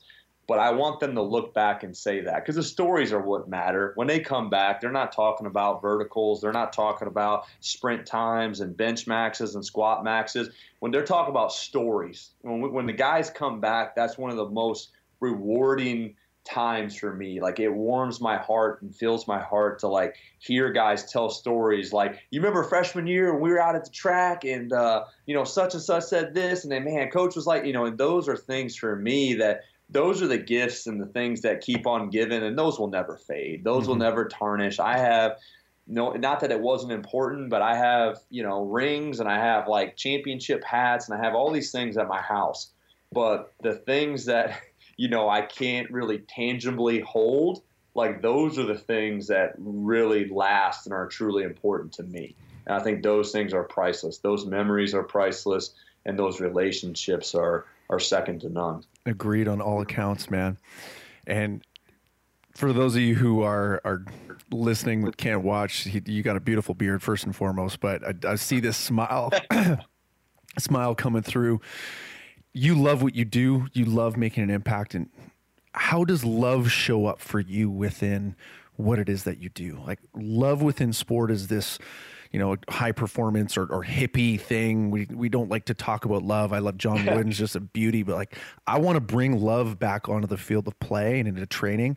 But 0.50 0.58
I 0.58 0.72
want 0.72 0.98
them 0.98 1.14
to 1.14 1.22
look 1.22 1.54
back 1.54 1.84
and 1.84 1.96
say 1.96 2.22
that 2.22 2.42
because 2.42 2.56
the 2.56 2.64
stories 2.64 3.12
are 3.12 3.20
what 3.20 3.48
matter. 3.48 3.92
When 3.94 4.08
they 4.08 4.18
come 4.18 4.50
back, 4.50 4.80
they're 4.80 4.90
not 4.90 5.12
talking 5.12 5.46
about 5.46 5.80
verticals. 5.80 6.40
They're 6.40 6.50
not 6.50 6.72
talking 6.72 7.06
about 7.06 7.44
sprint 7.60 8.04
times 8.04 8.58
and 8.58 8.76
bench 8.76 9.06
maxes 9.06 9.54
and 9.54 9.64
squat 9.64 10.02
maxes. 10.02 10.50
When 10.80 10.90
they're 10.90 11.04
talking 11.04 11.30
about 11.30 11.52
stories, 11.52 12.30
when, 12.40 12.72
when 12.72 12.86
the 12.86 12.92
guys 12.92 13.30
come 13.30 13.60
back, 13.60 13.94
that's 13.94 14.18
one 14.18 14.32
of 14.32 14.36
the 14.38 14.48
most 14.48 14.90
rewarding 15.20 16.16
times 16.44 16.96
for 16.96 17.14
me. 17.14 17.40
Like 17.40 17.60
it 17.60 17.68
warms 17.68 18.20
my 18.20 18.36
heart 18.36 18.82
and 18.82 18.92
fills 18.92 19.28
my 19.28 19.38
heart 19.40 19.78
to 19.80 19.86
like 19.86 20.16
hear 20.40 20.72
guys 20.72 21.10
tell 21.12 21.30
stories. 21.30 21.92
Like 21.92 22.18
you 22.30 22.40
remember 22.40 22.64
freshman 22.64 23.06
year 23.06 23.32
when 23.32 23.42
we 23.42 23.50
were 23.50 23.60
out 23.60 23.76
at 23.76 23.84
the 23.84 23.90
track 23.90 24.44
and 24.44 24.72
uh, 24.72 25.04
you 25.26 25.34
know 25.34 25.44
such 25.44 25.74
and 25.74 25.82
such 25.82 26.04
said 26.04 26.34
this, 26.34 26.64
and 26.64 26.72
then 26.72 26.84
man, 26.84 27.08
coach 27.10 27.36
was 27.36 27.46
like, 27.46 27.64
you 27.64 27.72
know, 27.72 27.84
and 27.84 27.96
those 27.96 28.28
are 28.28 28.36
things 28.36 28.74
for 28.74 28.96
me 28.96 29.34
that 29.34 29.60
those 29.92 30.22
are 30.22 30.28
the 30.28 30.38
gifts 30.38 30.86
and 30.86 31.00
the 31.00 31.06
things 31.06 31.42
that 31.42 31.60
keep 31.60 31.86
on 31.86 32.10
giving, 32.10 32.42
and 32.42 32.56
those 32.56 32.78
will 32.78 32.88
never 32.88 33.16
fade. 33.16 33.64
Those 33.64 33.82
mm-hmm. 33.82 33.90
will 33.90 33.96
never 33.96 34.28
tarnish. 34.28 34.78
I 34.78 34.98
have. 34.98 35.38
No, 35.86 36.12
not 36.12 36.40
that 36.40 36.52
it 36.52 36.60
wasn't 36.60 36.92
important, 36.92 37.50
but 37.50 37.62
I 37.62 37.74
have, 37.74 38.18
you 38.30 38.44
know, 38.44 38.64
rings 38.64 39.18
and 39.18 39.28
I 39.28 39.38
have 39.38 39.66
like 39.66 39.96
championship 39.96 40.62
hats 40.62 41.08
and 41.08 41.18
I 41.18 41.24
have 41.24 41.34
all 41.34 41.50
these 41.50 41.72
things 41.72 41.96
at 41.96 42.06
my 42.06 42.20
house. 42.20 42.70
But 43.10 43.52
the 43.60 43.74
things 43.74 44.26
that 44.26 44.60
you 44.96 45.08
know 45.08 45.28
I 45.28 45.42
can't 45.42 45.90
really 45.90 46.18
tangibly 46.18 47.00
hold, 47.00 47.62
like 47.94 48.22
those 48.22 48.56
are 48.56 48.66
the 48.66 48.78
things 48.78 49.28
that 49.28 49.54
really 49.58 50.28
last 50.28 50.86
and 50.86 50.92
are 50.92 51.08
truly 51.08 51.42
important 51.42 51.94
to 51.94 52.04
me. 52.04 52.36
And 52.66 52.76
I 52.76 52.84
think 52.84 53.02
those 53.02 53.32
things 53.32 53.52
are 53.52 53.64
priceless. 53.64 54.18
Those 54.18 54.46
memories 54.46 54.94
are 54.94 55.02
priceless, 55.02 55.74
and 56.06 56.16
those 56.16 56.40
relationships 56.40 57.34
are 57.34 57.64
are 57.90 58.00
second 58.00 58.40
to 58.40 58.48
none. 58.48 58.84
Agreed 59.04 59.48
on 59.48 59.60
all 59.60 59.82
accounts, 59.82 60.30
man. 60.30 60.56
And 61.26 61.62
for 62.54 62.72
those 62.72 62.96
of 62.96 63.02
you 63.02 63.14
who 63.14 63.42
are 63.42 63.82
are 63.84 64.04
listening 64.50 65.04
but 65.04 65.18
can't 65.18 65.42
watch, 65.42 65.86
you 65.86 66.22
got 66.22 66.36
a 66.36 66.40
beautiful 66.40 66.74
beard 66.74 67.02
first 67.02 67.24
and 67.24 67.36
foremost. 67.36 67.80
But 67.80 68.24
I, 68.24 68.32
I 68.32 68.34
see 68.36 68.60
this 68.60 68.78
smile, 68.78 69.30
smile 70.58 70.94
coming 70.94 71.22
through 71.22 71.60
you 72.52 72.74
love 72.74 73.02
what 73.02 73.14
you 73.14 73.24
do. 73.24 73.66
You 73.72 73.84
love 73.84 74.16
making 74.16 74.44
an 74.44 74.50
impact. 74.50 74.94
And 74.94 75.08
how 75.72 76.04
does 76.04 76.24
love 76.24 76.70
show 76.70 77.06
up 77.06 77.20
for 77.20 77.40
you 77.40 77.70
within 77.70 78.34
what 78.76 78.98
it 78.98 79.08
is 79.08 79.24
that 79.24 79.38
you 79.38 79.48
do? 79.48 79.80
Like 79.86 80.00
love 80.14 80.62
within 80.62 80.92
sport 80.92 81.30
is 81.30 81.48
this, 81.48 81.78
you 82.30 82.38
know, 82.38 82.56
high 82.68 82.92
performance 82.92 83.56
or, 83.56 83.66
or 83.66 83.82
hippie 83.84 84.40
thing. 84.40 84.90
We 84.90 85.06
we 85.12 85.28
don't 85.28 85.50
like 85.50 85.66
to 85.66 85.74
talk 85.74 86.04
about 86.04 86.22
love. 86.22 86.52
I 86.52 86.58
love 86.58 86.76
John 86.76 87.04
Wooden's 87.14 87.38
just 87.38 87.56
a 87.56 87.60
beauty, 87.60 88.02
but 88.02 88.14
like 88.16 88.36
I 88.66 88.78
want 88.78 88.96
to 88.96 89.00
bring 89.00 89.40
love 89.40 89.78
back 89.78 90.08
onto 90.08 90.26
the 90.26 90.38
field 90.38 90.68
of 90.68 90.78
play 90.80 91.18
and 91.18 91.28
into 91.28 91.46
training. 91.46 91.96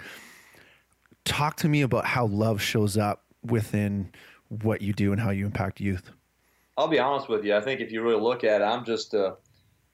Talk 1.26 1.58
to 1.58 1.70
me 1.70 1.82
about 1.82 2.06
how 2.06 2.26
love 2.26 2.62
shows 2.62 2.98
up 2.98 3.24
within 3.44 4.12
what 4.50 4.82
you 4.82 4.94
do 4.94 5.12
and 5.12 5.22
how 5.22 5.30
you 5.30 5.46
impact 5.46 5.80
youth. 5.80 6.12
I'll 6.78 6.88
be 6.88 7.00
honest 7.00 7.30
with 7.30 7.46
you. 7.46 7.56
I 7.56 7.62
think 7.62 7.82
if 7.82 7.92
you 7.92 8.02
really 8.02 8.22
look 8.22 8.44
at 8.44 8.62
it, 8.62 8.66
I'm 8.66 8.84
just 8.84 9.14
a 9.14 9.38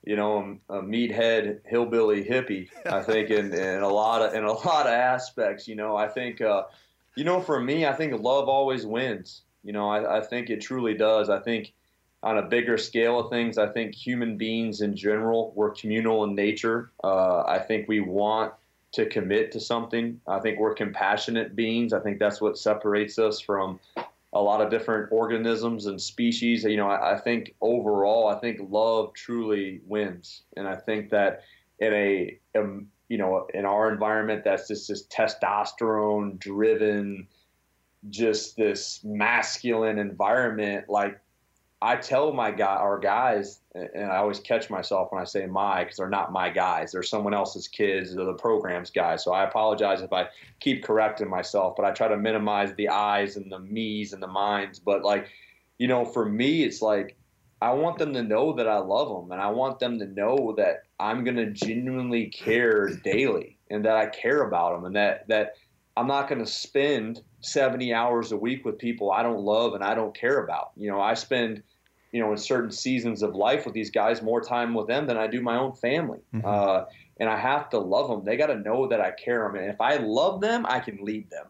you 0.06 0.16
know, 0.16 0.58
a 0.70 0.82
meathead 0.82 1.60
hillbilly 1.66 2.24
hippie. 2.24 2.70
I 2.86 3.02
think 3.02 3.30
in, 3.30 3.54
in 3.54 3.82
a 3.82 3.88
lot 3.88 4.22
of 4.22 4.34
in 4.34 4.44
a 4.44 4.52
lot 4.52 4.88
of 4.88 4.94
aspects. 4.94 5.68
You 5.68 5.76
know, 5.76 5.96
I 5.96 6.08
think 6.08 6.42
uh, 6.42 6.64
you 7.16 7.24
know 7.24 7.42
for 7.42 7.60
me, 7.60 7.86
I 7.86 7.94
think 7.94 8.20
love 8.22 8.48
always 8.48 8.86
wins. 8.86 9.42
You 9.64 9.74
know, 9.74 9.90
I, 9.90 10.18
I 10.18 10.22
think 10.22 10.50
it 10.50 10.62
truly 10.62 10.94
does. 10.94 11.30
I 11.30 11.40
think 11.40 11.74
on 12.22 12.38
a 12.38 12.42
bigger 12.42 12.78
scale 12.78 13.20
of 13.20 13.30
things, 13.30 13.58
I 13.58 13.68
think 13.68 13.96
human 13.96 14.38
beings 14.38 14.82
in 14.82 14.96
general, 14.96 15.54
we're 15.56 15.72
communal 15.72 16.24
in 16.26 16.36
nature. 16.36 16.92
Uh, 17.04 17.44
I 17.46 17.60
think 17.60 17.88
we 17.88 18.02
want 18.02 18.54
to 18.92 19.06
commit 19.06 19.52
to 19.54 19.60
something. 19.60 20.20
I 20.28 20.40
think 20.40 20.60
we're 20.60 20.74
compassionate 20.74 21.56
beings. 21.56 21.94
I 21.94 22.00
think 22.00 22.20
that's 22.20 22.42
what 22.42 22.58
separates 22.58 23.20
us 23.20 23.40
from 23.40 23.80
a 24.34 24.42
lot 24.42 24.62
of 24.62 24.70
different 24.70 25.12
organisms 25.12 25.86
and 25.86 26.02
species. 26.02 26.64
You 26.64 26.78
know, 26.78 26.90
I, 26.90 27.14
I, 27.14 27.20
think 27.20 27.56
overall, 27.62 28.28
I 28.28 28.40
think 28.40 28.60
love 28.70 29.14
truly 29.14 29.82
wins, 29.86 30.44
and 30.58 30.68
I 30.68 30.76
think 30.76 31.10
that 31.12 31.44
in 31.80 31.94
a, 31.94 32.38
a 32.56 32.60
um, 32.60 32.88
you 33.08 33.18
know 33.18 33.48
in 33.54 33.66
our 33.66 33.92
environment, 33.92 34.44
that's 34.44 34.68
just 34.68 34.88
this 34.88 35.06
testosterone 35.08 36.38
driven, 36.40 37.28
just 38.10 38.56
this 38.56 39.04
masculine 39.04 40.00
environment. 40.00 40.90
Like 40.90 41.20
I 41.82 41.96
tell 41.96 42.34
my 42.34 42.52
guy, 42.52 42.76
our 42.76 43.00
guys, 43.00 43.62
and 43.74 44.12
I 44.12 44.18
always 44.18 44.40
catch 44.40 44.70
myself 44.70 45.12
when 45.12 45.22
I 45.22 45.26
say 45.26 45.46
my 45.46 45.84
because 45.84 45.98
they're 45.98 46.10
not 46.10 46.32
my 46.32 46.50
guys. 46.50 46.92
They're 46.92 47.04
someone 47.04 47.34
else's 47.34 47.68
kids. 47.68 48.16
They're 48.16 48.26
the 48.26 48.34
program's 48.34 48.90
guys. 48.90 49.24
So 49.24 49.32
I 49.34 49.44
apologize 49.44 50.02
if 50.02 50.12
I 50.12 50.28
keep 50.60 50.84
correcting 50.84 51.30
myself, 51.30 51.76
but 51.76 51.86
I 51.86 51.92
try 51.92 52.08
to 52.10 52.18
minimize 52.18 52.74
the 52.76 52.90
eyes 52.90 53.38
and 53.38 53.52
the 53.52 53.60
me's 53.60 54.14
and 54.14 54.22
the 54.22 54.28
minds. 54.28 54.80
But 54.80 55.04
like, 55.04 55.30
you 55.78 55.88
know, 55.88 56.04
for 56.04 56.26
me, 56.26 56.64
it's 56.64 56.82
like 56.82 57.16
I 57.62 57.72
want 57.72 57.98
them 57.98 58.14
to 58.14 58.24
know 58.24 58.54
that 58.54 58.68
I 58.68 58.78
love 58.78 59.10
them, 59.10 59.32
and 59.32 59.42
I 59.42 59.50
want 59.50 59.80
them 59.80 60.00
to 60.00 60.06
know 60.06 60.54
that 60.58 60.84
I'm 61.00 61.24
going 61.24 61.38
to 61.38 61.52
genuinely 61.52 62.28
care 62.28 62.90
daily, 62.90 63.58
and 63.70 63.84
that 63.86 63.96
I 63.96 64.08
care 64.08 64.44
about 64.44 64.74
them, 64.74 64.86
and 64.86 64.96
that 64.96 65.28
that 65.28 65.56
I'm 65.96 66.08
not 66.08 66.28
going 66.30 66.44
to 66.44 66.50
spend 66.50 67.22
70 67.42 67.94
hours 67.94 68.32
a 68.32 68.38
week 68.38 68.66
with 68.66 68.78
people 68.78 69.12
I 69.12 69.24
don't 69.24 69.42
love 69.42 69.74
and 69.74 69.84
I 69.84 69.96
don't 69.96 70.16
care 70.16 70.44
about. 70.44 70.72
You 70.76 70.92
know, 70.92 71.00
I 71.00 71.14
spend 71.14 71.64
you 72.12 72.20
know, 72.20 72.32
in 72.32 72.38
certain 72.38 72.72
seasons 72.72 73.22
of 73.22 73.36
life 73.36 73.66
with 73.66 73.74
these 73.74 73.92
guys, 73.92 74.22
more 74.22 74.42
time 74.42 74.74
with 74.74 74.88
them 74.88 75.06
than 75.06 75.18
I 75.18 75.28
do 75.28 75.42
my 75.42 75.58
own 75.58 75.74
family. 75.74 76.20
Mm-hmm. 76.34 76.46
Uh, 76.46 76.86
and 77.20 77.30
I 77.30 77.38
have 77.38 77.70
to 77.70 77.80
love 77.80 78.10
them. 78.10 78.24
They 78.26 78.38
got 78.38 78.48
to 78.48 78.58
know 78.58 78.88
that 78.88 79.02
I 79.02 79.12
care 79.12 79.44
them. 79.44 79.56
And 79.56 79.70
if 79.70 79.80
I 79.80 79.98
love 79.98 80.42
them, 80.42 80.66
I 80.68 80.80
can 80.80 81.04
lead 81.04 81.30
them. 81.30 81.48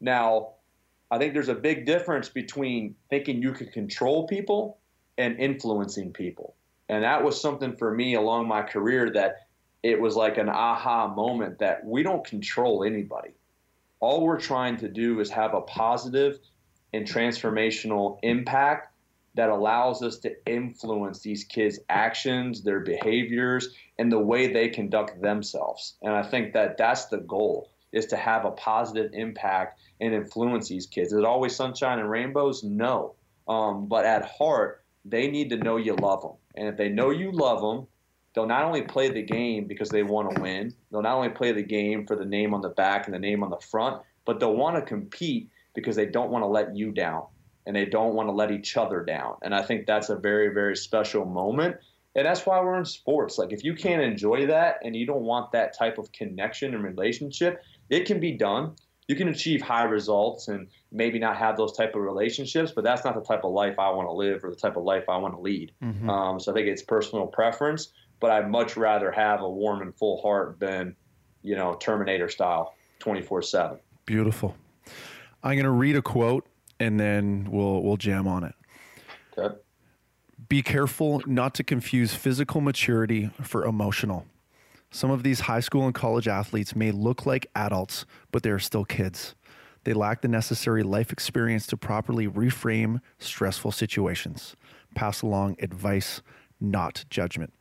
Now, 0.00 0.54
I 1.10 1.18
think 1.18 1.32
there's 1.32 1.48
a 1.48 1.54
big 1.54 1.86
difference 1.86 2.28
between 2.28 2.96
thinking 3.08 3.40
you 3.40 3.52
can 3.52 3.68
control 3.68 4.26
people 4.26 4.78
and 5.16 5.38
influencing 5.38 6.12
people. 6.12 6.54
And 6.88 7.04
that 7.04 7.24
was 7.24 7.40
something 7.40 7.76
for 7.76 7.94
me 7.94 8.14
along 8.14 8.48
my 8.48 8.62
career 8.62 9.10
that 9.10 9.46
it 9.82 10.00
was 10.00 10.16
like 10.16 10.36
an 10.36 10.48
aha 10.48 11.08
moment 11.08 11.60
that 11.60 11.84
we 11.84 12.02
don't 12.02 12.24
control 12.26 12.84
anybody. 12.84 13.30
All 14.06 14.20
we're 14.20 14.38
trying 14.38 14.76
to 14.76 14.88
do 14.88 15.18
is 15.18 15.30
have 15.30 15.52
a 15.52 15.62
positive 15.62 16.38
and 16.92 17.04
transformational 17.04 18.20
impact 18.22 18.94
that 19.34 19.48
allows 19.48 20.00
us 20.00 20.18
to 20.18 20.30
influence 20.46 21.22
these 21.22 21.42
kids' 21.42 21.80
actions, 21.88 22.62
their 22.62 22.78
behaviors, 22.78 23.74
and 23.98 24.12
the 24.12 24.20
way 24.20 24.52
they 24.52 24.68
conduct 24.68 25.20
themselves. 25.20 25.96
And 26.02 26.12
I 26.12 26.22
think 26.22 26.52
that 26.52 26.78
that's 26.78 27.06
the 27.06 27.18
goal 27.18 27.72
is 27.90 28.06
to 28.06 28.16
have 28.16 28.44
a 28.44 28.52
positive 28.52 29.10
impact 29.12 29.80
and 30.00 30.14
influence 30.14 30.68
these 30.68 30.86
kids. 30.86 31.12
Is 31.12 31.18
it 31.18 31.24
always 31.24 31.56
sunshine 31.56 31.98
and 31.98 32.08
rainbows? 32.08 32.62
No. 32.62 33.16
Um, 33.48 33.88
but 33.88 34.04
at 34.04 34.24
heart, 34.24 34.84
they 35.04 35.28
need 35.28 35.50
to 35.50 35.56
know 35.56 35.78
you 35.78 35.96
love 35.96 36.22
them. 36.22 36.36
And 36.54 36.68
if 36.68 36.76
they 36.76 36.90
know 36.90 37.10
you 37.10 37.32
love 37.32 37.60
them, 37.60 37.88
they'll 38.36 38.46
not 38.46 38.64
only 38.64 38.82
play 38.82 39.08
the 39.08 39.22
game 39.22 39.64
because 39.64 39.88
they 39.88 40.02
want 40.02 40.32
to 40.32 40.40
win, 40.40 40.72
they'll 40.92 41.02
not 41.02 41.16
only 41.16 41.30
play 41.30 41.52
the 41.52 41.62
game 41.62 42.06
for 42.06 42.14
the 42.14 42.24
name 42.24 42.52
on 42.52 42.60
the 42.60 42.68
back 42.68 43.06
and 43.06 43.14
the 43.14 43.18
name 43.18 43.42
on 43.42 43.48
the 43.50 43.58
front, 43.58 44.02
but 44.26 44.38
they'll 44.38 44.54
want 44.54 44.76
to 44.76 44.82
compete 44.82 45.48
because 45.74 45.96
they 45.96 46.06
don't 46.06 46.30
want 46.30 46.42
to 46.42 46.46
let 46.46 46.76
you 46.76 46.92
down 46.92 47.24
and 47.66 47.74
they 47.74 47.86
don't 47.86 48.14
want 48.14 48.28
to 48.28 48.32
let 48.32 48.52
each 48.52 48.76
other 48.76 49.02
down. 49.02 49.36
And 49.42 49.54
I 49.54 49.62
think 49.62 49.86
that's 49.86 50.10
a 50.10 50.16
very, 50.16 50.52
very 50.52 50.76
special 50.76 51.24
moment. 51.24 51.76
And 52.14 52.26
that's 52.26 52.46
why 52.46 52.60
we're 52.60 52.78
in 52.78 52.84
sports. 52.84 53.38
Like, 53.38 53.52
if 53.52 53.64
you 53.64 53.74
can't 53.74 54.02
enjoy 54.02 54.46
that 54.46 54.80
and 54.84 54.94
you 54.94 55.06
don't 55.06 55.22
want 55.22 55.52
that 55.52 55.76
type 55.76 55.98
of 55.98 56.12
connection 56.12 56.74
and 56.74 56.84
relationship, 56.84 57.62
it 57.88 58.04
can 58.04 58.20
be 58.20 58.32
done. 58.32 58.72
You 59.08 59.16
can 59.16 59.28
achieve 59.28 59.62
high 59.62 59.84
results 59.84 60.48
and 60.48 60.68
maybe 60.90 61.18
not 61.18 61.36
have 61.36 61.56
those 61.56 61.76
type 61.76 61.94
of 61.94 62.02
relationships, 62.02 62.72
but 62.74 62.84
that's 62.84 63.04
not 63.04 63.14
the 63.14 63.20
type 63.20 63.44
of 63.44 63.52
life 63.52 63.78
I 63.78 63.90
want 63.90 64.08
to 64.08 64.12
live 64.12 64.44
or 64.44 64.50
the 64.50 64.56
type 64.56 64.76
of 64.76 64.84
life 64.84 65.04
I 65.08 65.16
want 65.18 65.34
to 65.34 65.40
lead. 65.40 65.72
Mm-hmm. 65.82 66.10
Um, 66.10 66.40
so 66.40 66.52
I 66.52 66.54
think 66.54 66.66
it's 66.68 66.82
personal 66.82 67.26
preference, 67.26 67.92
but 68.20 68.30
I'd 68.30 68.50
much 68.50 68.76
rather 68.76 69.10
have 69.10 69.42
a 69.42 69.48
warm 69.48 69.82
and 69.82 69.94
full 69.94 70.20
heart 70.22 70.58
than, 70.58 70.96
you 71.42 71.56
know, 71.56 71.74
Terminator 71.74 72.28
style 72.28 72.74
24 72.98 73.42
7. 73.42 73.78
Beautiful. 74.04 74.56
I'm 75.42 75.54
going 75.54 75.64
to 75.64 75.70
read 75.70 75.96
a 75.96 76.02
quote 76.02 76.46
and 76.80 76.98
then 76.98 77.48
we'll 77.50 77.82
we'll 77.82 77.96
jam 77.96 78.26
on 78.26 78.44
it. 78.44 78.54
Okay. 79.36 79.54
Be 80.48 80.62
careful 80.62 81.22
not 81.26 81.54
to 81.54 81.64
confuse 81.64 82.14
physical 82.14 82.60
maturity 82.60 83.30
for 83.42 83.64
emotional. 83.64 84.26
Some 84.90 85.10
of 85.10 85.22
these 85.22 85.40
high 85.40 85.60
school 85.60 85.84
and 85.86 85.94
college 85.94 86.28
athletes 86.28 86.76
may 86.76 86.90
look 86.90 87.26
like 87.26 87.46
adults, 87.54 88.06
but 88.30 88.42
they 88.42 88.50
are 88.50 88.58
still 88.58 88.84
kids. 88.84 89.34
They 89.84 89.92
lack 89.92 90.22
the 90.22 90.28
necessary 90.28 90.82
life 90.82 91.12
experience 91.12 91.66
to 91.68 91.76
properly 91.76 92.28
reframe 92.28 93.00
stressful 93.18 93.72
situations. 93.72 94.56
Pass 94.94 95.22
along 95.22 95.56
advice, 95.60 96.22
not 96.60 97.04
judgment. 97.10 97.52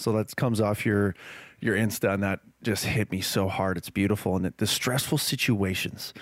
So 0.00 0.12
that 0.12 0.34
comes 0.36 0.60
off 0.60 0.84
your 0.86 1.14
your 1.60 1.76
Insta, 1.76 2.14
and 2.14 2.22
that 2.22 2.40
just 2.62 2.86
hit 2.86 3.10
me 3.12 3.20
so 3.20 3.48
hard. 3.48 3.76
It's 3.76 3.90
beautiful. 3.90 4.36
And 4.36 4.52
the 4.56 4.66
stressful 4.66 5.18
situations. 5.18 6.14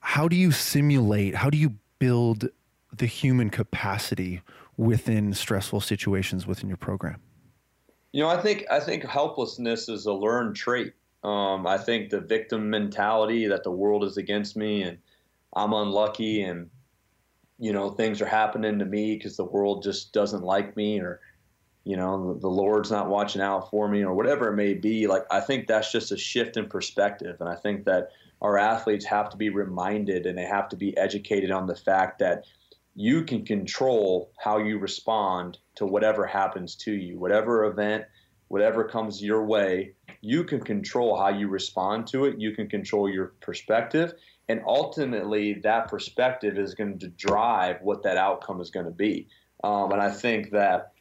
How 0.00 0.28
do 0.28 0.36
you 0.36 0.52
simulate? 0.52 1.34
How 1.34 1.50
do 1.50 1.58
you 1.58 1.74
build 1.98 2.48
the 2.96 3.06
human 3.06 3.50
capacity 3.50 4.42
within 4.76 5.34
stressful 5.34 5.80
situations 5.80 6.46
within 6.46 6.68
your 6.68 6.76
program? 6.76 7.20
You 8.12 8.22
know, 8.22 8.28
I 8.28 8.40
think 8.40 8.64
I 8.70 8.80
think 8.80 9.04
helplessness 9.04 9.88
is 9.88 10.06
a 10.06 10.12
learned 10.12 10.56
trait. 10.56 10.94
Um, 11.24 11.66
I 11.66 11.76
think 11.76 12.10
the 12.10 12.20
victim 12.20 12.70
mentality 12.70 13.48
that 13.48 13.64
the 13.64 13.72
world 13.72 14.04
is 14.04 14.16
against 14.16 14.56
me 14.56 14.82
and 14.82 14.98
I'm 15.54 15.72
unlucky 15.72 16.42
and 16.42 16.70
you 17.58 17.72
know 17.72 17.90
things 17.90 18.22
are 18.22 18.26
happening 18.26 18.78
to 18.78 18.84
me 18.84 19.16
because 19.16 19.36
the 19.36 19.44
world 19.44 19.82
just 19.82 20.12
doesn't 20.12 20.44
like 20.44 20.76
me 20.76 21.00
or 21.00 21.20
you 21.88 21.96
know 21.96 22.34
the, 22.34 22.40
the 22.40 22.48
Lord's 22.48 22.90
not 22.90 23.08
watching 23.08 23.40
out 23.40 23.70
for 23.70 23.88
me 23.88 24.02
or 24.02 24.12
whatever 24.12 24.48
it 24.48 24.56
may 24.56 24.74
be. 24.74 25.06
Like 25.06 25.22
I 25.30 25.40
think 25.40 25.66
that's 25.66 25.90
just 25.90 26.12
a 26.12 26.18
shift 26.18 26.58
in 26.58 26.68
perspective, 26.68 27.36
and 27.40 27.48
I 27.48 27.54
think 27.54 27.86
that 27.86 28.10
our 28.42 28.58
athletes 28.58 29.06
have 29.06 29.30
to 29.30 29.38
be 29.38 29.48
reminded 29.48 30.26
and 30.26 30.36
they 30.36 30.44
have 30.44 30.68
to 30.68 30.76
be 30.76 30.94
educated 30.98 31.50
on 31.50 31.66
the 31.66 31.74
fact 31.74 32.18
that 32.18 32.44
you 32.94 33.24
can 33.24 33.42
control 33.42 34.30
how 34.38 34.58
you 34.58 34.78
respond 34.78 35.56
to 35.76 35.86
whatever 35.86 36.26
happens 36.26 36.74
to 36.74 36.92
you, 36.92 37.18
whatever 37.18 37.64
event, 37.64 38.04
whatever 38.48 38.84
comes 38.84 39.22
your 39.22 39.46
way. 39.46 39.94
You 40.20 40.44
can 40.44 40.60
control 40.60 41.16
how 41.16 41.30
you 41.30 41.48
respond 41.48 42.06
to 42.08 42.26
it. 42.26 42.38
You 42.38 42.54
can 42.54 42.68
control 42.68 43.08
your 43.08 43.32
perspective. 43.40 44.12
And 44.50 44.60
ultimately, 44.66 45.54
that 45.62 45.88
perspective 45.88 46.58
is 46.58 46.74
going 46.74 46.98
to 46.98 47.08
drive 47.08 47.76
what 47.80 48.02
that 48.02 48.18
outcome 48.18 48.60
is 48.60 48.70
going 48.70 48.86
to 48.86 48.92
be. 48.92 49.28
Um, 49.64 49.90
and 49.92 50.02
I 50.02 50.10
think 50.10 50.50
that 50.50 50.92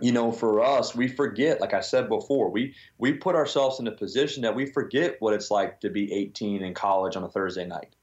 you 0.00 0.12
know, 0.12 0.32
for 0.32 0.62
us, 0.62 0.94
we 0.94 1.06
forget, 1.06 1.60
like 1.60 1.74
I 1.74 1.80
said 1.80 2.08
before, 2.08 2.50
we 2.50 2.74
we 2.98 3.12
put 3.12 3.34
ourselves 3.34 3.78
in 3.78 3.86
a 3.86 3.92
position 3.92 4.42
that 4.42 4.54
we 4.54 4.66
forget 4.66 5.16
what 5.20 5.34
it's 5.34 5.50
like 5.50 5.80
to 5.80 5.90
be 5.90 6.12
18 6.12 6.62
in 6.62 6.74
college 6.74 7.16
on 7.16 7.24
a 7.24 7.28
Thursday 7.28 7.66
night. 7.66 7.94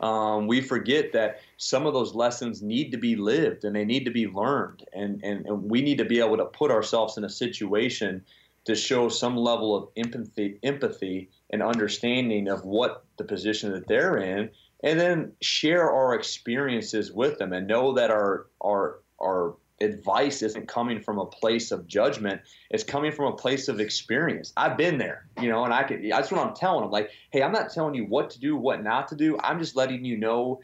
Um, 0.00 0.46
we 0.46 0.60
forget 0.60 1.12
that 1.12 1.40
some 1.56 1.86
of 1.86 1.92
those 1.92 2.14
lessons 2.14 2.62
need 2.62 2.92
to 2.92 2.98
be 2.98 3.16
lived 3.16 3.64
and 3.64 3.74
they 3.74 3.84
need 3.84 4.04
to 4.04 4.10
be 4.10 4.28
learned. 4.28 4.84
And, 4.92 5.20
and, 5.24 5.44
and 5.46 5.62
we 5.64 5.82
need 5.82 5.98
to 5.98 6.04
be 6.04 6.20
able 6.20 6.36
to 6.36 6.44
put 6.44 6.70
ourselves 6.70 7.16
in 7.16 7.24
a 7.24 7.30
situation 7.30 8.24
to 8.64 8.74
show 8.74 9.08
some 9.08 9.36
level 9.36 9.74
of 9.74 9.88
empathy, 9.96 10.58
empathy 10.62 11.30
and 11.50 11.62
understanding 11.62 12.48
of 12.48 12.64
what 12.64 13.04
the 13.16 13.24
position 13.24 13.72
that 13.72 13.88
they're 13.88 14.18
in, 14.18 14.50
and 14.84 15.00
then 15.00 15.32
share 15.40 15.90
our 15.90 16.14
experiences 16.14 17.10
with 17.10 17.38
them 17.38 17.52
and 17.52 17.66
know 17.66 17.94
that 17.94 18.10
our, 18.10 18.46
our, 18.60 19.00
our 19.20 19.54
advice 19.80 20.42
isn't 20.42 20.68
coming 20.68 21.00
from 21.00 21.18
a 21.18 21.26
place 21.26 21.70
of 21.70 21.86
judgment. 21.86 22.40
It's 22.70 22.84
coming 22.84 23.12
from 23.12 23.32
a 23.32 23.36
place 23.36 23.68
of 23.68 23.80
experience. 23.80 24.52
I've 24.56 24.76
been 24.76 24.98
there, 24.98 25.26
you 25.40 25.48
know, 25.48 25.64
and 25.64 25.72
I 25.72 25.84
could, 25.84 26.02
that's 26.10 26.30
what 26.30 26.44
I'm 26.44 26.54
telling 26.54 26.82
them. 26.82 26.90
Like, 26.90 27.10
hey, 27.30 27.42
I'm 27.42 27.52
not 27.52 27.72
telling 27.72 27.94
you 27.94 28.04
what 28.04 28.30
to 28.30 28.40
do, 28.40 28.56
what 28.56 28.82
not 28.82 29.08
to 29.08 29.16
do. 29.16 29.38
I'm 29.42 29.58
just 29.58 29.76
letting 29.76 30.04
you 30.04 30.16
know 30.16 30.60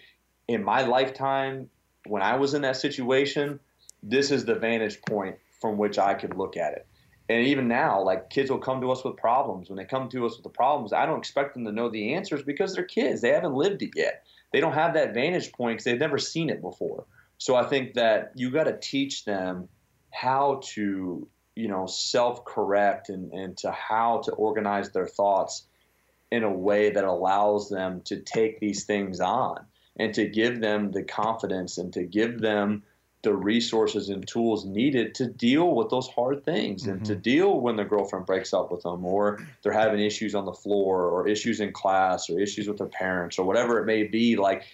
in 0.49 0.65
my 0.65 0.83
lifetime, 0.83 1.71
when 2.07 2.23
I 2.23 2.37
was 2.37 2.55
in 2.55 2.63
that 2.63 2.77
situation, 2.77 3.61
this 4.03 4.31
is 4.31 4.45
the 4.45 4.55
vantage 4.55 5.01
point 5.03 5.37
from 5.61 5.79
which 5.79 5.99
I 5.99 6.15
could 6.15 6.37
look 6.37 6.57
at 6.57 6.75
it. 6.75 6.87
And 7.29 7.47
even 7.47 7.69
now, 7.69 8.03
like 8.03 8.29
kids 8.29 8.51
will 8.51 8.59
come 8.59 8.83
to 8.83 8.91
us 8.91 9.03
with 9.03 9.17
problems. 9.17 9.71
When 9.71 9.79
they 9.79 9.87
come 9.87 10.11
to 10.11 10.27
us 10.27 10.37
with 10.37 10.43
the 10.43 10.51
problems, 10.51 10.93
I 10.93 11.07
don't 11.07 11.19
expect 11.19 11.55
them 11.55 11.65
to 11.65 11.73
know 11.73 11.89
the 11.89 12.13
answers 12.15 12.43
because 12.43 12.75
they're 12.75 12.85
kids. 12.85 13.23
They 13.23 13.31
haven't 13.31 13.55
lived 13.55 13.83
it 13.83 13.93
yet. 13.97 14.27
They 14.53 14.61
don't 14.61 14.75
have 14.75 14.95
that 14.95 15.15
vantage 15.15 15.53
point 15.53 15.77
because 15.77 15.85
they've 15.85 15.99
never 15.99 16.19
seen 16.19 16.51
it 16.51 16.61
before. 16.61 17.07
So 17.45 17.57
I 17.57 17.65
think 17.65 17.93
that 17.93 18.33
you 18.37 18.51
got 18.51 18.65
to 18.65 18.79
teach 18.79 19.27
them 19.27 19.69
how 20.11 20.63
to, 20.69 21.29
you 21.55 21.69
know, 21.69 21.85
self-correct 21.85 23.11
and, 23.11 23.31
and 23.35 23.55
to 23.59 23.71
how 23.71 24.23
to 24.25 24.33
organize 24.33 24.93
their 24.93 25.07
thoughts 25.07 25.67
in 26.33 26.43
a 26.43 26.51
way 26.51 26.89
that 26.89 27.05
allows 27.05 27.69
them 27.69 28.01
to 28.07 28.21
take 28.21 28.61
these 28.61 28.85
things 28.85 29.21
on 29.21 29.67
and 29.97 30.15
to 30.15 30.27
give 30.27 30.63
them 30.63 30.91
the 30.91 31.03
confidence 31.03 31.77
and 31.77 31.93
to 31.93 32.05
give 32.05 32.41
them 32.41 32.83
the 33.21 33.35
resources 33.35 34.09
and 34.09 34.27
tools 34.27 34.65
needed 34.65 35.15
to 35.17 35.27
deal 35.27 35.75
with 35.75 35.91
those 35.91 36.09
hard 36.09 36.47
things 36.47 36.85
mm-hmm. 36.85 36.93
and 36.93 37.05
to 37.05 37.13
mm-hmm. 37.13 37.21
deal 37.21 37.61
when 37.61 37.77
their 37.77 37.85
girlfriend 37.85 38.25
breaks 38.25 38.55
up 38.55 38.73
with 38.73 38.85
them 38.85 39.05
or 39.05 39.47
they're 39.63 39.71
having 39.71 40.01
issues 40.01 40.35
on 40.35 40.47
the 40.47 40.53
floor 40.53 41.11
or 41.11 41.29
issues 41.29 41.61
in 41.61 41.73
class 41.73 42.31
or 42.31 42.41
issues 42.41 42.67
with 42.67 42.79
their 42.79 42.87
parents 42.87 43.39
or 43.39 43.45
whatever 43.45 43.79
it 43.81 43.85
may 43.85 44.05
be 44.05 44.35
like 44.35 44.65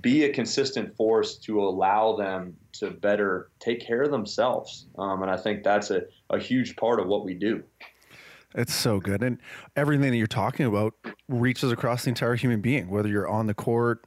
be 0.00 0.24
a 0.24 0.32
consistent 0.32 0.96
force 0.96 1.36
to 1.36 1.60
allow 1.60 2.16
them 2.16 2.56
to 2.72 2.90
better 2.90 3.50
take 3.58 3.80
care 3.80 4.02
of 4.02 4.10
themselves. 4.10 4.86
Um, 4.96 5.22
and 5.22 5.30
I 5.30 5.36
think 5.36 5.64
that's 5.64 5.90
a, 5.90 6.02
a 6.30 6.38
huge 6.38 6.76
part 6.76 7.00
of 7.00 7.08
what 7.08 7.24
we 7.24 7.34
do. 7.34 7.62
It's 8.54 8.74
so 8.74 9.00
good. 9.00 9.22
And 9.22 9.38
everything 9.76 10.10
that 10.10 10.16
you're 10.16 10.26
talking 10.26 10.66
about 10.66 10.94
reaches 11.28 11.72
across 11.72 12.04
the 12.04 12.08
entire 12.10 12.34
human 12.34 12.60
being, 12.60 12.88
whether 12.88 13.08
you're 13.08 13.28
on 13.28 13.46
the 13.46 13.54
court, 13.54 14.06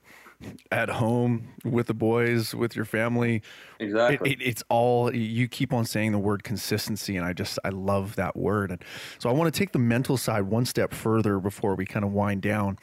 at 0.71 0.89
home, 0.89 1.53
with 1.63 1.87
the 1.87 1.93
boys, 1.93 2.53
with 2.53 2.75
your 2.75 2.83
family. 2.85 3.41
Exactly. 3.79 4.31
It, 4.31 4.41
it, 4.41 4.45
it's 4.45 4.63
all, 4.67 5.13
you 5.15 5.47
keep 5.47 5.71
on 5.71 5.85
saying 5.85 6.11
the 6.11 6.19
word 6.19 6.43
consistency. 6.43 7.15
And 7.15 7.25
I 7.25 7.31
just, 7.31 7.59
I 7.63 7.69
love 7.69 8.15
that 8.15 8.35
word. 8.35 8.71
And 8.71 8.83
so 9.19 9.29
I 9.29 9.33
want 9.33 9.53
to 9.53 9.57
take 9.57 9.71
the 9.71 9.79
mental 9.79 10.17
side 10.17 10.43
one 10.43 10.65
step 10.65 10.93
further 10.93 11.39
before 11.39 11.75
we 11.75 11.85
kind 11.85 12.03
of 12.03 12.11
wind 12.11 12.41
down 12.41 12.77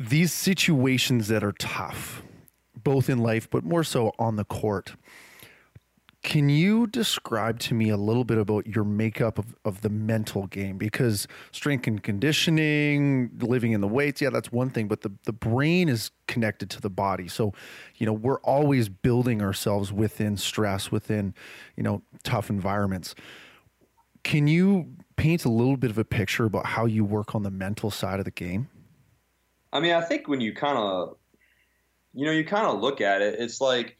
these 0.00 0.32
situations 0.32 1.28
that 1.28 1.44
are 1.44 1.52
tough, 1.52 2.22
both 2.74 3.10
in 3.10 3.18
life, 3.18 3.50
but 3.50 3.64
more 3.64 3.84
so 3.84 4.12
on 4.18 4.36
the 4.36 4.44
court. 4.44 4.94
Can 6.22 6.48
you 6.48 6.86
describe 6.86 7.58
to 7.60 7.74
me 7.74 7.88
a 7.90 7.96
little 7.96 8.24
bit 8.24 8.38
about 8.38 8.66
your 8.66 8.84
makeup 8.84 9.38
of, 9.38 9.54
of 9.64 9.82
the 9.82 9.88
mental 9.88 10.46
game? 10.46 10.78
Because 10.78 11.26
strength 11.50 11.86
and 11.86 12.02
conditioning, 12.02 13.30
living 13.40 13.72
in 13.72 13.80
the 13.82 13.88
weights, 13.88 14.20
yeah, 14.22 14.30
that's 14.30 14.50
one 14.50 14.70
thing, 14.70 14.88
but 14.88 15.02
the, 15.02 15.12
the 15.24 15.32
brain 15.32 15.88
is 15.88 16.10
connected 16.26 16.70
to 16.70 16.80
the 16.80 16.90
body. 16.90 17.28
So, 17.28 17.52
you 17.96 18.06
know, 18.06 18.12
we're 18.12 18.40
always 18.40 18.88
building 18.88 19.42
ourselves 19.42 19.92
within 19.92 20.36
stress, 20.36 20.90
within, 20.90 21.34
you 21.76 21.82
know, 21.82 22.02
tough 22.22 22.48
environments. 22.48 23.14
Can 24.24 24.46
you 24.46 24.94
paint 25.16 25.46
a 25.46 25.50
little 25.50 25.78
bit 25.78 25.90
of 25.90 25.98
a 25.98 26.04
picture 26.04 26.44
about 26.44 26.66
how 26.66 26.84
you 26.86 27.04
work 27.04 27.34
on 27.34 27.42
the 27.42 27.50
mental 27.50 27.90
side 27.90 28.18
of 28.18 28.24
the 28.24 28.30
game? 28.30 28.68
I 29.72 29.80
mean, 29.80 29.92
I 29.92 30.00
think 30.00 30.28
when 30.28 30.40
you 30.40 30.54
kind 30.54 30.76
of, 30.76 31.16
you 32.12 32.26
know, 32.26 32.32
you 32.32 32.44
kind 32.44 32.66
of 32.66 32.80
look 32.80 33.00
at 33.00 33.22
it, 33.22 33.38
it's 33.38 33.60
like, 33.60 33.96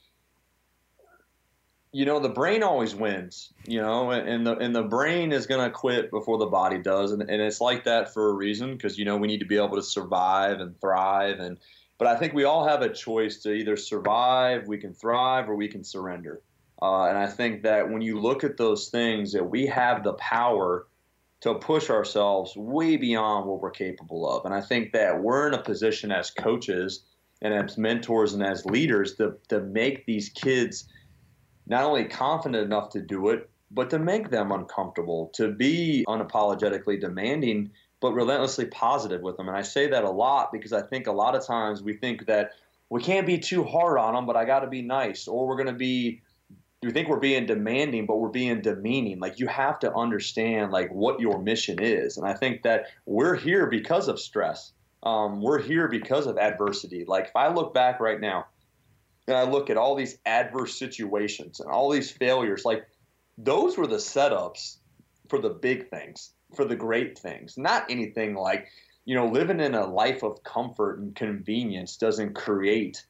you 1.92 2.04
know, 2.04 2.20
the 2.20 2.28
brain 2.28 2.62
always 2.62 2.94
wins, 2.94 3.52
you 3.66 3.80
know, 3.80 4.10
and 4.10 4.46
the 4.46 4.56
and 4.58 4.74
the 4.74 4.84
brain 4.84 5.32
is 5.32 5.46
going 5.46 5.64
to 5.64 5.70
quit 5.70 6.10
before 6.10 6.38
the 6.38 6.46
body 6.46 6.78
does, 6.78 7.10
and, 7.10 7.22
and 7.22 7.42
it's 7.42 7.60
like 7.60 7.84
that 7.84 8.14
for 8.14 8.30
a 8.30 8.32
reason 8.32 8.76
because 8.76 8.96
you 8.96 9.04
know 9.04 9.16
we 9.16 9.26
need 9.26 9.40
to 9.40 9.46
be 9.46 9.56
able 9.56 9.74
to 9.74 9.82
survive 9.82 10.60
and 10.60 10.80
thrive, 10.80 11.40
and 11.40 11.58
but 11.98 12.06
I 12.06 12.16
think 12.16 12.32
we 12.32 12.44
all 12.44 12.66
have 12.66 12.82
a 12.82 12.92
choice 12.92 13.38
to 13.42 13.52
either 13.52 13.76
survive, 13.76 14.68
we 14.68 14.78
can 14.78 14.94
thrive, 14.94 15.50
or 15.50 15.56
we 15.56 15.66
can 15.66 15.82
surrender, 15.82 16.42
uh, 16.80 17.06
and 17.06 17.18
I 17.18 17.26
think 17.26 17.62
that 17.64 17.90
when 17.90 18.02
you 18.02 18.20
look 18.20 18.44
at 18.44 18.56
those 18.56 18.88
things, 18.88 19.32
that 19.32 19.50
we 19.50 19.66
have 19.66 20.04
the 20.04 20.12
power 20.14 20.86
to 21.40 21.54
push 21.54 21.90
ourselves 21.90 22.54
way 22.56 22.96
beyond 22.96 23.46
what 23.46 23.60
we're 23.60 23.70
capable 23.70 24.28
of, 24.30 24.44
and 24.44 24.54
I 24.54 24.60
think 24.60 24.92
that 24.92 25.22
we're 25.22 25.48
in 25.48 25.54
a 25.54 25.62
position 25.62 26.12
as 26.12 26.30
coaches 26.30 27.04
and 27.42 27.54
as 27.54 27.78
mentors 27.78 28.34
and 28.34 28.42
as 28.42 28.66
leaders 28.66 29.14
to 29.16 29.36
to 29.48 29.60
make 29.60 30.06
these 30.06 30.28
kids 30.28 30.86
not 31.66 31.84
only 31.84 32.04
confident 32.04 32.64
enough 32.64 32.90
to 32.90 33.00
do 33.00 33.28
it, 33.28 33.48
but 33.70 33.90
to 33.90 33.98
make 33.98 34.30
them 34.30 34.50
uncomfortable, 34.50 35.30
to 35.34 35.52
be 35.52 36.04
unapologetically 36.08 37.00
demanding, 37.00 37.70
but 38.00 38.12
relentlessly 38.12 38.66
positive 38.66 39.22
with 39.22 39.36
them. 39.36 39.48
And 39.48 39.56
I 39.56 39.62
say 39.62 39.88
that 39.88 40.04
a 40.04 40.10
lot 40.10 40.50
because 40.52 40.72
I 40.72 40.82
think 40.82 41.06
a 41.06 41.12
lot 41.12 41.36
of 41.36 41.46
times 41.46 41.82
we 41.82 41.94
think 41.94 42.26
that 42.26 42.52
we 42.88 43.00
can't 43.00 43.26
be 43.26 43.38
too 43.38 43.62
hard 43.62 43.98
on 43.98 44.14
them, 44.14 44.26
but 44.26 44.36
I 44.36 44.44
got 44.44 44.60
to 44.60 44.66
be 44.66 44.82
nice, 44.82 45.28
or 45.28 45.46
we're 45.46 45.56
going 45.56 45.66
to 45.66 45.72
be. 45.72 46.22
We 46.82 46.92
think 46.92 47.08
we're 47.08 47.18
being 47.20 47.44
demanding, 47.44 48.06
but 48.06 48.16
we're 48.16 48.30
being 48.30 48.62
demeaning. 48.62 49.20
Like 49.20 49.38
you 49.38 49.46
have 49.48 49.78
to 49.80 49.94
understand 49.94 50.72
like 50.72 50.90
what 50.90 51.20
your 51.20 51.40
mission 51.42 51.78
is, 51.78 52.16
and 52.16 52.26
I 52.26 52.34
think 52.34 52.62
that 52.62 52.86
we're 53.04 53.36
here 53.36 53.66
because 53.66 54.08
of 54.08 54.18
stress. 54.18 54.72
Um, 55.02 55.40
we're 55.42 55.60
here 55.60 55.88
because 55.88 56.26
of 56.26 56.38
adversity. 56.38 57.04
Like 57.06 57.26
if 57.26 57.36
I 57.36 57.48
look 57.48 57.74
back 57.74 58.00
right 58.00 58.20
now, 58.20 58.46
and 59.30 59.36
I 59.36 59.44
look 59.44 59.70
at 59.70 59.76
all 59.76 59.94
these 59.94 60.18
adverse 60.26 60.78
situations 60.78 61.60
and 61.60 61.70
all 61.70 61.90
these 61.90 62.10
failures, 62.10 62.64
like 62.64 62.86
those 63.38 63.76
were 63.78 63.86
the 63.86 63.96
setups 63.96 64.78
for 65.28 65.38
the 65.38 65.50
big 65.50 65.88
things, 65.88 66.32
for 66.54 66.64
the 66.64 66.76
great 66.76 67.18
things, 67.18 67.56
not 67.56 67.90
anything 67.90 68.34
like, 68.34 68.66
you 69.04 69.14
know, 69.14 69.26
living 69.26 69.60
in 69.60 69.74
a 69.74 69.86
life 69.86 70.22
of 70.22 70.42
comfort 70.42 70.98
and 70.98 71.14
convenience 71.14 71.96
doesn't 71.96 72.34
create 72.34 73.06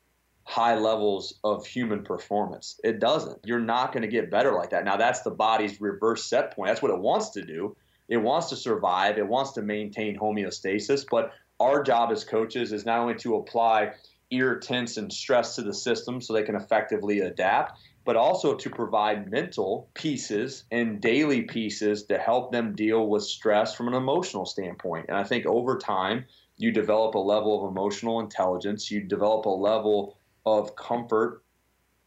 high 0.50 0.74
levels 0.74 1.38
of 1.44 1.64
human 1.64 2.02
performance. 2.02 2.80
It 2.82 2.98
doesn't. 2.98 3.38
You're 3.44 3.60
not 3.60 3.92
going 3.92 4.02
to 4.02 4.08
get 4.08 4.32
better 4.32 4.52
like 4.52 4.70
that. 4.70 4.84
Now, 4.84 4.96
that's 4.96 5.20
the 5.20 5.30
body's 5.30 5.80
reverse 5.80 6.24
set 6.24 6.56
point. 6.56 6.68
That's 6.68 6.82
what 6.82 6.90
it 6.90 6.98
wants 6.98 7.30
to 7.30 7.42
do. 7.42 7.76
It 8.08 8.16
wants 8.16 8.48
to 8.48 8.56
survive, 8.56 9.16
it 9.16 9.28
wants 9.28 9.52
to 9.52 9.62
maintain 9.62 10.18
homeostasis. 10.18 11.06
But 11.08 11.32
our 11.60 11.84
job 11.84 12.10
as 12.10 12.24
coaches 12.24 12.72
is 12.72 12.84
not 12.84 12.98
only 12.98 13.14
to 13.18 13.36
apply 13.36 13.92
irritants 14.32 14.96
and 14.96 15.12
stress 15.12 15.54
to 15.54 15.62
the 15.62 15.72
system 15.72 16.20
so 16.20 16.32
they 16.32 16.42
can 16.42 16.56
effectively 16.56 17.20
adapt, 17.20 17.78
but 18.04 18.16
also 18.16 18.56
to 18.56 18.70
provide 18.70 19.30
mental 19.30 19.88
pieces 19.94 20.64
and 20.72 21.00
daily 21.00 21.42
pieces 21.42 22.02
to 22.06 22.18
help 22.18 22.50
them 22.50 22.74
deal 22.74 23.06
with 23.06 23.22
stress 23.22 23.76
from 23.76 23.86
an 23.86 23.94
emotional 23.94 24.46
standpoint. 24.46 25.06
And 25.08 25.16
I 25.16 25.22
think 25.22 25.46
over 25.46 25.78
time, 25.78 26.24
you 26.56 26.72
develop 26.72 27.14
a 27.14 27.18
level 27.18 27.64
of 27.64 27.70
emotional 27.70 28.18
intelligence, 28.18 28.90
you 28.90 29.00
develop 29.00 29.46
a 29.46 29.48
level 29.48 30.16
of 30.46 30.76
comfort 30.76 31.42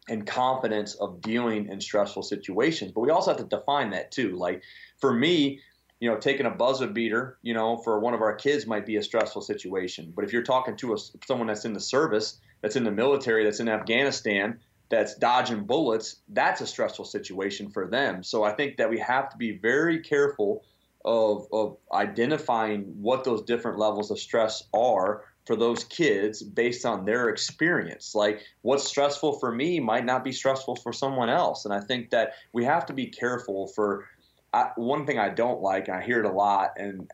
and 0.09 0.27
confidence 0.27 0.95
of 0.95 1.21
dealing 1.21 1.69
in 1.69 1.79
stressful 1.79 2.23
situations. 2.23 2.91
But 2.91 3.01
we 3.01 3.09
also 3.09 3.31
have 3.31 3.39
to 3.39 3.57
define 3.57 3.91
that 3.91 4.11
too. 4.11 4.36
Like 4.36 4.63
for 4.99 5.13
me, 5.13 5.61
you 5.99 6.09
know, 6.09 6.17
taking 6.17 6.45
a 6.45 6.51
buzzer 6.51 6.88
beater, 6.88 7.38
you 7.41 7.53
know, 7.53 7.77
for 7.77 7.99
one 7.99 8.13
of 8.13 8.21
our 8.21 8.36
kids 8.36 8.67
might 8.67 8.86
be 8.86 8.97
a 8.97 9.03
stressful 9.03 9.41
situation. 9.41 10.11
But 10.13 10.25
if 10.25 10.34
you're 10.34 10.43
talking 10.43 10.75
to 10.77 10.93
a, 10.93 10.97
someone 11.25 11.47
that's 11.47 11.63
in 11.63 11.71
the 11.71 11.79
service, 11.79 12.41
that's 12.61 12.75
in 12.75 12.84
the 12.84 12.91
military, 12.91 13.45
that's 13.45 13.61
in 13.61 13.69
Afghanistan, 13.69 14.59
that's 14.89 15.15
dodging 15.15 15.63
bullets, 15.63 16.17
that's 16.27 16.59
a 16.59 16.67
stressful 16.67 17.05
situation 17.05 17.69
for 17.69 17.88
them. 17.88 18.21
So 18.21 18.43
I 18.43 18.51
think 18.51 18.75
that 18.77 18.89
we 18.89 18.99
have 18.99 19.29
to 19.29 19.38
be 19.38 19.57
very 19.57 19.99
careful 19.99 20.65
of, 21.05 21.47
of 21.53 21.77
identifying 21.93 22.81
what 23.01 23.23
those 23.23 23.41
different 23.43 23.79
levels 23.79 24.11
of 24.11 24.19
stress 24.19 24.63
are 24.73 25.23
for 25.45 25.55
those 25.55 25.83
kids 25.83 26.41
based 26.41 26.85
on 26.85 27.05
their 27.05 27.29
experience. 27.29 28.15
Like 28.15 28.41
what's 28.61 28.85
stressful 28.85 29.39
for 29.39 29.51
me 29.51 29.79
might 29.79 30.05
not 30.05 30.23
be 30.23 30.31
stressful 30.31 30.77
for 30.77 30.93
someone 30.93 31.29
else. 31.29 31.65
And 31.65 31.73
I 31.73 31.81
think 31.81 32.09
that 32.11 32.33
we 32.53 32.63
have 32.63 32.85
to 32.87 32.93
be 32.93 33.07
careful 33.07 33.67
for 33.67 34.05
I, 34.53 34.69
one 34.75 35.05
thing 35.05 35.17
I 35.17 35.29
don't 35.29 35.61
like, 35.61 35.89
I 35.89 36.01
hear 36.01 36.19
it 36.19 36.25
a 36.25 36.31
lot, 36.31 36.73
and 36.77 37.09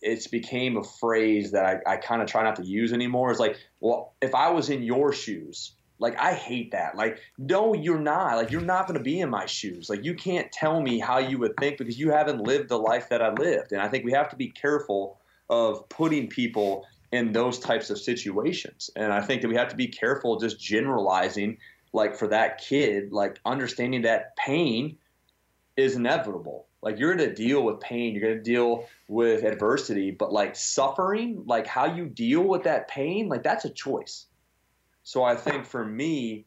it's 0.00 0.28
became 0.28 0.76
a 0.76 0.84
phrase 0.84 1.50
that 1.50 1.64
I, 1.64 1.94
I 1.94 1.96
kind 1.96 2.22
of 2.22 2.28
try 2.28 2.44
not 2.44 2.56
to 2.56 2.64
use 2.64 2.92
anymore. 2.92 3.32
Is 3.32 3.40
like, 3.40 3.58
well, 3.80 4.14
if 4.22 4.34
I 4.34 4.50
was 4.50 4.70
in 4.70 4.82
your 4.82 5.12
shoes, 5.12 5.72
like 5.98 6.16
I 6.18 6.32
hate 6.32 6.70
that. 6.70 6.96
Like, 6.96 7.18
no, 7.36 7.74
you're 7.74 7.98
not. 7.98 8.36
Like, 8.36 8.52
you're 8.52 8.60
not 8.60 8.86
going 8.86 8.96
to 8.96 9.02
be 9.02 9.20
in 9.20 9.28
my 9.28 9.46
shoes. 9.46 9.90
Like, 9.90 10.04
you 10.04 10.14
can't 10.14 10.50
tell 10.52 10.80
me 10.80 11.00
how 11.00 11.18
you 11.18 11.38
would 11.38 11.56
think 11.58 11.78
because 11.78 11.98
you 11.98 12.12
haven't 12.12 12.40
lived 12.40 12.68
the 12.68 12.78
life 12.78 13.08
that 13.08 13.20
I 13.20 13.32
lived. 13.32 13.72
And 13.72 13.82
I 13.82 13.88
think 13.88 14.04
we 14.04 14.12
have 14.12 14.28
to 14.30 14.36
be 14.36 14.48
careful 14.48 15.18
of 15.50 15.88
putting 15.88 16.28
people 16.28 16.86
in 17.12 17.32
those 17.32 17.58
types 17.58 17.90
of 17.90 17.98
situations. 17.98 18.90
And 18.96 19.12
I 19.12 19.20
think 19.20 19.42
that 19.42 19.48
we 19.48 19.56
have 19.56 19.68
to 19.68 19.76
be 19.76 19.88
careful 19.88 20.38
just 20.38 20.60
generalizing, 20.60 21.58
like 21.92 22.16
for 22.16 22.28
that 22.28 22.58
kid, 22.58 23.12
like 23.12 23.40
understanding 23.44 24.02
that 24.02 24.36
pain 24.36 24.98
is 25.76 25.96
inevitable 25.96 26.68
like 26.82 26.98
you're 26.98 27.14
going 27.14 27.28
to 27.28 27.34
deal 27.34 27.62
with 27.62 27.80
pain, 27.80 28.14
you're 28.14 28.22
going 28.22 28.36
to 28.36 28.42
deal 28.42 28.86
with 29.08 29.44
adversity, 29.44 30.10
but 30.10 30.32
like 30.32 30.54
suffering, 30.54 31.42
like 31.46 31.66
how 31.66 31.86
you 31.86 32.06
deal 32.06 32.42
with 32.42 32.64
that 32.64 32.88
pain, 32.88 33.28
like 33.28 33.42
that's 33.42 33.64
a 33.64 33.70
choice. 33.70 34.26
So 35.02 35.24
I 35.24 35.34
think 35.34 35.66
for 35.66 35.84
me, 35.84 36.44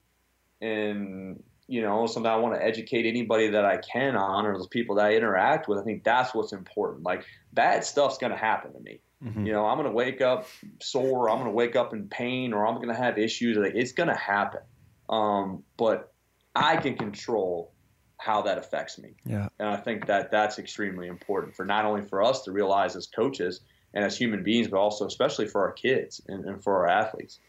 and 0.62 1.42
you 1.68 1.82
know, 1.82 2.06
something 2.06 2.32
I 2.32 2.36
want 2.36 2.54
to 2.56 2.64
educate 2.64 3.06
anybody 3.06 3.50
that 3.50 3.66
I 3.66 3.78
can 3.78 4.16
on, 4.16 4.46
or 4.46 4.58
those 4.58 4.68
people 4.68 4.96
that 4.96 5.06
I 5.06 5.16
interact 5.16 5.68
with. 5.68 5.80
I 5.80 5.84
think 5.84 6.04
that's 6.04 6.34
what's 6.34 6.54
important. 6.54 7.04
Like 7.04 7.26
bad 7.54 7.84
stuff's 7.84 8.18
going 8.18 8.32
to 8.32 8.38
happen 8.38 8.74
to 8.74 8.80
me. 8.80 9.02
Mm-hmm. 9.24 9.46
You 9.46 9.54
know, 9.54 9.66
I'm 9.66 9.78
going 9.78 9.88
to 9.88 9.94
wake 9.94 10.22
up 10.22 10.48
sore, 10.82 11.30
I'm 11.30 11.38
going 11.38 11.50
to 11.50 11.56
wake 11.56 11.76
up 11.76 11.94
in 11.94 12.08
pain, 12.08 12.54
or 12.54 12.66
I'm 12.66 12.76
going 12.76 12.90
to 12.90 12.96
have 12.96 13.18
issues. 13.18 13.58
Like 13.58 13.76
it's 13.76 13.92
going 13.92 14.10
to 14.10 14.16
happen. 14.16 14.62
Um, 15.10 15.64
but 15.78 16.14
I 16.56 16.78
can 16.78 16.96
control 16.96 17.74
how 18.18 18.42
that 18.44 18.58
affects 18.58 19.00
me. 19.00 19.16
Yeah. 19.26 19.50
And 19.60 19.70
I 19.70 19.78
think 19.78 20.06
that 20.08 20.32
that's 20.32 20.60
extremely 20.60 21.08
important 21.08 21.56
for 21.56 21.66
not 21.66 21.86
only 21.86 22.04
for 22.04 22.22
us 22.22 22.44
to 22.44 22.52
realize 22.52 22.96
as 22.96 23.08
coaches 23.08 23.62
and 23.94 24.06
as 24.06 24.18
human 24.18 24.44
beings, 24.44 24.68
but 24.68 24.78
also 24.78 25.06
especially 25.06 25.48
for 25.48 25.62
our 25.62 25.72
kids 25.72 26.22
and, 26.28 26.46
and 26.46 26.64
for 26.64 26.78
our 26.78 26.88
athletes. 26.88 27.40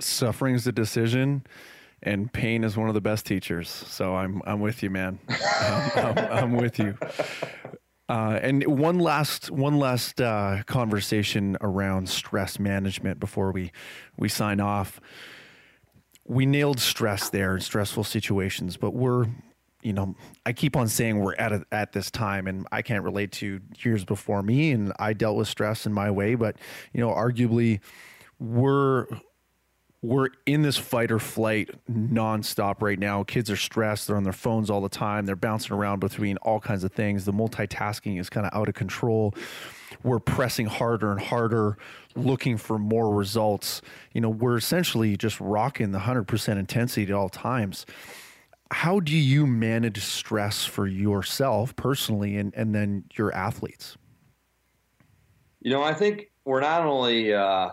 Suffering 0.00 0.54
is 0.54 0.66
a 0.66 0.72
decision 0.72 1.44
and 2.02 2.32
pain 2.32 2.64
is 2.64 2.76
one 2.76 2.88
of 2.88 2.94
the 2.94 3.00
best 3.00 3.26
teachers. 3.26 3.68
So 3.68 4.14
I'm, 4.14 4.40
I'm 4.46 4.60
with 4.60 4.82
you, 4.82 4.90
man. 4.90 5.18
I'm, 5.28 5.92
I'm, 5.94 6.18
I'm 6.18 6.52
with 6.52 6.78
you. 6.78 6.96
Uh, 8.12 8.38
and 8.42 8.66
one 8.66 8.98
last 8.98 9.50
one 9.50 9.78
last 9.78 10.20
uh, 10.20 10.62
conversation 10.66 11.56
around 11.62 12.10
stress 12.10 12.58
management 12.58 13.18
before 13.18 13.50
we 13.52 13.72
we 14.18 14.28
sign 14.28 14.60
off. 14.60 15.00
We 16.26 16.44
nailed 16.44 16.78
stress 16.78 17.30
there 17.30 17.54
in 17.54 17.62
stressful 17.62 18.04
situations, 18.04 18.76
but 18.76 18.90
we're 18.92 19.28
you 19.80 19.94
know, 19.94 20.14
I 20.44 20.52
keep 20.52 20.76
on 20.76 20.88
saying 20.88 21.20
we're 21.20 21.36
at 21.36 21.52
a, 21.52 21.64
at 21.72 21.92
this 21.92 22.10
time, 22.10 22.46
and 22.46 22.66
I 22.70 22.82
can't 22.82 23.02
relate 23.02 23.32
to 23.32 23.62
years 23.78 24.04
before 24.04 24.42
me, 24.42 24.72
and 24.72 24.92
I 24.98 25.14
dealt 25.14 25.38
with 25.38 25.48
stress 25.48 25.86
in 25.86 25.94
my 25.94 26.10
way. 26.10 26.34
But 26.34 26.56
you 26.92 27.00
know, 27.00 27.08
arguably, 27.08 27.80
we're 28.38 29.06
we're 30.02 30.28
in 30.46 30.62
this 30.62 30.76
fight 30.76 31.10
or 31.12 31.18
flight 31.18 31.70
nonstop 31.90 32.82
right 32.82 32.98
now. 32.98 33.22
Kids 33.22 33.50
are 33.50 33.56
stressed; 33.56 34.06
they're 34.06 34.16
on 34.16 34.24
their 34.24 34.32
phones 34.32 34.68
all 34.68 34.80
the 34.80 34.88
time. 34.88 35.26
They're 35.26 35.36
bouncing 35.36 35.76
around 35.76 36.00
between 36.00 36.36
all 36.38 36.60
kinds 36.60 36.84
of 36.84 36.92
things. 36.92 37.24
The 37.24 37.32
multitasking 37.32 38.18
is 38.18 38.28
kind 38.28 38.46
of 38.46 38.52
out 38.54 38.68
of 38.68 38.74
control. 38.74 39.34
We're 40.02 40.18
pressing 40.18 40.66
harder 40.66 41.12
and 41.12 41.20
harder, 41.20 41.78
looking 42.16 42.56
for 42.56 42.78
more 42.78 43.14
results. 43.14 43.80
You 44.12 44.20
know, 44.20 44.30
we're 44.30 44.56
essentially 44.56 45.16
just 45.16 45.40
rocking 45.40 45.92
the 45.92 46.00
hundred 46.00 46.24
percent 46.24 46.58
intensity 46.58 47.04
at 47.04 47.12
all 47.12 47.28
times 47.28 47.86
how 48.72 49.00
do 49.00 49.16
you 49.16 49.46
manage 49.46 50.02
stress 50.02 50.64
for 50.64 50.86
yourself 50.86 51.76
personally 51.76 52.36
and, 52.36 52.54
and 52.56 52.74
then 52.74 53.04
your 53.16 53.32
athletes? 53.34 53.96
You 55.60 55.70
know, 55.70 55.82
I 55.82 55.94
think 55.94 56.30
we're 56.44 56.60
not 56.60 56.84
only, 56.86 57.34
uh, 57.34 57.70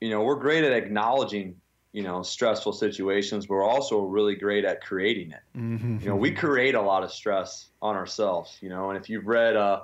you 0.00 0.10
know, 0.10 0.22
we're 0.22 0.36
great 0.36 0.64
at 0.64 0.72
acknowledging, 0.72 1.56
you 1.92 2.02
know, 2.02 2.22
stressful 2.22 2.72
situations, 2.72 3.46
but 3.46 3.54
we're 3.54 3.64
also 3.68 4.00
really 4.00 4.34
great 4.34 4.64
at 4.64 4.80
creating 4.82 5.32
it. 5.32 5.40
Mm-hmm. 5.56 5.98
You 6.00 6.08
know, 6.08 6.16
we 6.16 6.30
create 6.30 6.74
a 6.74 6.82
lot 6.82 7.02
of 7.02 7.12
stress 7.12 7.70
on 7.82 7.96
ourselves, 7.96 8.58
you 8.60 8.68
know, 8.68 8.90
and 8.90 8.98
if 8.98 9.08
you've 9.08 9.26
read, 9.26 9.56
uh, 9.56 9.82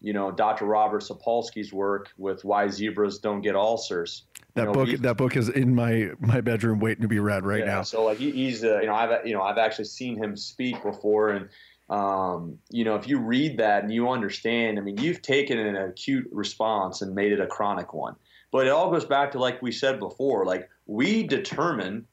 you 0.00 0.12
know, 0.12 0.30
Dr. 0.30 0.66
Robert 0.66 1.02
Sapolsky's 1.02 1.72
work 1.72 2.10
with 2.18 2.44
Why 2.44 2.68
Zebras 2.68 3.18
Don't 3.18 3.40
Get 3.40 3.56
Ulcers, 3.56 4.24
that 4.54 4.66
know, 4.66 4.72
book 4.72 4.88
that 4.90 5.16
book 5.16 5.36
is 5.36 5.48
in 5.48 5.74
my 5.74 6.10
my 6.20 6.40
bedroom 6.40 6.78
waiting 6.78 7.02
to 7.02 7.08
be 7.08 7.18
read 7.18 7.44
right 7.44 7.60
yeah, 7.60 7.66
now. 7.66 7.82
So 7.82 8.04
like 8.04 8.18
he, 8.18 8.30
he's 8.30 8.62
uh, 8.62 8.80
you 8.80 8.86
know 8.86 8.94
I've 8.94 9.26
you 9.26 9.34
know 9.34 9.42
I've 9.42 9.58
actually 9.58 9.86
seen 9.86 10.22
him 10.22 10.36
speak 10.36 10.82
before 10.82 11.30
and 11.30 11.48
Um, 11.88 12.58
you 12.70 12.84
know, 12.84 12.96
if 12.96 13.08
you 13.08 13.18
read 13.18 13.58
that 13.58 13.82
and 13.82 13.92
you 13.92 14.10
understand, 14.10 14.78
I 14.78 14.82
mean, 14.82 14.98
you've 14.98 15.22
taken 15.22 15.58
an 15.58 15.74
acute 15.74 16.28
response 16.30 17.00
and 17.00 17.14
made 17.14 17.32
it 17.32 17.40
a 17.40 17.46
chronic 17.46 17.94
one. 17.94 18.14
But 18.50 18.66
it 18.66 18.70
all 18.70 18.90
goes 18.90 19.04
back 19.04 19.32
to 19.32 19.38
like 19.38 19.60
we 19.60 19.72
said 19.72 19.98
before, 19.98 20.44
like 20.44 20.68
we 20.86 21.22
determine 21.22 22.06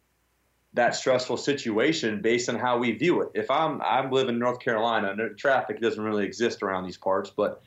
that 0.74 0.94
stressful 0.94 1.38
situation 1.38 2.22
based 2.22 2.50
on 2.50 2.60
how 2.60 2.78
we 2.78 2.92
view 2.92 3.22
it. 3.22 3.30
If 3.34 3.50
I'm 3.50 3.82
I'm 3.82 4.12
living 4.12 4.36
in 4.36 4.40
North 4.40 4.60
Carolina, 4.60 5.16
traffic 5.38 5.80
doesn't 5.80 6.04
really 6.04 6.26
exist 6.26 6.62
around 6.62 6.84
these 6.84 6.98
parts, 6.98 7.32
but 7.36 7.62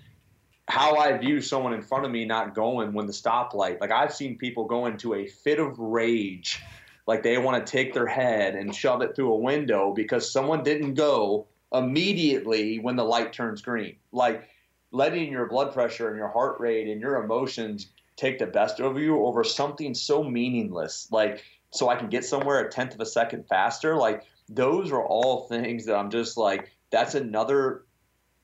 how 0.69 0.97
I 0.97 1.17
view 1.17 1.41
someone 1.41 1.73
in 1.73 1.81
front 1.81 2.05
of 2.05 2.11
me 2.11 2.27
not 2.27 2.55
going 2.55 2.93
when 2.93 3.07
the 3.07 3.13
stoplight, 3.13 3.81
like 3.81 3.91
I've 3.91 4.15
seen 4.15 4.37
people 4.37 4.67
go 4.67 4.85
into 4.85 5.15
a 5.15 5.27
fit 5.27 5.59
of 5.59 5.79
rage, 5.79 6.59
like 7.07 7.23
they 7.23 7.39
want 7.39 7.65
to 7.65 7.71
take 7.71 7.95
their 7.95 8.07
head 8.07 8.55
and 8.55 8.75
shove 8.75 9.01
it 9.01 9.17
through 9.17 9.33
a 9.33 9.39
window 9.39 9.95
because 9.95 10.31
someone 10.31 10.63
didn't 10.63 10.93
go 10.93 11.47
immediately 11.73 12.79
when 12.79 12.97
the 12.97 13.05
light 13.05 13.33
turns 13.33 13.63
green. 13.63 13.97
Like 14.13 14.47
letting 14.91 15.33
your 15.33 15.47
blood 15.47 15.73
pressure 15.73 16.09
and 16.09 16.19
your 16.19 16.29
heart 16.29 16.61
rate 16.61 16.89
and 16.89 17.01
your 17.01 17.25
emotions 17.25 17.89
take 18.19 18.39
the 18.39 18.47
best 18.47 18.81
of 18.81 18.99
you 18.99 19.25
over 19.25 19.45
something 19.45 19.95
so 19.95 20.23
meaningless. 20.23 21.09
Like 21.11 21.45
so 21.71 21.89
I 21.89 21.97
can 21.97 22.09
get 22.09 22.25
somewhere 22.25 22.61
a 22.61 22.71
tenth 22.71 22.95
of 22.95 23.01
a 23.01 23.07
second 23.07 23.47
faster. 23.49 23.97
Like 23.97 24.25
those 24.49 24.91
are 24.91 25.05
all 25.05 25.47
things 25.49 25.87
that 25.87 25.97
I'm 25.97 26.11
just 26.11 26.37
like, 26.37 26.71
that's 26.91 27.15
another 27.15 27.85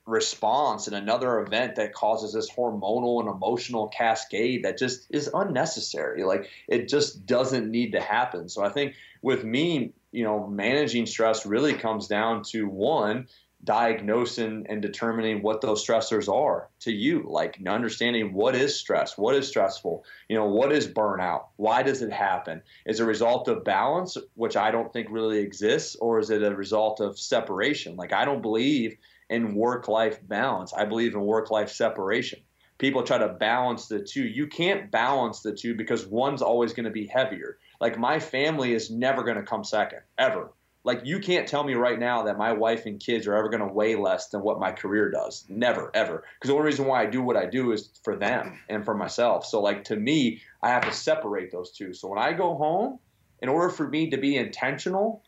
response 0.07 0.87
and 0.87 0.95
another 0.95 1.41
event 1.41 1.77
that 1.77 1.95
causes 1.95 2.35
this 2.35 2.51
hormonal 2.51 3.21
and 3.21 3.29
emotional 3.29 3.89
cascade 3.89 4.63
that 4.65 4.79
just 4.79 5.07
is 5.11 5.31
unnecessary. 5.33 6.25
Like 6.25 6.51
it 6.69 6.89
just 6.89 7.25
doesn't 7.25 7.71
need 7.71 7.93
to 7.93 8.01
happen. 8.01 8.49
So 8.49 8.63
I 8.63 8.69
think 8.69 8.95
with 9.23 9.45
me, 9.45 9.93
you 10.13 10.23
know, 10.23 10.47
managing 10.47 11.07
stress 11.07 11.47
really 11.47 11.73
comes 11.73 12.07
down 12.07 12.43
to 12.51 12.69
one, 12.69 13.27
diagnosing 13.65 14.67
and 14.69 14.83
determining 14.83 15.43
what 15.43 15.61
those 15.61 15.85
stressors 15.85 16.33
are 16.33 16.69
to 16.81 16.93
you 16.93 17.25
like 17.27 17.59
understanding 17.67 18.35
what 18.35 18.55
is 18.55 18.79
stress 18.79 19.17
what 19.17 19.35
is 19.35 19.49
stressful 19.49 20.05
you 20.29 20.37
know 20.37 20.45
what 20.45 20.71
is 20.71 20.87
burnout 20.87 21.47
why 21.57 21.83
does 21.83 22.03
it 22.03 22.13
happen? 22.13 22.63
Is 22.85 23.01
it 23.01 23.03
a 23.03 23.07
result 23.07 23.49
of 23.49 23.65
balance 23.65 24.17
which 24.35 24.57
i 24.57 24.71
don't 24.71 24.93
think 24.93 25.09
really 25.11 25.39
exists 25.39 25.97
or 25.97 26.19
is 26.19 26.31
it 26.31 26.43
a 26.43 26.55
result 26.55 27.01
of 27.01 27.19
separation? 27.19 27.97
Like 27.97 28.13
i 28.13 28.25
don't 28.25 28.43
believe 28.43 28.97
in 29.31 29.55
work 29.55 29.89
life 29.89 30.19
balance. 30.27 30.73
I 30.73 30.85
believe 30.85 31.15
in 31.15 31.21
work 31.21 31.51
life 31.51 31.71
separation. 31.71 32.41
People 32.79 33.03
try 33.03 33.19
to 33.19 33.29
balance 33.29 33.87
the 33.87 34.01
two. 34.01 34.25
You 34.25 34.47
can't 34.47 34.91
balance 34.91 35.41
the 35.41 35.53
two 35.53 35.75
because 35.75 36.07
one's 36.07 36.43
always 36.43 36.73
going 36.73 36.85
to 36.85 36.91
be 36.91 37.07
heavier. 37.07 37.59
Like 37.81 37.99
my 37.99 38.19
family 38.19 38.75
is 38.75 38.91
never 38.91 39.23
going 39.23 39.37
to 39.37 39.43
come 39.43 39.65
second 39.65 40.01
ever 40.19 40.53
like 40.85 41.01
you 41.05 41.19
can't 41.19 41.49
tell 41.49 41.65
me 41.65 41.75
right 41.75 41.99
now 41.99 42.23
that 42.25 42.37
my 42.37 42.53
wife 42.53 42.85
and 42.85 43.01
kids 43.01 43.27
are 43.27 43.35
ever 43.35 43.49
going 43.49 43.67
to 43.67 43.73
weigh 43.73 43.97
less 43.97 44.29
than 44.29 44.43
what 44.43 44.61
my 44.61 44.71
career 44.71 45.11
does. 45.11 45.45
Never 45.49 45.91
ever. 45.95 46.25
Because 46.35 46.49
the 46.49 46.55
only 46.55 46.67
reason 46.67 46.85
why 46.85 47.03
i 47.03 47.07
do 47.07 47.23
what 47.23 47.37
i 47.37 47.47
do 47.47 47.73
is 47.73 47.91
for 48.05 48.15
them 48.15 48.61
and 48.69 48.85
for 48.85 48.95
myself. 48.95 49.47
So 49.47 49.61
like 49.61 49.85
to 49.85 49.97
me 49.97 50.43
i 50.63 50.69
have 50.69 50.85
to 50.85 50.93
separate 50.93 51.51
those 51.51 51.73
two. 51.73 51.95
So 51.95 52.09
when 52.09 52.19
i 52.19 52.33
go 52.33 52.55
home 52.55 53.01
in 53.41 53.49
order 53.49 53.71
for 53.71 53.89
me 53.89 54.11
to 54.11 54.19
be 54.19 54.37
intentional 54.37 55.25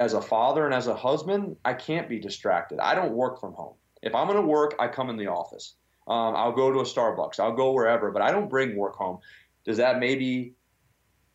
as 0.00 0.14
a 0.14 0.22
father 0.22 0.64
and 0.64 0.74
as 0.74 0.86
a 0.86 0.96
husband 0.96 1.56
i 1.64 1.74
can't 1.74 2.08
be 2.08 2.20
distracted. 2.20 2.78
I 2.78 2.94
don't 2.94 3.12
work 3.12 3.40
from 3.40 3.52
home. 3.52 3.74
If 4.02 4.14
i'm 4.14 4.28
going 4.28 4.40
to 4.40 4.46
work 4.46 4.76
i 4.78 4.88
come 4.88 5.10
in 5.10 5.16
the 5.16 5.26
office. 5.26 5.74
Um, 6.06 6.36
i'll 6.36 6.52
go 6.52 6.70
to 6.70 6.80
a 6.80 6.84
starbucks. 6.84 7.40
I'll 7.40 7.56
go 7.56 7.72
wherever 7.72 8.12
but 8.12 8.22
i 8.22 8.30
don't 8.30 8.48
bring 8.48 8.76
work 8.76 8.94
home. 8.94 9.18
Does 9.64 9.78
that 9.78 9.98
maybe 9.98 10.54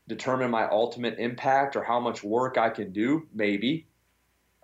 determine 0.09 0.49
my 0.51 0.67
ultimate 0.67 1.19
impact 1.19 1.75
or 1.75 1.83
how 1.83 1.99
much 1.99 2.23
work 2.23 2.57
I 2.57 2.69
can 2.69 2.91
do? 2.91 3.27
Maybe. 3.33 3.85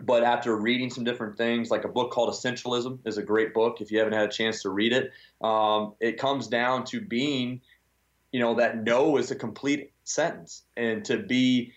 But 0.01 0.23
after 0.23 0.57
reading 0.57 0.89
some 0.89 1.05
different 1.05 1.37
things, 1.37 1.71
like 1.71 1.85
a 1.85 1.87
book 1.87 2.11
called 2.11 2.33
Essentialism 2.33 2.99
is 3.05 3.17
a 3.17 3.23
great 3.23 3.53
book. 3.53 3.79
If 3.79 3.91
you 3.91 3.99
haven't 3.99 4.13
had 4.13 4.27
a 4.27 4.31
chance 4.31 4.63
to 4.63 4.69
read 4.69 4.91
it, 4.91 5.11
um, 5.41 5.93
it 6.01 6.17
comes 6.17 6.47
down 6.47 6.83
to 6.85 6.99
being, 6.99 7.61
you 8.33 8.41
know, 8.41 8.55
that 8.55 8.83
no 8.83 9.15
is 9.17 9.31
a 9.31 9.35
complete 9.35 9.93
sentence, 10.03 10.63
and 10.75 11.05
to 11.05 11.17
be, 11.17 11.71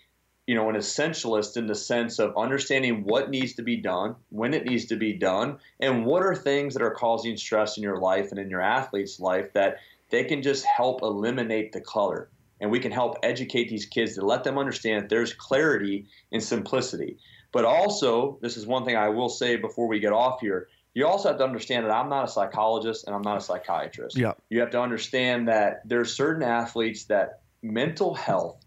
you 0.47 0.55
know, 0.55 0.67
an 0.67 0.75
essentialist 0.75 1.55
in 1.55 1.67
the 1.67 1.75
sense 1.75 2.19
of 2.19 2.35
understanding 2.37 3.03
what 3.05 3.29
needs 3.29 3.53
to 3.53 3.61
be 3.61 3.77
done, 3.77 4.15
when 4.29 4.53
it 4.53 4.65
needs 4.65 4.85
to 4.85 4.97
be 4.97 5.13
done, 5.13 5.57
and 5.79 6.05
what 6.05 6.23
are 6.23 6.35
things 6.35 6.73
that 6.73 6.83
are 6.83 6.91
causing 6.91 7.37
stress 7.37 7.77
in 7.77 7.83
your 7.83 7.99
life 7.99 8.31
and 8.31 8.39
in 8.39 8.49
your 8.49 8.61
athlete's 8.61 9.19
life 9.19 9.53
that 9.53 9.77
they 10.09 10.25
can 10.25 10.41
just 10.41 10.65
help 10.65 11.01
eliminate 11.03 11.71
the 11.71 11.81
color 11.81 12.29
and 12.59 12.71
we 12.71 12.79
can 12.79 12.91
help 12.91 13.17
educate 13.23 13.69
these 13.69 13.85
kids 13.85 14.15
to 14.15 14.25
let 14.25 14.43
them 14.43 14.57
understand 14.57 15.03
that 15.03 15.09
there's 15.09 15.33
clarity 15.33 16.07
and 16.31 16.43
simplicity. 16.43 17.17
But 17.51 17.65
also, 17.65 18.37
this 18.41 18.57
is 18.57 18.67
one 18.67 18.85
thing 18.85 18.95
I 18.95 19.09
will 19.09 19.29
say 19.29 19.55
before 19.55 19.87
we 19.87 19.99
get 19.99 20.13
off 20.13 20.41
here. 20.41 20.67
You 20.93 21.07
also 21.07 21.29
have 21.29 21.37
to 21.37 21.43
understand 21.43 21.85
that 21.85 21.91
I'm 21.91 22.09
not 22.09 22.25
a 22.25 22.27
psychologist 22.27 23.05
and 23.05 23.15
I'm 23.15 23.21
not 23.21 23.37
a 23.37 23.41
psychiatrist. 23.41 24.17
Yeah. 24.17 24.33
You 24.49 24.59
have 24.59 24.71
to 24.71 24.81
understand 24.81 25.47
that 25.47 25.87
there 25.87 25.99
are 25.99 26.05
certain 26.05 26.43
athletes 26.43 27.05
that 27.05 27.41
mental 27.61 28.13
health 28.13 28.65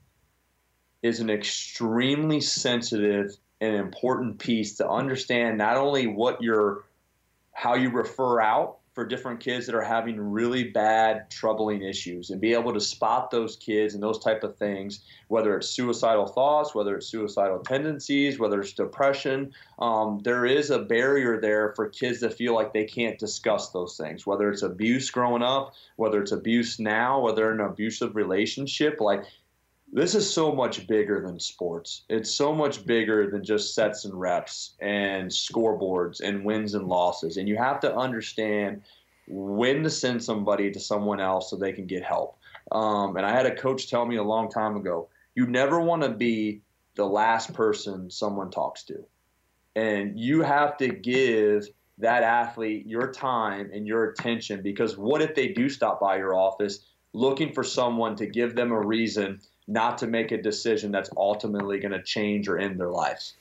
is 1.02 1.20
an 1.20 1.30
extremely 1.30 2.40
sensitive 2.40 3.36
and 3.60 3.76
important 3.76 4.38
piece 4.38 4.76
to 4.76 4.88
understand 4.88 5.58
not 5.58 5.76
only 5.76 6.06
what 6.06 6.42
your 6.42 6.84
how 7.52 7.74
you 7.74 7.90
refer 7.90 8.40
out 8.40 8.78
for 8.94 9.06
different 9.06 9.40
kids 9.40 9.64
that 9.66 9.74
are 9.74 9.82
having 9.82 10.20
really 10.20 10.64
bad 10.64 11.30
troubling 11.30 11.82
issues 11.82 12.30
and 12.30 12.40
be 12.40 12.52
able 12.52 12.74
to 12.74 12.80
spot 12.80 13.30
those 13.30 13.56
kids 13.56 13.94
and 13.94 14.02
those 14.02 14.18
type 14.18 14.42
of 14.42 14.56
things 14.56 15.00
whether 15.28 15.56
it's 15.56 15.68
suicidal 15.68 16.26
thoughts 16.26 16.74
whether 16.74 16.96
it's 16.96 17.06
suicidal 17.06 17.58
tendencies 17.60 18.38
whether 18.38 18.60
it's 18.60 18.72
depression 18.72 19.52
um, 19.78 20.20
there 20.24 20.44
is 20.44 20.70
a 20.70 20.78
barrier 20.78 21.40
there 21.40 21.72
for 21.74 21.88
kids 21.88 22.20
that 22.20 22.34
feel 22.34 22.54
like 22.54 22.72
they 22.72 22.84
can't 22.84 23.18
discuss 23.18 23.70
those 23.70 23.96
things 23.96 24.26
whether 24.26 24.50
it's 24.50 24.62
abuse 24.62 25.10
growing 25.10 25.42
up 25.42 25.74
whether 25.96 26.20
it's 26.20 26.32
abuse 26.32 26.78
now 26.78 27.18
whether 27.20 27.50
in 27.50 27.60
an 27.60 27.66
abusive 27.66 28.14
relationship 28.14 29.00
like 29.00 29.24
this 29.92 30.14
is 30.14 30.32
so 30.32 30.52
much 30.52 30.86
bigger 30.86 31.20
than 31.20 31.38
sports. 31.38 32.04
It's 32.08 32.30
so 32.30 32.54
much 32.54 32.86
bigger 32.86 33.30
than 33.30 33.44
just 33.44 33.74
sets 33.74 34.06
and 34.06 34.18
reps 34.18 34.74
and 34.80 35.30
scoreboards 35.30 36.20
and 36.20 36.44
wins 36.44 36.74
and 36.74 36.88
losses. 36.88 37.36
And 37.36 37.46
you 37.46 37.56
have 37.58 37.78
to 37.80 37.94
understand 37.94 38.82
when 39.28 39.82
to 39.82 39.90
send 39.90 40.24
somebody 40.24 40.70
to 40.70 40.80
someone 40.80 41.20
else 41.20 41.50
so 41.50 41.56
they 41.56 41.72
can 41.72 41.86
get 41.86 42.02
help. 42.02 42.38
Um, 42.70 43.16
and 43.16 43.26
I 43.26 43.32
had 43.32 43.44
a 43.44 43.54
coach 43.54 43.90
tell 43.90 44.06
me 44.06 44.16
a 44.16 44.22
long 44.22 44.50
time 44.50 44.76
ago 44.76 45.08
you 45.34 45.46
never 45.46 45.80
want 45.80 46.02
to 46.02 46.10
be 46.10 46.62
the 46.94 47.06
last 47.06 47.52
person 47.54 48.10
someone 48.10 48.50
talks 48.50 48.84
to. 48.84 49.04
And 49.74 50.18
you 50.18 50.42
have 50.42 50.76
to 50.78 50.88
give 50.88 51.66
that 51.98 52.22
athlete 52.22 52.86
your 52.86 53.12
time 53.12 53.70
and 53.72 53.86
your 53.86 54.10
attention 54.10 54.62
because 54.62 54.96
what 54.96 55.22
if 55.22 55.34
they 55.34 55.48
do 55.48 55.68
stop 55.68 56.00
by 56.00 56.16
your 56.16 56.34
office 56.34 56.80
looking 57.12 57.52
for 57.52 57.64
someone 57.64 58.16
to 58.16 58.26
give 58.26 58.54
them 58.54 58.72
a 58.72 58.80
reason? 58.80 59.40
Not 59.66 59.98
to 59.98 60.06
make 60.06 60.32
a 60.32 60.40
decision 60.40 60.92
that's 60.92 61.10
ultimately 61.16 61.78
going 61.78 61.92
to 61.92 62.02
change 62.02 62.48
or 62.48 62.58
end 62.58 62.78
their 62.78 62.90
lives. 62.90 63.34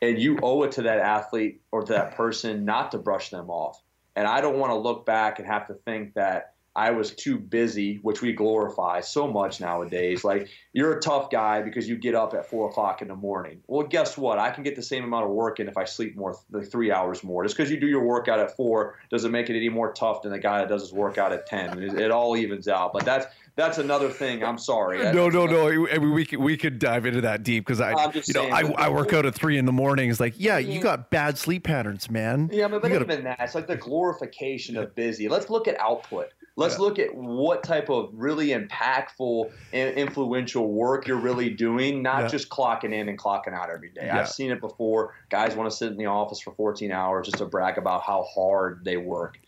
And 0.00 0.18
you 0.18 0.38
owe 0.42 0.64
it 0.64 0.72
to 0.72 0.82
that 0.82 0.98
athlete 0.98 1.60
or 1.70 1.82
to 1.82 1.92
that 1.92 2.16
person 2.16 2.64
not 2.64 2.90
to 2.90 2.98
brush 2.98 3.30
them 3.30 3.50
off. 3.50 3.80
And 4.16 4.26
I 4.26 4.40
don't 4.40 4.58
want 4.58 4.70
to 4.72 4.76
look 4.76 5.06
back 5.06 5.38
and 5.38 5.46
have 5.46 5.68
to 5.68 5.74
think 5.74 6.14
that 6.14 6.54
I 6.74 6.92
was 6.92 7.14
too 7.14 7.38
busy, 7.38 7.96
which 7.96 8.22
we 8.22 8.32
glorify 8.32 9.00
so 9.02 9.28
much 9.30 9.60
nowadays. 9.60 10.24
Like 10.24 10.48
you're 10.72 10.96
a 10.96 11.00
tough 11.02 11.28
guy 11.30 11.60
because 11.60 11.86
you 11.86 11.96
get 11.96 12.14
up 12.14 12.32
at 12.32 12.48
four 12.48 12.70
o'clock 12.70 13.02
in 13.02 13.08
the 13.08 13.14
morning. 13.14 13.62
Well, 13.66 13.86
guess 13.86 14.16
what? 14.16 14.38
I 14.38 14.50
can 14.50 14.64
get 14.64 14.74
the 14.74 14.82
same 14.82 15.04
amount 15.04 15.26
of 15.26 15.32
work 15.32 15.60
in 15.60 15.68
if 15.68 15.76
I 15.76 15.84
sleep 15.84 16.16
more, 16.16 16.34
like 16.50 16.70
three 16.70 16.90
hours 16.90 17.22
more. 17.22 17.44
Just 17.44 17.56
because 17.56 17.70
you 17.70 17.78
do 17.78 17.86
your 17.86 18.04
workout 18.04 18.40
at 18.40 18.56
four 18.56 18.98
doesn't 19.10 19.30
make 19.30 19.50
it 19.50 19.56
any 19.56 19.68
more 19.68 19.92
tough 19.92 20.22
than 20.22 20.32
the 20.32 20.38
guy 20.38 20.60
that 20.60 20.68
does 20.68 20.80
his 20.80 20.92
workout 20.94 21.32
at 21.32 21.46
ten. 21.46 21.82
It, 21.82 22.00
it 22.00 22.10
all 22.10 22.36
evens 22.38 22.68
out. 22.68 22.94
But 22.94 23.04
that's 23.04 23.26
that's 23.54 23.78
another 23.78 24.08
thing. 24.08 24.42
I'm 24.42 24.58
sorry. 24.58 24.98
No, 25.12 25.28
no, 25.28 25.46
no. 25.46 25.68
I 25.68 25.98
mean, 25.98 26.12
we 26.12 26.24
could 26.24 26.38
we 26.38 26.56
could 26.56 26.78
dive 26.78 27.04
into 27.04 27.20
that 27.20 27.42
deep 27.42 27.66
because 27.66 27.80
I, 27.80 27.90
you 28.12 28.34
know, 28.34 28.44
I, 28.44 28.62
I 28.76 28.88
work 28.88 29.12
out 29.12 29.26
at 29.26 29.34
three 29.34 29.58
in 29.58 29.66
the 29.66 29.72
morning. 29.72 30.10
It's 30.10 30.20
like, 30.20 30.34
yeah, 30.38 30.58
you 30.58 30.80
got 30.80 31.10
bad 31.10 31.36
sleep 31.36 31.64
patterns, 31.64 32.10
man. 32.10 32.48
Yeah, 32.52 32.68
but, 32.68 32.82
but 32.82 32.88
gotta, 32.88 33.04
even 33.04 33.24
that, 33.24 33.38
it's 33.40 33.54
like 33.54 33.66
the 33.66 33.76
glorification 33.76 34.76
of 34.76 34.94
busy. 34.94 35.28
Let's 35.28 35.50
look 35.50 35.68
at 35.68 35.78
output. 35.78 36.30
Let's 36.56 36.74
yeah. 36.74 36.80
look 36.80 36.98
at 36.98 37.14
what 37.14 37.62
type 37.62 37.88
of 37.88 38.10
really 38.12 38.48
impactful 38.48 39.50
and 39.72 39.94
influential 39.96 40.68
work 40.68 41.06
you're 41.06 41.16
really 41.16 41.48
doing, 41.48 42.02
not 42.02 42.22
yeah. 42.22 42.28
just 42.28 42.50
clocking 42.50 42.92
in 42.92 43.08
and 43.08 43.18
clocking 43.18 43.54
out 43.54 43.70
every 43.70 43.90
day. 43.90 44.06
Yeah. 44.06 44.20
I've 44.20 44.28
seen 44.28 44.50
it 44.50 44.60
before. 44.60 45.14
Guys 45.30 45.56
want 45.56 45.70
to 45.70 45.76
sit 45.76 45.92
in 45.92 45.96
the 45.96 46.06
office 46.06 46.40
for 46.40 46.52
14 46.52 46.92
hours 46.92 47.26
just 47.26 47.38
to 47.38 47.46
brag 47.46 47.78
about 47.78 48.02
how 48.02 48.24
hard 48.34 48.84
they 48.84 48.98
work. 48.98 49.38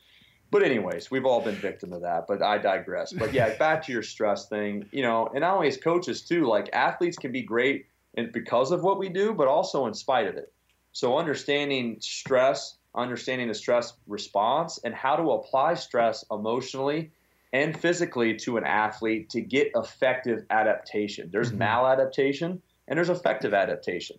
But 0.55 0.63
anyways, 0.63 1.11
we've 1.11 1.27
all 1.27 1.41
been 1.41 1.57
victim 1.57 1.93
of 1.93 2.03
that. 2.03 2.29
But 2.29 2.41
I 2.41 2.59
digress. 2.59 3.13
But 3.13 3.35
yeah, 3.35 3.57
back 3.59 3.85
to 3.87 3.93
your 3.93 4.05
stress 4.05 4.49
thing. 4.49 4.89
You 4.93 5.03
know, 5.03 5.27
and 5.27 5.41
not 5.41 5.57
only 5.57 5.67
as 5.67 5.77
coaches 5.77 6.23
too. 6.23 6.47
Like 6.47 6.71
athletes 6.73 7.17
can 7.17 7.33
be 7.33 7.43
great 7.43 7.87
and 8.17 8.31
because 8.31 8.71
of 8.71 8.85
what 8.85 9.01
we 9.01 9.09
do, 9.09 9.35
but 9.35 9.49
also 9.49 9.87
in 9.87 9.95
spite 9.95 10.29
of 10.29 10.37
it. 10.37 10.53
So 10.93 11.19
understanding 11.19 11.97
stress, 11.99 12.77
understanding 12.95 13.49
the 13.49 13.55
stress 13.55 13.95
response, 14.07 14.79
and 14.85 14.95
how 14.95 15.17
to 15.17 15.33
apply 15.33 15.75
stress 15.75 16.25
emotionally 16.31 17.11
and 17.53 17.77
physically 17.77 18.37
to 18.37 18.57
an 18.57 18.63
athlete 18.63 19.31
to 19.31 19.41
get 19.41 19.73
effective 19.75 20.45
adaptation. 20.51 21.31
There's 21.33 21.51
mm-hmm. 21.51 21.63
maladaptation 21.63 22.61
and 22.87 22.97
there's 22.97 23.11
effective 23.11 23.55
adaptation. 23.55 24.19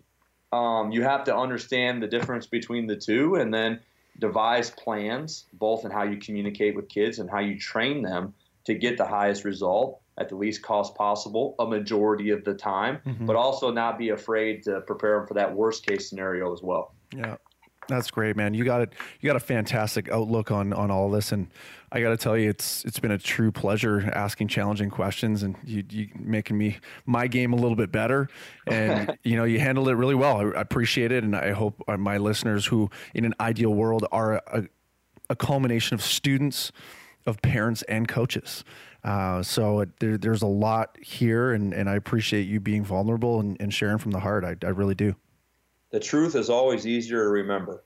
Um, 0.52 0.92
you 0.92 1.02
have 1.02 1.24
to 1.24 1.34
understand 1.34 2.02
the 2.02 2.08
difference 2.08 2.46
between 2.46 2.88
the 2.88 2.96
two 2.96 3.36
and 3.36 3.54
then 3.54 3.80
devise 4.18 4.70
plans, 4.70 5.44
both 5.52 5.84
in 5.84 5.90
how 5.90 6.02
you 6.02 6.16
communicate 6.16 6.74
with 6.74 6.88
kids 6.88 7.18
and 7.18 7.30
how 7.30 7.40
you 7.40 7.58
train 7.58 8.02
them 8.02 8.34
to 8.64 8.74
get 8.74 8.96
the 8.96 9.06
highest 9.06 9.44
result 9.44 10.00
at 10.18 10.28
the 10.28 10.34
least 10.34 10.62
cost 10.62 10.94
possible 10.94 11.54
a 11.58 11.66
majority 11.66 12.30
of 12.30 12.44
the 12.44 12.54
time, 12.54 13.00
mm-hmm. 13.06 13.26
but 13.26 13.36
also 13.36 13.70
not 13.70 13.98
be 13.98 14.10
afraid 14.10 14.62
to 14.62 14.80
prepare 14.82 15.18
them 15.18 15.26
for 15.26 15.34
that 15.34 15.54
worst 15.54 15.86
case 15.86 16.08
scenario 16.08 16.52
as 16.52 16.62
well. 16.62 16.94
Yeah. 17.14 17.36
That's 17.88 18.10
great, 18.10 18.36
man. 18.36 18.54
You 18.54 18.64
got 18.64 18.80
it. 18.80 18.92
You 19.20 19.26
got 19.28 19.36
a 19.36 19.40
fantastic 19.40 20.10
outlook 20.10 20.50
on 20.50 20.72
on 20.72 20.90
all 20.90 21.10
this, 21.10 21.32
and 21.32 21.48
I 21.92 22.00
got 22.00 22.10
to 22.10 22.16
tell 22.16 22.36
you, 22.36 22.50
it's 22.50 22.84
it's 22.84 22.98
been 22.98 23.12
a 23.12 23.18
true 23.18 23.52
pleasure 23.52 24.10
asking 24.12 24.48
challenging 24.48 24.90
questions, 24.90 25.42
and 25.42 25.56
you 25.64 25.84
you 25.88 26.08
making 26.18 26.58
me 26.58 26.78
my 27.04 27.28
game 27.28 27.52
a 27.52 27.56
little 27.56 27.76
bit 27.76 27.92
better, 27.92 28.28
and 28.66 29.16
you 29.24 29.36
know 29.36 29.44
you 29.44 29.60
handled 29.60 29.88
it 29.88 29.94
really 29.94 30.14
well. 30.14 30.38
I, 30.38 30.58
I 30.58 30.60
appreciate 30.60 31.12
it, 31.12 31.22
and 31.22 31.36
I 31.36 31.52
hope 31.52 31.82
my 31.86 32.18
listeners, 32.18 32.66
who 32.66 32.90
in 33.14 33.24
an 33.24 33.34
ideal 33.38 33.72
world 33.72 34.04
are 34.10 34.34
a, 34.34 34.64
a 35.30 35.36
culmination 35.36 35.94
of 35.94 36.02
students, 36.02 36.72
of 37.24 37.40
parents, 37.42 37.82
and 37.82 38.08
coaches. 38.08 38.64
Uh, 39.04 39.40
so 39.40 39.80
it, 39.80 40.00
there, 40.00 40.18
there's 40.18 40.42
a 40.42 40.48
lot 40.48 40.96
here, 41.00 41.52
and, 41.52 41.72
and 41.72 41.88
I 41.88 41.94
appreciate 41.94 42.48
you 42.48 42.58
being 42.58 42.82
vulnerable 42.82 43.38
and, 43.38 43.56
and 43.60 43.72
sharing 43.72 43.98
from 43.98 44.10
the 44.10 44.18
heart. 44.18 44.44
I, 44.44 44.56
I 44.66 44.70
really 44.70 44.96
do 44.96 45.14
the 45.96 46.00
truth 46.00 46.34
is 46.34 46.50
always 46.50 46.86
easier 46.86 47.22
to 47.22 47.30
remember. 47.30 47.82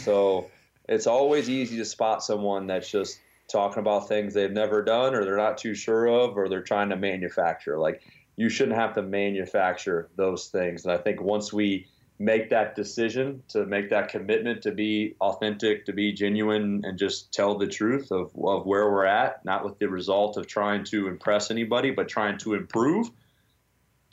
so 0.00 0.50
it's 0.90 1.06
always 1.06 1.48
easy 1.48 1.78
to 1.78 1.86
spot 1.86 2.22
someone 2.22 2.66
that's 2.66 2.90
just 2.90 3.18
talking 3.50 3.78
about 3.78 4.08
things 4.08 4.34
they've 4.34 4.52
never 4.52 4.84
done 4.84 5.14
or 5.14 5.24
they're 5.24 5.38
not 5.38 5.56
too 5.56 5.74
sure 5.74 6.06
of 6.06 6.36
or 6.36 6.50
they're 6.50 6.60
trying 6.60 6.90
to 6.90 6.96
manufacture. 6.96 7.78
Like 7.78 8.02
you 8.36 8.50
shouldn't 8.50 8.76
have 8.76 8.92
to 8.96 9.02
manufacture 9.02 10.10
those 10.16 10.48
things. 10.48 10.84
And 10.84 10.92
I 10.92 10.98
think 10.98 11.22
once 11.22 11.50
we 11.50 11.86
make 12.18 12.50
that 12.50 12.76
decision 12.76 13.42
to 13.48 13.64
make 13.64 13.88
that 13.88 14.10
commitment 14.10 14.60
to 14.64 14.72
be 14.72 15.16
authentic, 15.22 15.86
to 15.86 15.94
be 15.94 16.12
genuine, 16.12 16.82
and 16.84 16.98
just 16.98 17.32
tell 17.32 17.56
the 17.56 17.66
truth 17.66 18.12
of, 18.12 18.32
of 18.36 18.66
where 18.66 18.90
we're 18.92 19.06
at, 19.06 19.42
not 19.46 19.64
with 19.64 19.78
the 19.78 19.88
result 19.88 20.36
of 20.36 20.46
trying 20.46 20.84
to 20.84 21.08
impress 21.08 21.50
anybody, 21.50 21.90
but 21.90 22.06
trying 22.06 22.36
to 22.36 22.52
improve, 22.52 23.08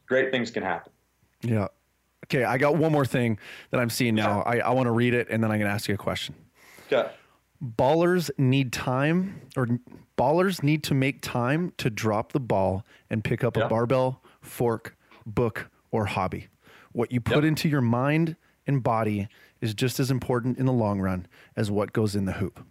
great 0.08 0.32
things 0.32 0.50
can 0.50 0.64
happen. 0.64 0.94
Yeah. 1.41 1.68
Okay, 2.34 2.43
I 2.43 2.57
got 2.57 2.75
one 2.75 2.91
more 2.91 3.05
thing 3.05 3.38
that 3.69 3.79
I'm 3.79 3.91
seeing 3.91 4.15
now. 4.15 4.41
I, 4.41 4.57
I 4.57 4.71
want 4.71 4.88
to 4.88 4.91
read 4.91 5.13
it 5.13 5.27
and 5.29 5.43
then 5.43 5.51
I'm 5.51 5.59
going 5.59 5.69
to 5.69 5.73
ask 5.73 5.88
you 5.88 5.93
a 5.93 5.97
question. 5.97 6.34
Okay. 6.91 7.11
Ballers 7.63 8.31
need 8.39 8.73
time, 8.73 9.41
or 9.55 9.79
ballers 10.17 10.63
need 10.63 10.84
to 10.86 10.95
make 10.95 11.21
time 11.21 11.73
to 11.77 11.89
drop 11.89 12.31
the 12.31 12.39
ball 12.39 12.86
and 13.09 13.23
pick 13.23 13.43
up 13.43 13.55
yeah. 13.55 13.65
a 13.65 13.69
barbell, 13.69 14.23
fork, 14.41 14.97
book, 15.25 15.69
or 15.91 16.05
hobby. 16.05 16.47
What 16.91 17.11
you 17.11 17.21
put 17.21 17.36
yep. 17.38 17.43
into 17.43 17.69
your 17.69 17.81
mind 17.81 18.36
and 18.65 18.81
body 18.81 19.27
is 19.61 19.73
just 19.73 19.99
as 19.99 20.09
important 20.09 20.57
in 20.57 20.65
the 20.65 20.73
long 20.73 20.99
run 20.99 21.27
as 21.55 21.69
what 21.69 21.93
goes 21.93 22.15
in 22.15 22.25
the 22.25 22.34
hoop. 22.34 22.65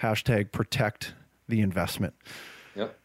Hashtag 0.00 0.52
protect 0.52 1.14
the 1.48 1.60
investment. 1.60 2.14
Yep. 2.76 2.96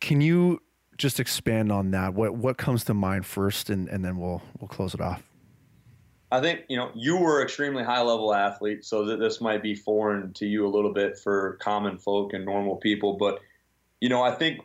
Can 0.00 0.20
you 0.20 0.60
just 1.02 1.18
expand 1.18 1.72
on 1.72 1.90
that. 1.90 2.14
What 2.14 2.34
what 2.36 2.56
comes 2.56 2.84
to 2.84 2.94
mind 2.94 3.26
first, 3.26 3.68
and, 3.68 3.88
and 3.88 4.04
then 4.04 4.18
we'll 4.18 4.40
we'll 4.58 4.68
close 4.68 4.94
it 4.94 5.00
off. 5.00 5.22
I 6.30 6.40
think 6.40 6.60
you 6.68 6.76
know 6.76 6.90
you 6.94 7.16
were 7.16 7.42
extremely 7.42 7.82
high 7.82 8.00
level 8.00 8.32
athlete, 8.32 8.84
so 8.84 9.04
that 9.06 9.18
this 9.18 9.40
might 9.40 9.62
be 9.62 9.74
foreign 9.74 10.32
to 10.34 10.46
you 10.46 10.64
a 10.64 10.70
little 10.70 10.92
bit 10.94 11.18
for 11.18 11.58
common 11.60 11.98
folk 11.98 12.32
and 12.32 12.44
normal 12.44 12.76
people. 12.76 13.14
But 13.14 13.40
you 14.00 14.08
know, 14.08 14.22
I 14.22 14.30
think 14.30 14.60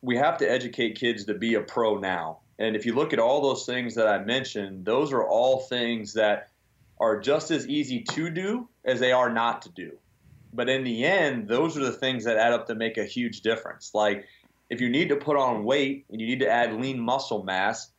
we 0.00 0.16
have 0.16 0.38
to 0.38 0.50
educate 0.50 0.94
kids 0.94 1.24
to 1.24 1.34
be 1.34 1.54
a 1.54 1.60
pro 1.60 1.98
now. 1.98 2.38
And 2.58 2.76
if 2.76 2.86
you 2.86 2.94
look 2.94 3.12
at 3.12 3.18
all 3.18 3.42
those 3.42 3.66
things 3.66 3.96
that 3.96 4.06
I 4.06 4.18
mentioned, 4.18 4.84
those 4.84 5.12
are 5.12 5.24
all 5.24 5.60
things 5.60 6.12
that 6.14 6.50
are 7.00 7.18
just 7.18 7.50
as 7.50 7.66
easy 7.66 8.02
to 8.10 8.30
do 8.30 8.68
as 8.84 9.00
they 9.00 9.10
are 9.10 9.28
not 9.28 9.62
to 9.62 9.70
do. 9.70 9.90
But 10.52 10.68
in 10.68 10.84
the 10.84 11.04
end, 11.04 11.48
those 11.48 11.76
are 11.76 11.80
the 11.80 11.90
things 11.90 12.22
that 12.24 12.36
add 12.36 12.52
up 12.52 12.68
to 12.68 12.76
make 12.76 12.96
a 12.96 13.04
huge 13.04 13.40
difference. 13.40 13.90
Like 13.92 14.26
if 14.70 14.80
you 14.80 14.88
need 14.88 15.10
to 15.10 15.16
put 15.16 15.36
on 15.36 15.64
weight 15.64 16.06
and 16.10 16.20
you 16.20 16.26
need 16.26 16.40
to 16.40 16.50
add 16.50 16.74
lean 16.74 16.98
muscle 16.98 17.42
mass, 17.42 17.90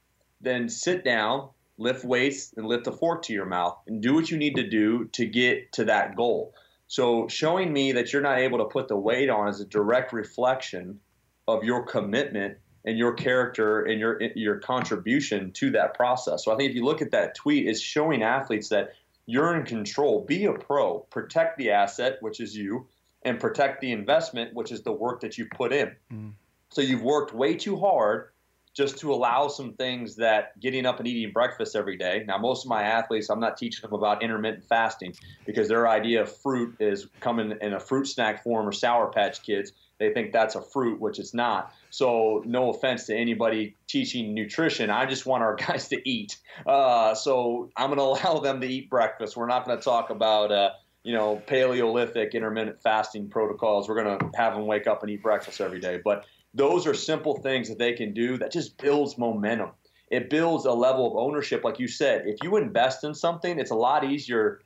then 0.42 0.70
sit 0.70 1.04
down, 1.04 1.50
lift 1.78 2.04
weights, 2.04 2.54
and 2.58 2.66
lift 2.66 2.88
a 2.88 2.92
fork 2.92 3.24
to 3.24 3.34
your 3.34 3.46
mouth 3.46 3.78
and 3.88 4.02
do 4.02 4.14
what 4.14 4.30
you 4.30 4.38
need 4.38 4.56
to 4.56 4.68
do 4.68 5.06
to 5.14 5.26
get 5.26 5.72
to 5.74 5.86
that 5.86 6.16
goal. 6.16 6.54
So, 6.88 7.28
showing 7.28 7.74
me 7.74 7.94
that 7.94 8.14
you're 8.14 8.22
not 8.22 8.40
able 8.40 8.60
to 8.60 8.66
put 8.66 8.88
the 8.88 8.98
weight 8.98 9.30
on 9.30 9.48
is 9.48 9.60
a 9.60 9.66
direct 9.66 10.14
reflection 10.14 11.00
of 11.48 11.64
your 11.64 11.84
commitment 11.84 12.58
and 12.84 12.98
your 12.98 13.14
character 13.14 13.82
and 13.82 14.00
your 14.00 14.22
your 14.36 14.60
contribution 14.60 15.52
to 15.54 15.72
that 15.72 15.96
process. 15.96 16.46
So, 16.46 16.54
I 16.54 16.58
think 16.58 16.70
if 16.70 16.76
you 16.76 16.86
look 16.86 17.02
at 17.02 17.12
that 17.12 17.36
tweet, 17.36 17.68
it's 17.68 17.82
showing 17.82 18.22
athletes 18.22 18.70
that 18.70 18.94
you're 19.26 19.56
in 19.56 19.66
control. 19.66 20.24
Be 20.24 20.46
a 20.46 20.54
pro. 20.54 21.00
Protect 21.00 21.58
the 21.58 21.72
asset, 21.72 22.18
which 22.22 22.40
is 22.40 22.56
you, 22.56 22.88
and 23.24 23.40
protect 23.40 23.82
the 23.82 23.92
investment, 23.92 24.54
which 24.54 24.72
is 24.72 24.84
the 24.84 24.92
work 24.92 25.22
that 25.22 25.38
you 25.38 25.48
put 25.56 25.74
in. 25.74 25.96
Mm. 26.14 26.34
So 26.76 26.82
you've 26.82 27.04
worked 27.04 27.34
way 27.34 27.56
too 27.56 27.78
hard 27.78 28.32
just 28.76 28.98
to 28.98 29.14
allow 29.14 29.48
some 29.48 29.76
things 29.76 30.18
that 30.18 30.60
getting 30.60 30.86
up 30.86 31.00
and 31.00 31.08
eating 31.08 31.32
breakfast 31.32 31.74
every 31.74 31.96
day. 31.96 32.26
Now, 32.28 32.38
most 32.38 32.66
of 32.66 32.70
my 32.70 32.84
athletes, 32.84 33.30
I'm 33.30 33.40
not 33.40 33.56
teaching 33.56 33.82
them 33.82 33.94
about 33.94 34.22
intermittent 34.22 34.66
fasting 34.66 35.14
because 35.46 35.70
their 35.70 35.88
idea 35.88 36.24
of 36.24 36.38
fruit 36.42 36.76
is 36.82 37.08
coming 37.22 37.54
in 37.62 37.74
a 37.74 37.80
fruit 37.80 38.10
snack 38.10 38.44
form 38.44 38.68
or 38.68 38.74
Sour 38.74 39.10
Patch 39.14 39.42
Kids. 39.42 39.72
They 40.00 40.14
think 40.14 40.34
that's 40.34 40.56
a 40.56 40.62
fruit, 40.62 41.00
which 41.00 41.18
it's 41.18 41.34
not. 41.34 41.74
So, 41.92 42.44
no 42.46 42.72
offense 42.72 43.06
to 43.06 43.16
anybody 43.16 43.78
teaching 43.88 44.34
nutrition. 44.34 44.90
I 44.90 45.06
just 45.06 45.26
want 45.26 45.44
our 45.44 45.56
guys 45.68 45.88
to 45.88 46.10
eat. 46.10 46.36
Uh, 46.68 47.16
so, 47.16 47.70
I'm 47.78 47.96
going 47.96 48.00
to 48.00 48.28
allow 48.28 48.42
them 48.42 48.60
to 48.60 48.68
eat 48.68 48.90
breakfast. 48.90 49.38
We're 49.38 49.48
not 49.48 49.66
going 49.66 49.78
to 49.78 49.84
talk 49.84 50.10
about. 50.10 50.52
Uh, 50.52 50.72
you 51.04 51.14
know, 51.14 51.36
Paleolithic 51.46 52.34
intermittent 52.34 52.82
fasting 52.82 53.30
protocols. 53.30 53.88
We're 53.88 54.04
going 54.04 54.18
to 54.18 54.32
have 54.36 54.56
them 54.56 54.66
wake 54.66 54.88
up 54.88 55.04
and 55.04 55.12
eat 55.12 55.22
breakfast 55.22 55.62
every 55.62 55.80
day. 55.80 56.02
But 56.04 56.26
those 56.56 56.88
are 56.88 56.94
simple 56.94 57.36
things 57.36 57.68
that 57.68 57.78
they 57.78 57.94
can 57.94 58.14
do 58.14 58.38
that 58.38 58.52
just 58.52 58.78
builds 58.78 59.18
momentum. 59.18 59.72
It 60.10 60.30
builds 60.30 60.66
a 60.66 60.72
level 60.72 61.06
of 61.08 61.18
ownership. 61.18 61.64
Like 61.64 61.80
you 61.80 61.88
said, 61.88 62.24
if 62.26 62.38
you 62.42 62.56
invest 62.56 63.04
in 63.04 63.14
something, 63.14 63.60
it's 63.60 63.72
a 63.72 63.76
lot 63.76 64.06
easier, 64.06 64.62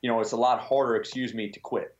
you 0.00 0.10
know, 0.10 0.20
it's 0.20 0.32
a 0.32 0.36
lot 0.36 0.60
harder, 0.60 0.96
excuse 0.96 1.34
me, 1.34 1.50
to 1.50 1.60
quit. 1.60 1.94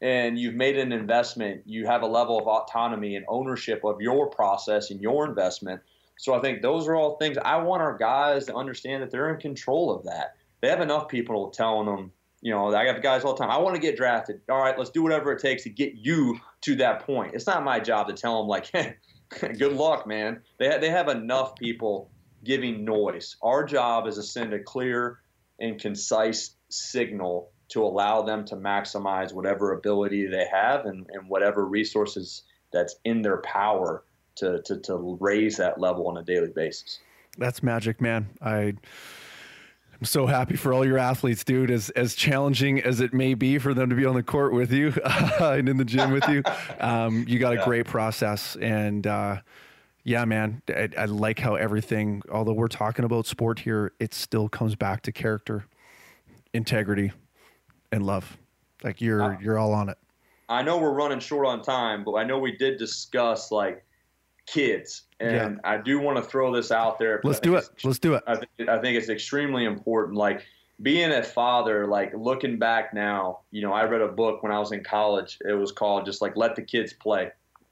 And 0.00 0.38
you've 0.38 0.54
made 0.54 0.78
an 0.78 0.92
investment, 0.92 1.62
you 1.66 1.86
have 1.86 2.02
a 2.02 2.06
level 2.06 2.38
of 2.38 2.46
autonomy 2.46 3.16
and 3.16 3.26
ownership 3.28 3.84
of 3.84 4.00
your 4.00 4.30
process 4.30 4.90
and 4.90 5.00
your 5.00 5.28
investment. 5.28 5.82
So 6.16 6.34
I 6.34 6.40
think 6.40 6.62
those 6.62 6.88
are 6.88 6.94
all 6.94 7.16
things 7.16 7.36
I 7.36 7.56
want 7.56 7.82
our 7.82 7.96
guys 7.96 8.46
to 8.46 8.54
understand 8.54 9.02
that 9.02 9.10
they're 9.10 9.32
in 9.34 9.40
control 9.40 9.94
of 9.94 10.04
that. 10.04 10.36
They 10.60 10.68
have 10.68 10.80
enough 10.80 11.08
people 11.08 11.50
telling 11.50 11.86
them, 11.86 12.12
you 12.40 12.52
know, 12.52 12.74
I 12.74 12.86
have 12.86 13.02
guys 13.02 13.24
all 13.24 13.34
the 13.34 13.38
time. 13.38 13.50
I 13.50 13.58
want 13.58 13.74
to 13.74 13.80
get 13.80 13.96
drafted. 13.96 14.40
All 14.48 14.58
right, 14.58 14.78
let's 14.78 14.90
do 14.90 15.02
whatever 15.02 15.32
it 15.32 15.40
takes 15.40 15.64
to 15.64 15.70
get 15.70 15.94
you 15.94 16.38
to 16.62 16.76
that 16.76 17.06
point. 17.06 17.34
It's 17.34 17.46
not 17.46 17.64
my 17.64 17.80
job 17.80 18.08
to 18.08 18.14
tell 18.14 18.38
them 18.38 18.48
like, 18.48 18.70
hey, 18.72 18.96
good 19.58 19.72
luck, 19.72 20.06
man. 20.06 20.40
They 20.58 20.76
they 20.78 20.90
have 20.90 21.08
enough 21.08 21.56
people 21.56 22.10
giving 22.44 22.84
noise. 22.84 23.36
Our 23.42 23.64
job 23.64 24.06
is 24.06 24.16
to 24.16 24.22
send 24.22 24.52
a 24.52 24.58
clear 24.58 25.20
and 25.60 25.80
concise 25.80 26.54
signal 26.68 27.50
to 27.68 27.82
allow 27.84 28.22
them 28.22 28.44
to 28.46 28.56
maximize 28.56 29.32
whatever 29.32 29.72
ability 29.72 30.26
they 30.26 30.46
have 30.50 30.86
and, 30.86 31.06
and 31.12 31.28
whatever 31.28 31.66
resources 31.66 32.42
that's 32.72 32.96
in 33.04 33.22
their 33.22 33.38
power 33.38 34.04
to, 34.36 34.62
to, 34.62 34.78
to 34.78 35.18
raise 35.20 35.56
that 35.56 35.80
level 35.80 36.08
on 36.08 36.16
a 36.16 36.22
daily 36.22 36.50
basis. 36.54 37.00
That's 37.36 37.62
magic, 37.62 38.00
man. 38.00 38.28
I 38.40 38.74
I'm 40.00 40.06
so 40.06 40.26
happy 40.26 40.54
for 40.54 40.72
all 40.72 40.86
your 40.86 40.98
athletes, 40.98 41.42
dude. 41.42 41.72
As 41.72 41.90
as 41.90 42.14
challenging 42.14 42.80
as 42.80 43.00
it 43.00 43.12
may 43.12 43.34
be 43.34 43.58
for 43.58 43.74
them 43.74 43.90
to 43.90 43.96
be 43.96 44.06
on 44.06 44.14
the 44.14 44.22
court 44.22 44.52
with 44.52 44.72
you 44.72 44.92
and 45.40 45.68
in 45.68 45.76
the 45.76 45.84
gym 45.84 46.12
with 46.12 46.28
you, 46.28 46.42
um, 46.80 47.24
you 47.26 47.40
got 47.40 47.54
a 47.54 47.64
great 47.64 47.86
process. 47.86 48.56
And 48.56 49.06
uh, 49.08 49.40
yeah, 50.04 50.24
man, 50.24 50.62
I, 50.68 50.88
I, 50.96 51.04
like 51.06 51.40
how 51.40 51.56
everything. 51.56 52.22
Although 52.30 52.52
we're 52.52 52.68
talking 52.68 53.04
about 53.04 53.26
sport 53.26 53.58
here, 53.58 53.92
it 53.98 54.14
still 54.14 54.48
comes 54.48 54.76
back 54.76 55.02
to 55.02 55.12
character, 55.12 55.64
integrity, 56.54 57.10
and 57.90 58.06
love. 58.06 58.38
Like 58.84 59.00
you're 59.00 59.22
uh, 59.22 59.40
you're 59.40 59.58
all 59.58 59.72
on 59.72 59.88
it. 59.88 59.98
I 60.48 60.62
know 60.62 60.78
we're 60.78 60.94
running 60.94 61.18
short 61.18 61.44
on 61.44 61.60
time, 61.60 62.04
but 62.04 62.12
I 62.12 62.22
know 62.22 62.38
we 62.38 62.52
did 62.56 62.78
discuss 62.78 63.50
like 63.50 63.84
kids. 64.52 65.02
And 65.20 65.56
yeah. 65.56 65.70
I 65.70 65.78
do 65.78 65.98
want 65.98 66.16
to 66.16 66.22
throw 66.22 66.54
this 66.54 66.70
out 66.70 66.98
there. 66.98 67.20
Let's 67.24 67.40
do 67.40 67.56
it. 67.56 67.68
Let's 67.84 67.98
do 67.98 68.14
it. 68.14 68.22
I 68.26 68.36
think, 68.36 68.68
I 68.68 68.78
think 68.78 68.96
it's 68.96 69.08
extremely 69.08 69.64
important. 69.64 70.16
Like 70.16 70.44
being 70.80 71.10
a 71.10 71.22
father, 71.22 71.86
like 71.86 72.12
looking 72.14 72.58
back 72.58 72.94
now, 72.94 73.40
you 73.50 73.62
know, 73.62 73.72
I 73.72 73.84
read 73.84 74.00
a 74.00 74.08
book 74.08 74.42
when 74.42 74.52
I 74.52 74.58
was 74.58 74.72
in 74.72 74.84
college. 74.84 75.38
It 75.44 75.54
was 75.54 75.72
called 75.72 76.06
just 76.06 76.22
like 76.22 76.36
let 76.36 76.56
the 76.56 76.62
kids 76.62 76.92
play. 76.92 77.30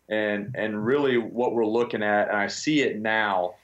And 0.08 0.54
and 0.56 0.84
really 0.84 1.18
what 1.18 1.52
we're 1.52 1.66
looking 1.66 2.02
at, 2.02 2.28
and 2.28 2.36
I 2.36 2.46
see 2.46 2.82
it 2.82 3.00
now, 3.00 3.54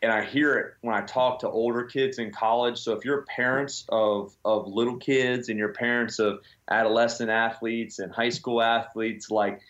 and 0.00 0.12
I 0.12 0.24
hear 0.24 0.54
it 0.58 0.74
when 0.82 0.94
I 0.94 1.00
talk 1.00 1.40
to 1.40 1.48
older 1.48 1.82
kids 1.84 2.18
in 2.18 2.30
college. 2.30 2.78
So 2.78 2.92
if 2.92 3.04
you're 3.04 3.22
parents 3.22 3.84
of 3.88 4.36
of 4.44 4.68
little 4.68 4.96
kids 4.96 5.48
and 5.48 5.58
you're 5.58 5.72
parents 5.72 6.20
of 6.20 6.40
adolescent 6.70 7.30
athletes 7.30 7.98
and 7.98 8.12
high 8.12 8.28
school 8.28 8.62
athletes, 8.62 9.30
like 9.30 9.60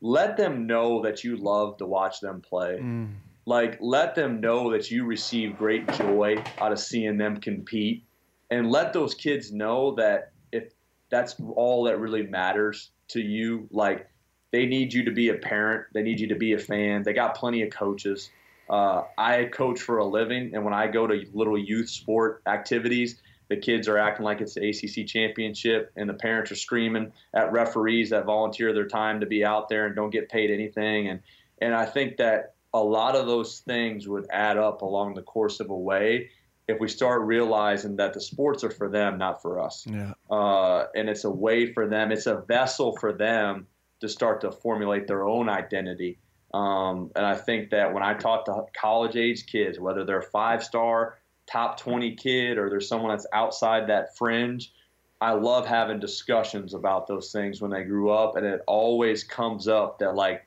let 0.00 0.36
them 0.36 0.66
know 0.66 1.02
that 1.02 1.24
you 1.24 1.36
love 1.36 1.78
to 1.78 1.86
watch 1.86 2.20
them 2.20 2.40
play. 2.40 2.78
Mm. 2.80 3.14
Like, 3.46 3.78
let 3.80 4.14
them 4.14 4.40
know 4.40 4.72
that 4.72 4.90
you 4.90 5.04
receive 5.04 5.56
great 5.56 5.86
joy 5.92 6.42
out 6.58 6.72
of 6.72 6.80
seeing 6.80 7.16
them 7.16 7.36
compete, 7.36 8.04
and 8.50 8.70
let 8.70 8.92
those 8.92 9.14
kids 9.14 9.52
know 9.52 9.94
that 9.94 10.32
if 10.50 10.72
that's 11.10 11.36
all 11.54 11.84
that 11.84 12.00
really 12.00 12.26
matters 12.26 12.90
to 13.08 13.20
you, 13.20 13.68
like 13.70 14.08
they 14.50 14.66
need 14.66 14.92
you 14.92 15.04
to 15.04 15.12
be 15.12 15.28
a 15.28 15.34
parent, 15.34 15.86
they 15.94 16.02
need 16.02 16.18
you 16.18 16.26
to 16.28 16.34
be 16.34 16.54
a 16.54 16.58
fan. 16.58 17.04
They 17.04 17.12
got 17.12 17.36
plenty 17.36 17.62
of 17.62 17.70
coaches. 17.70 18.30
Uh, 18.68 19.02
I 19.16 19.44
coach 19.44 19.80
for 19.80 19.98
a 19.98 20.04
living, 20.04 20.52
and 20.54 20.64
when 20.64 20.74
I 20.74 20.88
go 20.88 21.06
to 21.06 21.24
little 21.32 21.56
youth 21.56 21.88
sport 21.88 22.42
activities, 22.46 23.20
the 23.48 23.56
kids 23.56 23.88
are 23.88 23.98
acting 23.98 24.24
like 24.24 24.40
it's 24.40 24.54
the 24.54 24.68
ACC 24.68 25.06
championship, 25.06 25.92
and 25.96 26.08
the 26.08 26.14
parents 26.14 26.50
are 26.50 26.56
screaming 26.56 27.12
at 27.34 27.52
referees 27.52 28.10
that 28.10 28.24
volunteer 28.24 28.72
their 28.72 28.88
time 28.88 29.20
to 29.20 29.26
be 29.26 29.44
out 29.44 29.68
there 29.68 29.86
and 29.86 29.94
don't 29.94 30.10
get 30.10 30.28
paid 30.28 30.50
anything. 30.50 31.08
And 31.08 31.20
and 31.60 31.74
I 31.74 31.86
think 31.86 32.16
that 32.18 32.54
a 32.74 32.80
lot 32.80 33.16
of 33.16 33.26
those 33.26 33.60
things 33.60 34.06
would 34.06 34.26
add 34.30 34.58
up 34.58 34.82
along 34.82 35.14
the 35.14 35.22
course 35.22 35.60
of 35.60 35.70
a 35.70 35.76
way 35.76 36.30
if 36.68 36.80
we 36.80 36.88
start 36.88 37.22
realizing 37.22 37.96
that 37.96 38.12
the 38.12 38.20
sports 38.20 38.64
are 38.64 38.70
for 38.70 38.88
them, 38.88 39.18
not 39.18 39.40
for 39.40 39.60
us. 39.60 39.86
Yeah. 39.88 40.14
Uh, 40.28 40.86
and 40.94 41.08
it's 41.08 41.24
a 41.24 41.30
way 41.30 41.72
for 41.72 41.86
them. 41.86 42.10
It's 42.10 42.26
a 42.26 42.36
vessel 42.36 42.96
for 42.96 43.12
them 43.12 43.66
to 44.00 44.08
start 44.08 44.40
to 44.40 44.50
formulate 44.50 45.06
their 45.06 45.24
own 45.26 45.48
identity. 45.48 46.18
Um, 46.52 47.10
and 47.14 47.24
I 47.24 47.36
think 47.36 47.70
that 47.70 47.92
when 47.92 48.02
I 48.02 48.14
talk 48.14 48.46
to 48.46 48.64
college 48.78 49.16
age 49.16 49.46
kids, 49.46 49.78
whether 49.78 50.04
they're 50.04 50.22
five 50.22 50.64
star 50.64 51.18
top 51.46 51.78
20 51.78 52.14
kid 52.16 52.58
or 52.58 52.68
there's 52.68 52.88
someone 52.88 53.10
that's 53.10 53.26
outside 53.32 53.88
that 53.88 54.16
fringe. 54.16 54.72
I 55.20 55.32
love 55.32 55.66
having 55.66 55.98
discussions 55.98 56.74
about 56.74 57.06
those 57.06 57.32
things 57.32 57.60
when 57.60 57.70
they 57.70 57.84
grew 57.84 58.10
up, 58.10 58.36
and 58.36 58.44
it 58.44 58.60
always 58.66 59.24
comes 59.24 59.66
up 59.66 59.98
that 60.00 60.14
like, 60.14 60.46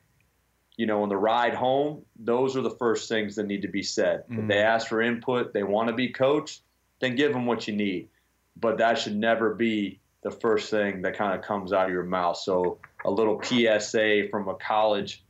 you 0.78 0.86
know, 0.86 1.02
on 1.02 1.10
the 1.10 1.18
ride 1.18 1.56
home, 1.56 2.06
those 2.18 2.56
are 2.56 2.62
the 2.62 2.70
first 2.70 3.10
things 3.10 3.36
that 3.36 3.48
need 3.48 3.64
to 3.64 3.68
be 3.68 3.82
said. 3.82 4.24
Mm. 4.30 4.44
If 4.44 4.48
they 4.48 4.60
ask 4.60 4.88
for 4.88 5.02
input, 5.02 5.54
they 5.54 5.64
want 5.64 5.90
to 5.90 5.96
be 5.96 6.10
coached, 6.10 6.62
then 7.00 7.16
give 7.16 7.34
them 7.34 7.46
what 7.46 7.68
you 7.68 7.76
need. 7.76 8.10
But 8.56 8.78
that 8.78 9.00
should 9.00 9.16
never 9.16 9.56
be 9.56 10.00
the 10.22 10.32
first 10.32 10.70
thing 10.70 11.02
that 11.02 11.18
kind 11.18 11.38
of 11.38 11.44
comes 11.44 11.74
out 11.74 11.88
of 11.88 11.94
your 11.94 12.04
mouth. 12.04 12.38
So 12.38 12.78
a 13.06 13.10
little 13.10 13.42
PSA 13.42 14.28
from 14.30 14.48
a 14.50 14.56
college 14.56 15.24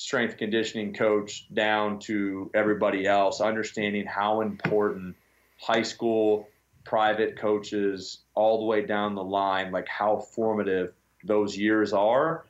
strength 0.00 0.38
conditioning 0.38 0.94
coach 0.94 1.46
down 1.52 1.98
to 1.98 2.50
everybody 2.54 3.06
else, 3.06 3.42
understanding 3.42 4.06
how 4.06 4.40
important 4.40 5.14
high 5.60 5.82
school 5.82 6.48
private 6.84 7.36
coaches 7.36 8.20
all 8.34 8.60
the 8.60 8.64
way 8.64 8.80
down 8.80 9.14
the 9.14 9.22
line, 9.22 9.70
like 9.70 9.86
how 9.86 10.16
formative 10.34 10.94
those 11.22 11.54
years 11.54 11.92
are 11.92 12.46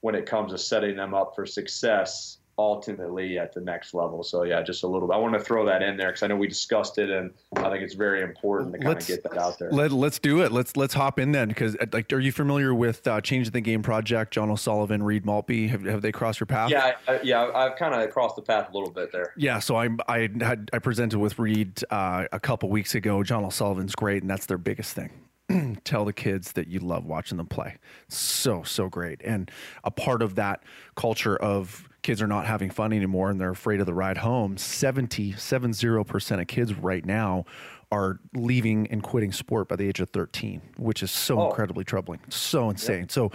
when 0.00 0.16
it 0.16 0.26
comes 0.26 0.50
to 0.50 0.58
setting 0.58 0.96
them 0.96 1.14
up 1.14 1.36
for 1.36 1.46
success 1.46 2.38
ultimately 2.60 3.38
at 3.38 3.52
the 3.54 3.60
next 3.60 3.94
level. 3.94 4.22
So 4.22 4.42
yeah, 4.42 4.62
just 4.62 4.82
a 4.82 4.86
little. 4.86 5.10
I 5.12 5.16
want 5.16 5.34
to 5.34 5.40
throw 5.40 5.64
that 5.64 5.82
in 5.82 5.96
there 5.96 6.08
because 6.08 6.22
I 6.22 6.26
know 6.26 6.36
we 6.36 6.46
discussed 6.46 6.98
it, 6.98 7.08
and 7.10 7.30
I 7.56 7.70
think 7.70 7.82
it's 7.82 7.94
very 7.94 8.22
important 8.22 8.72
to 8.72 8.78
kind 8.78 8.88
let's, 8.88 9.08
of 9.08 9.16
get 9.16 9.30
that 9.30 9.38
out 9.38 9.58
there. 9.58 9.70
Let, 9.70 9.92
let's 9.92 10.18
do 10.18 10.42
it. 10.42 10.52
Let's 10.52 10.76
let's 10.76 10.92
hop 10.92 11.18
in 11.18 11.32
then 11.32 11.48
because 11.48 11.74
uh, 11.76 11.86
like, 11.92 12.12
are 12.12 12.20
you 12.20 12.32
familiar 12.32 12.74
with 12.74 13.06
uh, 13.06 13.20
Changing 13.22 13.52
the 13.52 13.60
Game 13.62 13.82
Project? 13.82 14.34
John 14.34 14.50
O'Sullivan, 14.50 15.02
Reed 15.02 15.24
Maltby. 15.24 15.68
Have, 15.68 15.84
have 15.84 16.02
they 16.02 16.12
crossed 16.12 16.38
your 16.38 16.46
path? 16.46 16.70
Yeah, 16.70 16.96
I, 17.08 17.20
yeah. 17.22 17.50
I've 17.54 17.76
kind 17.76 17.94
of 17.94 18.10
crossed 18.10 18.36
the 18.36 18.42
path 18.42 18.68
a 18.70 18.76
little 18.76 18.92
bit 18.92 19.10
there. 19.10 19.32
Yeah. 19.36 19.58
So 19.58 19.76
I 19.76 19.88
I 20.06 20.28
had 20.40 20.70
I 20.72 20.78
presented 20.78 21.18
with 21.18 21.38
Reed 21.38 21.82
uh, 21.90 22.26
a 22.30 22.40
couple 22.40 22.68
weeks 22.68 22.94
ago. 22.94 23.22
John 23.22 23.44
O'Sullivan's 23.44 23.94
great, 23.94 24.22
and 24.22 24.30
that's 24.30 24.46
their 24.46 24.58
biggest 24.58 24.94
thing. 24.94 25.10
tell 25.84 26.04
the 26.04 26.12
kids 26.12 26.52
that 26.52 26.68
you 26.68 26.80
love 26.80 27.04
watching 27.04 27.38
them 27.38 27.46
play. 27.46 27.76
So, 28.08 28.62
so 28.62 28.88
great. 28.88 29.20
And 29.24 29.50
a 29.84 29.90
part 29.90 30.22
of 30.22 30.34
that 30.36 30.62
culture 30.94 31.36
of 31.36 31.88
kids 32.02 32.22
are 32.22 32.26
not 32.26 32.46
having 32.46 32.70
fun 32.70 32.92
anymore 32.92 33.30
and 33.30 33.40
they're 33.40 33.50
afraid 33.50 33.80
of 33.80 33.86
the 33.86 33.94
ride 33.94 34.18
home. 34.18 34.56
70, 34.56 35.32
70% 35.34 36.40
of 36.40 36.46
kids 36.46 36.74
right 36.74 37.04
now 37.04 37.44
are 37.92 38.20
leaving 38.34 38.86
and 38.88 39.02
quitting 39.02 39.32
sport 39.32 39.68
by 39.68 39.76
the 39.76 39.86
age 39.86 40.00
of 40.00 40.10
13, 40.10 40.62
which 40.76 41.02
is 41.02 41.10
so 41.10 41.40
oh. 41.40 41.48
incredibly 41.48 41.84
troubling. 41.84 42.20
So 42.28 42.70
insane. 42.70 43.00
Yep. 43.00 43.12
So, 43.12 43.32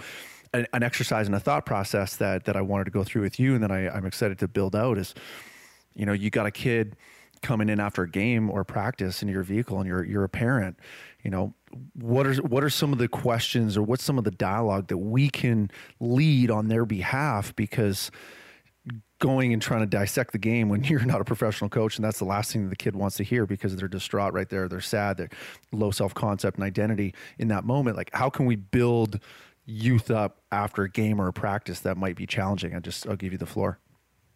an, 0.54 0.66
an, 0.72 0.82
exercise 0.82 1.26
and 1.26 1.34
a 1.34 1.40
thought 1.40 1.66
process 1.66 2.16
that, 2.16 2.44
that 2.44 2.56
I 2.56 2.62
wanted 2.62 2.84
to 2.84 2.90
go 2.90 3.04
through 3.04 3.22
with 3.22 3.38
you 3.38 3.54
and 3.54 3.62
that 3.62 3.70
I, 3.70 3.88
I'm 3.88 4.06
excited 4.06 4.38
to 4.38 4.48
build 4.48 4.74
out 4.74 4.96
is, 4.96 5.14
you 5.94 6.06
know, 6.06 6.12
you 6.12 6.30
got 6.30 6.46
a 6.46 6.50
kid 6.50 6.96
coming 7.42 7.68
in 7.68 7.78
after 7.78 8.02
a 8.02 8.10
game 8.10 8.48
or 8.48 8.64
practice 8.64 9.22
in 9.22 9.28
your 9.28 9.42
vehicle 9.42 9.78
and 9.78 9.86
you're, 9.86 10.04
you're 10.04 10.24
a 10.24 10.28
parent, 10.28 10.78
you 11.22 11.30
know, 11.30 11.52
what 11.94 12.26
are 12.26 12.34
what 12.36 12.64
are 12.64 12.70
some 12.70 12.92
of 12.92 12.98
the 12.98 13.08
questions 13.08 13.76
or 13.76 13.82
what's 13.82 14.04
some 14.04 14.16
of 14.16 14.24
the 14.24 14.30
dialogue 14.30 14.86
that 14.88 14.98
we 14.98 15.28
can 15.28 15.70
lead 16.00 16.50
on 16.50 16.68
their 16.68 16.86
behalf 16.86 17.54
because 17.56 18.10
going 19.18 19.52
and 19.52 19.62
trying 19.62 19.80
to 19.80 19.86
dissect 19.86 20.32
the 20.32 20.38
game 20.38 20.68
when 20.68 20.84
you're 20.84 21.04
not 21.04 21.20
a 21.20 21.24
professional 21.24 21.70
coach 21.70 21.96
and 21.96 22.04
that's 22.04 22.18
the 22.18 22.24
last 22.24 22.52
thing 22.52 22.68
the 22.68 22.76
kid 22.76 22.94
wants 22.94 23.16
to 23.16 23.22
hear 23.22 23.46
because 23.46 23.74
they're 23.76 23.88
distraught 23.88 24.32
right 24.32 24.48
there. 24.48 24.68
They're 24.68 24.80
sad. 24.80 25.16
They're 25.16 25.30
low 25.72 25.90
self-concept 25.90 26.56
and 26.56 26.64
identity 26.64 27.14
in 27.38 27.48
that 27.48 27.64
moment. 27.64 27.96
Like 27.96 28.10
how 28.12 28.30
can 28.30 28.46
we 28.46 28.56
build 28.56 29.20
youth 29.64 30.10
up 30.10 30.40
after 30.52 30.82
a 30.82 30.90
game 30.90 31.20
or 31.20 31.28
a 31.28 31.32
practice 31.32 31.80
that 31.80 31.96
might 31.96 32.16
be 32.16 32.26
challenging? 32.26 32.74
I 32.74 32.80
just 32.80 33.06
i'll 33.06 33.16
give 33.16 33.32
you 33.32 33.38
the 33.38 33.46
floor. 33.46 33.78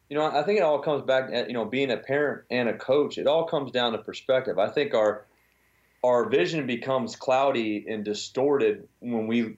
You 0.08 0.16
know 0.16 0.24
i 0.24 0.42
think 0.42 0.58
it 0.58 0.62
all 0.62 0.80
comes 0.80 1.02
back 1.02 1.30
you 1.46 1.52
know 1.52 1.64
being 1.64 1.90
a 1.92 1.96
parent 1.96 2.42
and 2.50 2.68
a 2.68 2.76
coach 2.76 3.16
it 3.16 3.26
all 3.26 3.44
comes 3.44 3.70
down 3.70 3.92
to 3.92 3.98
perspective. 3.98 4.58
I 4.58 4.68
think 4.68 4.94
our 4.94 5.26
our 6.02 6.28
vision 6.30 6.66
becomes 6.66 7.14
cloudy 7.14 7.84
and 7.86 8.04
distorted 8.04 8.88
when 9.00 9.26
we 9.26 9.56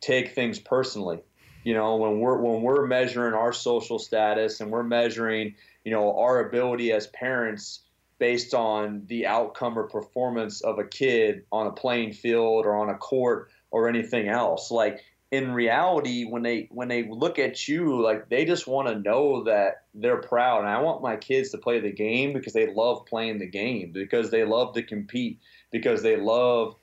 take 0.00 0.34
things 0.34 0.58
personally 0.58 1.20
you 1.64 1.74
know 1.74 1.96
when 1.96 2.20
we're 2.20 2.38
when 2.40 2.62
we're 2.62 2.86
measuring 2.86 3.34
our 3.34 3.52
social 3.52 3.98
status 3.98 4.60
and 4.60 4.70
we're 4.70 4.82
measuring 4.82 5.54
you 5.84 5.92
know 5.92 6.18
our 6.18 6.46
ability 6.46 6.92
as 6.92 7.06
parents 7.08 7.80
based 8.18 8.54
on 8.54 9.02
the 9.06 9.26
outcome 9.26 9.78
or 9.78 9.84
performance 9.84 10.60
of 10.60 10.78
a 10.78 10.84
kid 10.84 11.44
on 11.50 11.66
a 11.66 11.72
playing 11.72 12.12
field 12.12 12.66
or 12.66 12.74
on 12.74 12.90
a 12.90 12.96
court 12.96 13.50
or 13.70 13.88
anything 13.88 14.28
else 14.28 14.70
like 14.70 15.00
in 15.30 15.52
reality 15.52 16.24
when 16.24 16.42
they 16.42 16.68
when 16.70 16.88
they 16.88 17.08
look 17.08 17.38
at 17.38 17.68
you 17.68 18.02
like 18.02 18.28
they 18.28 18.44
just 18.44 18.66
want 18.66 18.88
to 18.88 18.98
know 18.98 19.44
that 19.44 19.84
they're 19.94 20.16
proud. 20.16 20.60
And 20.60 20.68
i 20.68 20.80
want 20.80 21.02
my 21.02 21.16
kids 21.16 21.50
to 21.50 21.58
play 21.58 21.80
the 21.80 21.92
game 21.92 22.32
because 22.32 22.52
they 22.52 22.72
love 22.72 23.06
playing 23.06 23.38
the 23.38 23.46
game 23.46 23.92
because 23.92 24.30
they 24.30 24.44
love 24.44 24.74
to 24.74 24.82
compete 24.82 25.38
because 25.70 26.02
they 26.02 26.16
love 26.16 26.74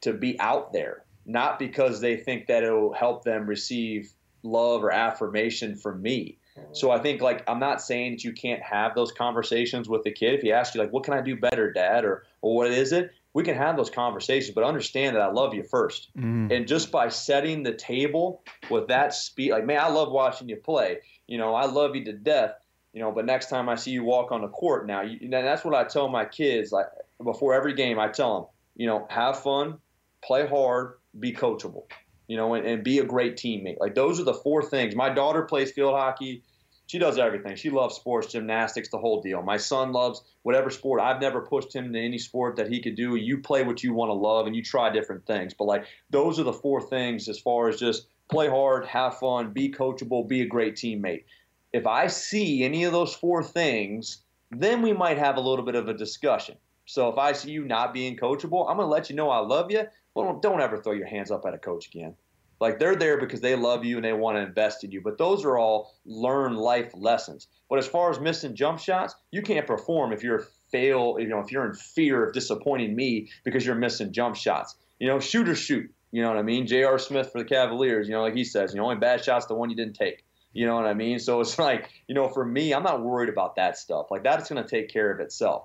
to 0.00 0.12
be 0.12 0.38
out 0.40 0.72
there 0.72 1.04
not 1.24 1.58
because 1.58 2.00
they 2.00 2.16
think 2.16 2.46
that 2.46 2.62
it'll 2.62 2.92
help 2.92 3.24
them 3.24 3.46
receive 3.46 4.12
love 4.42 4.82
or 4.82 4.90
affirmation 4.90 5.76
from 5.76 6.02
me. 6.02 6.38
So 6.72 6.90
I 6.90 6.98
think 6.98 7.22
like 7.22 7.48
I'm 7.48 7.58
not 7.58 7.80
saying 7.80 8.12
that 8.12 8.24
you 8.24 8.32
can't 8.32 8.62
have 8.62 8.94
those 8.94 9.12
conversations 9.12 9.88
with 9.88 10.02
the 10.02 10.10
kid. 10.10 10.34
If 10.34 10.42
he 10.42 10.52
asks 10.52 10.74
you 10.74 10.80
like, 10.80 10.92
"What 10.92 11.04
can 11.04 11.14
I 11.14 11.22
do 11.22 11.36
better, 11.36 11.72
Dad?" 11.72 12.04
or 12.04 12.24
"Or 12.42 12.54
what 12.54 12.70
is 12.70 12.92
it?" 12.92 13.12
We 13.34 13.42
can 13.42 13.56
have 13.56 13.78
those 13.78 13.88
conversations, 13.88 14.54
but 14.54 14.62
understand 14.62 15.16
that 15.16 15.22
I 15.22 15.30
love 15.30 15.54
you 15.54 15.62
first. 15.62 16.10
Mm. 16.18 16.54
And 16.54 16.68
just 16.68 16.92
by 16.92 17.08
setting 17.08 17.62
the 17.62 17.72
table 17.72 18.42
with 18.68 18.88
that 18.88 19.14
speed, 19.14 19.52
like, 19.52 19.64
man, 19.64 19.80
I 19.80 19.88
love 19.88 20.12
watching 20.12 20.50
you 20.50 20.56
play. 20.56 20.98
You 21.26 21.38
know, 21.38 21.54
I 21.54 21.64
love 21.64 21.96
you 21.96 22.04
to 22.04 22.12
death. 22.12 22.56
You 22.92 23.00
know, 23.00 23.10
but 23.10 23.24
next 23.24 23.48
time 23.48 23.70
I 23.70 23.76
see 23.76 23.92
you 23.92 24.04
walk 24.04 24.32
on 24.32 24.42
the 24.42 24.48
court, 24.48 24.86
now, 24.86 25.00
you, 25.00 25.18
and 25.22 25.32
that's 25.32 25.64
what 25.64 25.74
I 25.74 25.84
tell 25.84 26.08
my 26.08 26.26
kids. 26.26 26.72
Like 26.72 26.86
before 27.24 27.54
every 27.54 27.72
game, 27.72 27.98
I 27.98 28.08
tell 28.08 28.34
them, 28.34 28.48
you 28.76 28.86
know, 28.86 29.06
have 29.08 29.42
fun, 29.42 29.78
play 30.22 30.46
hard, 30.46 30.98
be 31.18 31.32
coachable, 31.32 31.84
you 32.26 32.36
know, 32.36 32.54
and, 32.54 32.66
and 32.66 32.84
be 32.84 32.98
a 32.98 33.04
great 33.04 33.36
teammate. 33.36 33.78
Like 33.78 33.94
those 33.94 34.20
are 34.20 34.24
the 34.24 34.34
four 34.34 34.62
things. 34.62 34.94
My 34.94 35.10
daughter 35.10 35.42
plays 35.42 35.72
field 35.72 35.94
hockey. 35.94 36.42
She 36.86 36.98
does 36.98 37.18
everything. 37.18 37.56
She 37.56 37.70
loves 37.70 37.94
sports, 37.94 38.32
gymnastics, 38.32 38.90
the 38.90 38.98
whole 38.98 39.22
deal. 39.22 39.42
My 39.42 39.56
son 39.56 39.92
loves 39.92 40.22
whatever 40.42 40.68
sport. 40.68 41.00
I've 41.00 41.20
never 41.20 41.40
pushed 41.40 41.74
him 41.74 41.92
to 41.92 41.98
any 41.98 42.18
sport 42.18 42.56
that 42.56 42.68
he 42.68 42.80
could 42.80 42.96
do. 42.96 43.16
You 43.16 43.38
play 43.38 43.62
what 43.62 43.82
you 43.82 43.94
want 43.94 44.10
to 44.10 44.14
love 44.14 44.46
and 44.46 44.54
you 44.54 44.62
try 44.62 44.90
different 44.90 45.24
things. 45.26 45.54
But 45.54 45.64
like 45.64 45.86
those 46.10 46.38
are 46.38 46.44
the 46.44 46.52
four 46.52 46.80
things 46.80 47.28
as 47.28 47.38
far 47.38 47.68
as 47.68 47.78
just 47.78 48.08
play 48.30 48.48
hard, 48.48 48.84
have 48.86 49.18
fun, 49.18 49.52
be 49.52 49.70
coachable, 49.70 50.26
be 50.28 50.42
a 50.42 50.46
great 50.46 50.74
teammate. 50.74 51.24
If 51.72 51.86
I 51.86 52.08
see 52.08 52.64
any 52.64 52.84
of 52.84 52.92
those 52.92 53.14
four 53.14 53.42
things, 53.42 54.22
then 54.50 54.82
we 54.82 54.92
might 54.92 55.18
have 55.18 55.36
a 55.36 55.40
little 55.40 55.64
bit 55.64 55.74
of 55.74 55.88
a 55.88 55.94
discussion. 55.94 56.56
So 56.84 57.08
if 57.08 57.16
I 57.16 57.32
see 57.32 57.52
you 57.52 57.64
not 57.64 57.94
being 57.94 58.16
coachable, 58.16 58.68
I'm 58.68 58.76
going 58.76 58.86
to 58.86 58.92
let 58.92 59.08
you 59.08 59.16
know 59.16 59.30
I 59.30 59.38
love 59.38 59.70
you 59.70 59.86
well, 60.14 60.38
don't, 60.40 60.60
ever 60.60 60.76
throw 60.76 60.92
your 60.92 61.06
hands 61.06 61.30
up 61.30 61.44
at 61.46 61.54
a 61.54 61.58
coach 61.58 61.86
again. 61.88 62.14
Like 62.60 62.78
they're 62.78 62.94
there 62.94 63.18
because 63.18 63.40
they 63.40 63.56
love 63.56 63.84
you 63.84 63.96
and 63.96 64.04
they 64.04 64.12
want 64.12 64.36
to 64.36 64.42
invest 64.42 64.84
in 64.84 64.92
you. 64.92 65.00
But 65.00 65.18
those 65.18 65.44
are 65.44 65.58
all 65.58 65.94
learn 66.04 66.54
life 66.54 66.92
lessons. 66.94 67.48
But 67.68 67.80
as 67.80 67.88
far 67.88 68.10
as 68.10 68.20
missing 68.20 68.54
jump 68.54 68.78
shots, 68.78 69.14
you 69.32 69.42
can't 69.42 69.66
perform 69.66 70.12
if 70.12 70.22
you're 70.22 70.46
fail. 70.70 71.16
You 71.18 71.26
know, 71.26 71.40
if 71.40 71.50
you're 71.50 71.66
in 71.66 71.74
fear 71.74 72.24
of 72.24 72.34
disappointing 72.34 72.94
me 72.94 73.30
because 73.44 73.66
you're 73.66 73.74
missing 73.74 74.12
jump 74.12 74.36
shots. 74.36 74.76
You 75.00 75.08
know, 75.08 75.18
shoot 75.18 75.48
or 75.48 75.56
shoot. 75.56 75.90
You 76.12 76.22
know 76.22 76.28
what 76.28 76.36
I 76.36 76.42
mean? 76.42 76.66
J.R. 76.66 76.98
Smith 76.98 77.32
for 77.32 77.38
the 77.38 77.48
Cavaliers. 77.48 78.06
You 78.06 78.14
know, 78.14 78.22
like 78.22 78.36
he 78.36 78.44
says, 78.44 78.72
you 78.72 78.78
know, 78.78 78.84
only 78.84 78.96
bad 78.96 79.24
shots 79.24 79.46
the 79.46 79.54
one 79.54 79.70
you 79.70 79.76
didn't 79.76 79.96
take. 79.96 80.24
You 80.52 80.66
know 80.66 80.76
what 80.76 80.84
I 80.84 80.94
mean? 80.94 81.18
So 81.18 81.40
it's 81.40 81.58
like, 81.58 81.90
you 82.06 82.14
know, 82.14 82.28
for 82.28 82.44
me, 82.44 82.72
I'm 82.72 82.82
not 82.82 83.02
worried 83.02 83.28
about 83.28 83.56
that 83.56 83.76
stuff. 83.78 84.06
Like 84.10 84.22
that's 84.22 84.48
going 84.50 84.62
to 84.62 84.68
take 84.68 84.88
care 84.88 85.10
of 85.10 85.20
itself. 85.20 85.64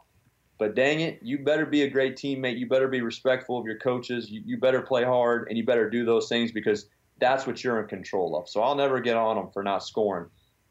But 0.57 0.75
dang 0.75 1.01
it, 1.01 1.19
you 1.21 1.39
better 1.39 1.65
be 1.65 1.83
a 1.83 1.89
great 1.89 2.15
teammate. 2.15 2.57
You 2.57 2.67
better 2.67 2.87
be 2.87 3.01
respectful 3.01 3.59
of 3.59 3.65
your 3.65 3.77
coaches. 3.77 4.29
You, 4.31 4.41
you 4.45 4.57
better 4.57 4.81
play 4.81 5.03
hard 5.03 5.47
and 5.49 5.57
you 5.57 5.63
better 5.65 5.89
do 5.89 6.03
those 6.03 6.27
things 6.29 6.51
because 6.51 6.89
that's 7.19 7.45
what 7.45 7.63
you're 7.63 7.79
in 7.81 7.87
control 7.87 8.35
of. 8.35 8.49
So 8.49 8.61
I'll 8.61 8.75
never 8.75 8.99
get 8.99 9.17
on 9.17 9.35
them 9.35 9.49
for 9.53 9.63
not 9.63 9.83
scoring. 9.83 10.29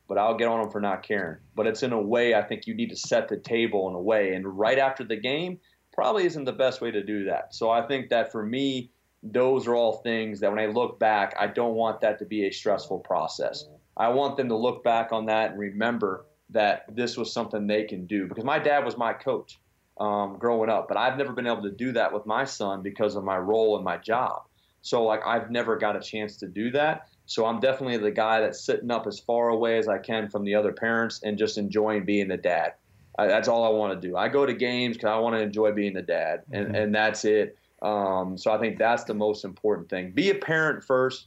but 0.09 0.19
I'll 0.19 0.37
get 0.37 0.49
on 0.49 0.61
them 0.63 0.71
for 0.71 0.81
not 0.81 1.03
caring. 1.03 1.39
But 1.55 1.67
it's 1.67 1.83
in 1.83 1.93
a 1.93 2.01
way 2.01 2.35
I 2.35 2.43
think 2.43 2.67
you 2.67 2.75
need 2.75 2.91
to 2.91 2.97
set 2.97 3.29
the 3.29 3.37
table 3.37 3.89
in 3.89 3.95
a 3.95 4.01
way. 4.01 4.35
And 4.35 4.47
right 4.47 4.79
after 4.79 5.05
the 5.05 5.17
game 5.17 5.59
probably 5.93 6.27
isn't 6.27 6.45
the 6.45 6.53
best 6.53 6.81
way 6.81 6.91
to 6.91 7.03
do 7.03 7.25
that. 7.25 7.55
So 7.55 7.71
I 7.71 7.87
think 7.87 8.11
that 8.11 8.31
for 8.31 8.45
me, 8.45 8.91
those 9.23 9.67
are 9.67 9.75
all 9.75 9.95
things 9.99 10.41
that 10.41 10.51
when 10.51 10.61
I 10.61 10.67
look 10.67 10.99
back, 11.01 11.35
I 11.39 11.47
don't 11.47 11.75
want 11.75 12.01
that 12.03 12.19
to 12.21 12.25
be 12.25 12.47
a 12.47 12.53
stressful 12.53 13.01
process. 13.01 13.65
I 13.97 14.09
want 14.09 14.37
them 14.37 14.49
to 14.49 14.57
look 14.57 14.85
back 14.85 15.11
on 15.11 15.27
that 15.27 15.53
and 15.53 15.59
remember 15.59 16.27
that 16.51 16.85
this 16.95 17.17
was 17.17 17.33
something 17.33 17.67
they 17.67 17.85
can 17.85 18.07
do 18.07 18.29
because 18.29 18.45
my 18.45 18.59
dad 18.59 18.85
was 18.85 18.97
my 18.97 19.13
coach 19.13 19.59
um, 19.99 20.37
growing 20.39 20.71
up, 20.71 20.89
but 20.89 20.97
I've 20.97 21.17
never 21.17 21.33
been 21.33 21.47
able 21.47 21.63
to 21.63 21.71
do 21.71 21.93
that 21.93 22.13
with 22.13 22.27
my 22.27 22.45
son 22.45 22.83
because 22.83 23.17
of 23.17 23.25
my 23.25 23.39
role 23.39 23.77
and 23.77 23.85
my 23.85 23.97
job. 23.97 24.43
So 24.83 25.05
like 25.05 25.21
I've 25.27 25.51
never 25.51 25.77
got 25.77 25.97
a 25.97 26.01
chance 26.01 26.37
to 26.37 26.47
do 26.47 26.71
that. 26.73 27.09
So 27.27 27.45
I'm 27.45 27.59
definitely 27.59 27.97
the 27.97 28.13
guy 28.13 28.41
that's 28.41 28.61
sitting 28.61 28.91
up 28.91 29.07
as 29.07 29.19
far 29.19 29.49
away 29.49 29.79
as 29.79 29.89
I 29.89 29.99
can 29.99 30.29
from 30.29 30.45
the 30.45 30.55
other 30.55 30.73
parents 30.73 31.21
and 31.25 31.37
just 31.37 31.59
enjoying 31.59 32.05
being 32.05 32.29
the 32.29 32.37
dad. 32.37 32.75
I, 33.19 33.27
that's 33.27 33.49
all 33.49 33.65
I 33.65 33.71
want 33.71 34.01
to 34.01 34.09
do. 34.09 34.17
I 34.17 34.29
go 34.29 34.47
to 34.47 34.53
games 34.53 34.97
because 34.97 35.09
I 35.09 35.19
want 35.19 35.35
to 35.35 35.41
enjoy 35.41 35.73
being 35.73 35.95
the 35.95 36.03
dad, 36.03 36.43
and, 36.53 36.67
mm-hmm. 36.67 36.75
and 36.75 36.95
that's 36.95 37.25
it. 37.25 37.59
Um, 37.83 38.37
so 38.39 38.53
I 38.53 38.59
think 38.59 38.79
that's 38.79 39.05
the 39.05 39.15
most 39.15 39.45
important 39.45 39.89
thing. 39.89 40.13
Be 40.13 40.31
a 40.31 40.35
parent 40.35 40.85
first, 40.85 41.27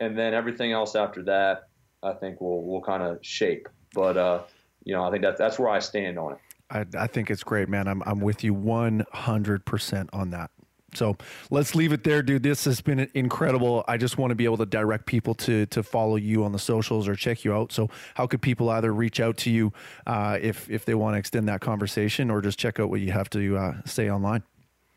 and 0.00 0.18
then 0.18 0.34
everything 0.34 0.72
else 0.72 0.94
after 0.96 1.22
that, 1.24 1.68
I 2.02 2.12
think 2.12 2.40
will 2.40 2.64
will 2.64 2.82
kind 2.82 3.02
of 3.02 3.18
shape. 3.22 3.68
But 3.94 4.16
uh, 4.16 4.42
you 4.84 4.94
know, 4.94 5.04
I 5.04 5.10
think 5.10 5.22
that 5.22 5.36
that's 5.36 5.58
where 5.58 5.68
I 5.68 5.78
stand 5.80 6.18
on 6.18 6.32
it. 6.32 6.38
I, 6.70 6.84
I 6.96 7.06
think 7.06 7.30
it's 7.30 7.42
great, 7.42 7.68
man. 7.68 7.88
I'm 7.88 8.02
I'm 8.04 8.20
with 8.20 8.44
you 8.44 8.54
100 8.54 9.64
percent 9.64 10.10
on 10.12 10.30
that. 10.30 10.50
So 10.94 11.16
let's 11.50 11.74
leave 11.74 11.92
it 11.92 12.02
there, 12.02 12.22
dude. 12.22 12.42
This 12.42 12.64
has 12.64 12.80
been 12.80 13.10
incredible. 13.12 13.84
I 13.86 13.98
just 13.98 14.16
want 14.16 14.30
to 14.30 14.34
be 14.34 14.44
able 14.44 14.56
to 14.58 14.66
direct 14.66 15.06
people 15.06 15.34
to 15.36 15.66
to 15.66 15.82
follow 15.82 16.16
you 16.16 16.44
on 16.44 16.52
the 16.52 16.58
socials 16.58 17.06
or 17.06 17.14
check 17.14 17.44
you 17.44 17.52
out. 17.52 17.72
So 17.72 17.90
how 18.14 18.26
could 18.26 18.40
people 18.40 18.70
either 18.70 18.92
reach 18.92 19.20
out 19.20 19.36
to 19.38 19.50
you 19.50 19.72
uh, 20.06 20.38
if 20.40 20.68
if 20.70 20.84
they 20.84 20.94
want 20.94 21.14
to 21.14 21.18
extend 21.18 21.48
that 21.48 21.60
conversation 21.60 22.30
or 22.30 22.40
just 22.40 22.58
check 22.58 22.80
out 22.80 22.88
what 22.88 23.00
you 23.00 23.12
have 23.12 23.28
to 23.30 23.56
uh, 23.56 23.74
say 23.84 24.10
online? 24.10 24.42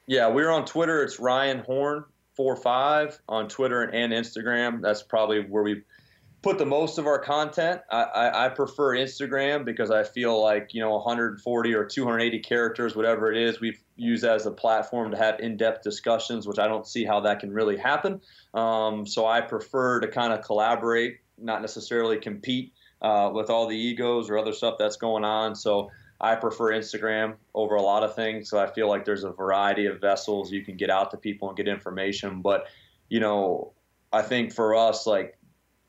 Yeah, 0.07 0.27
we're 0.27 0.49
on 0.49 0.65
Twitter. 0.65 1.03
It's 1.03 1.19
Ryan 1.19 1.59
Horn 1.59 2.05
four 2.35 2.55
five 2.55 3.19
on 3.27 3.49
Twitter 3.49 3.83
and 3.83 4.13
Instagram. 4.13 4.81
That's 4.81 5.03
probably 5.03 5.41
where 5.41 5.63
we 5.63 5.83
put 6.41 6.57
the 6.57 6.65
most 6.65 6.97
of 6.97 7.05
our 7.05 7.19
content. 7.19 7.81
I, 7.89 8.03
I, 8.03 8.45
I, 8.45 8.49
prefer 8.49 8.95
Instagram 8.95 9.63
because 9.63 9.91
I 9.91 10.03
feel 10.03 10.41
like 10.41 10.73
you 10.73 10.81
know 10.81 10.91
140 10.91 11.73
or 11.73 11.85
280 11.85 12.39
characters, 12.39 12.95
whatever 12.95 13.31
it 13.31 13.37
is, 13.37 13.59
we've 13.59 13.81
used 13.95 14.23
as 14.23 14.45
a 14.45 14.51
platform 14.51 15.11
to 15.11 15.17
have 15.17 15.39
in-depth 15.39 15.83
discussions, 15.83 16.47
which 16.47 16.59
I 16.59 16.67
don't 16.67 16.87
see 16.87 17.05
how 17.05 17.19
that 17.21 17.39
can 17.39 17.53
really 17.53 17.77
happen. 17.77 18.21
Um, 18.53 19.05
so 19.05 19.27
I 19.27 19.41
prefer 19.41 19.99
to 19.99 20.07
kind 20.07 20.33
of 20.33 20.43
collaborate, 20.43 21.19
not 21.37 21.61
necessarily 21.61 22.17
compete 22.17 22.73
uh, 23.01 23.31
with 23.33 23.49
all 23.49 23.67
the 23.67 23.77
egos 23.77 24.29
or 24.29 24.37
other 24.37 24.53
stuff 24.53 24.75
that's 24.79 24.97
going 24.97 25.23
on. 25.23 25.55
So 25.55 25.91
I 26.19 26.35
prefer 26.35 26.71
Instagram 26.71 27.35
over 27.53 27.75
a 27.75 27.81
lot 27.81 28.03
of 28.03 28.15
things. 28.15 28.49
So 28.49 28.59
I 28.59 28.71
feel 28.71 28.87
like 28.87 29.05
there's 29.05 29.23
a 29.23 29.31
variety 29.31 29.85
of 29.85 30.01
vessels 30.01 30.51
you 30.51 30.63
can 30.63 30.77
get 30.77 30.89
out 30.89 31.11
to 31.11 31.17
people 31.17 31.49
and 31.49 31.57
get 31.57 31.67
information. 31.67 32.41
But 32.41 32.65
you 33.09 33.19
know, 33.19 33.73
I 34.13 34.21
think 34.21 34.53
for 34.53 34.75
us, 34.75 35.05
like 35.05 35.37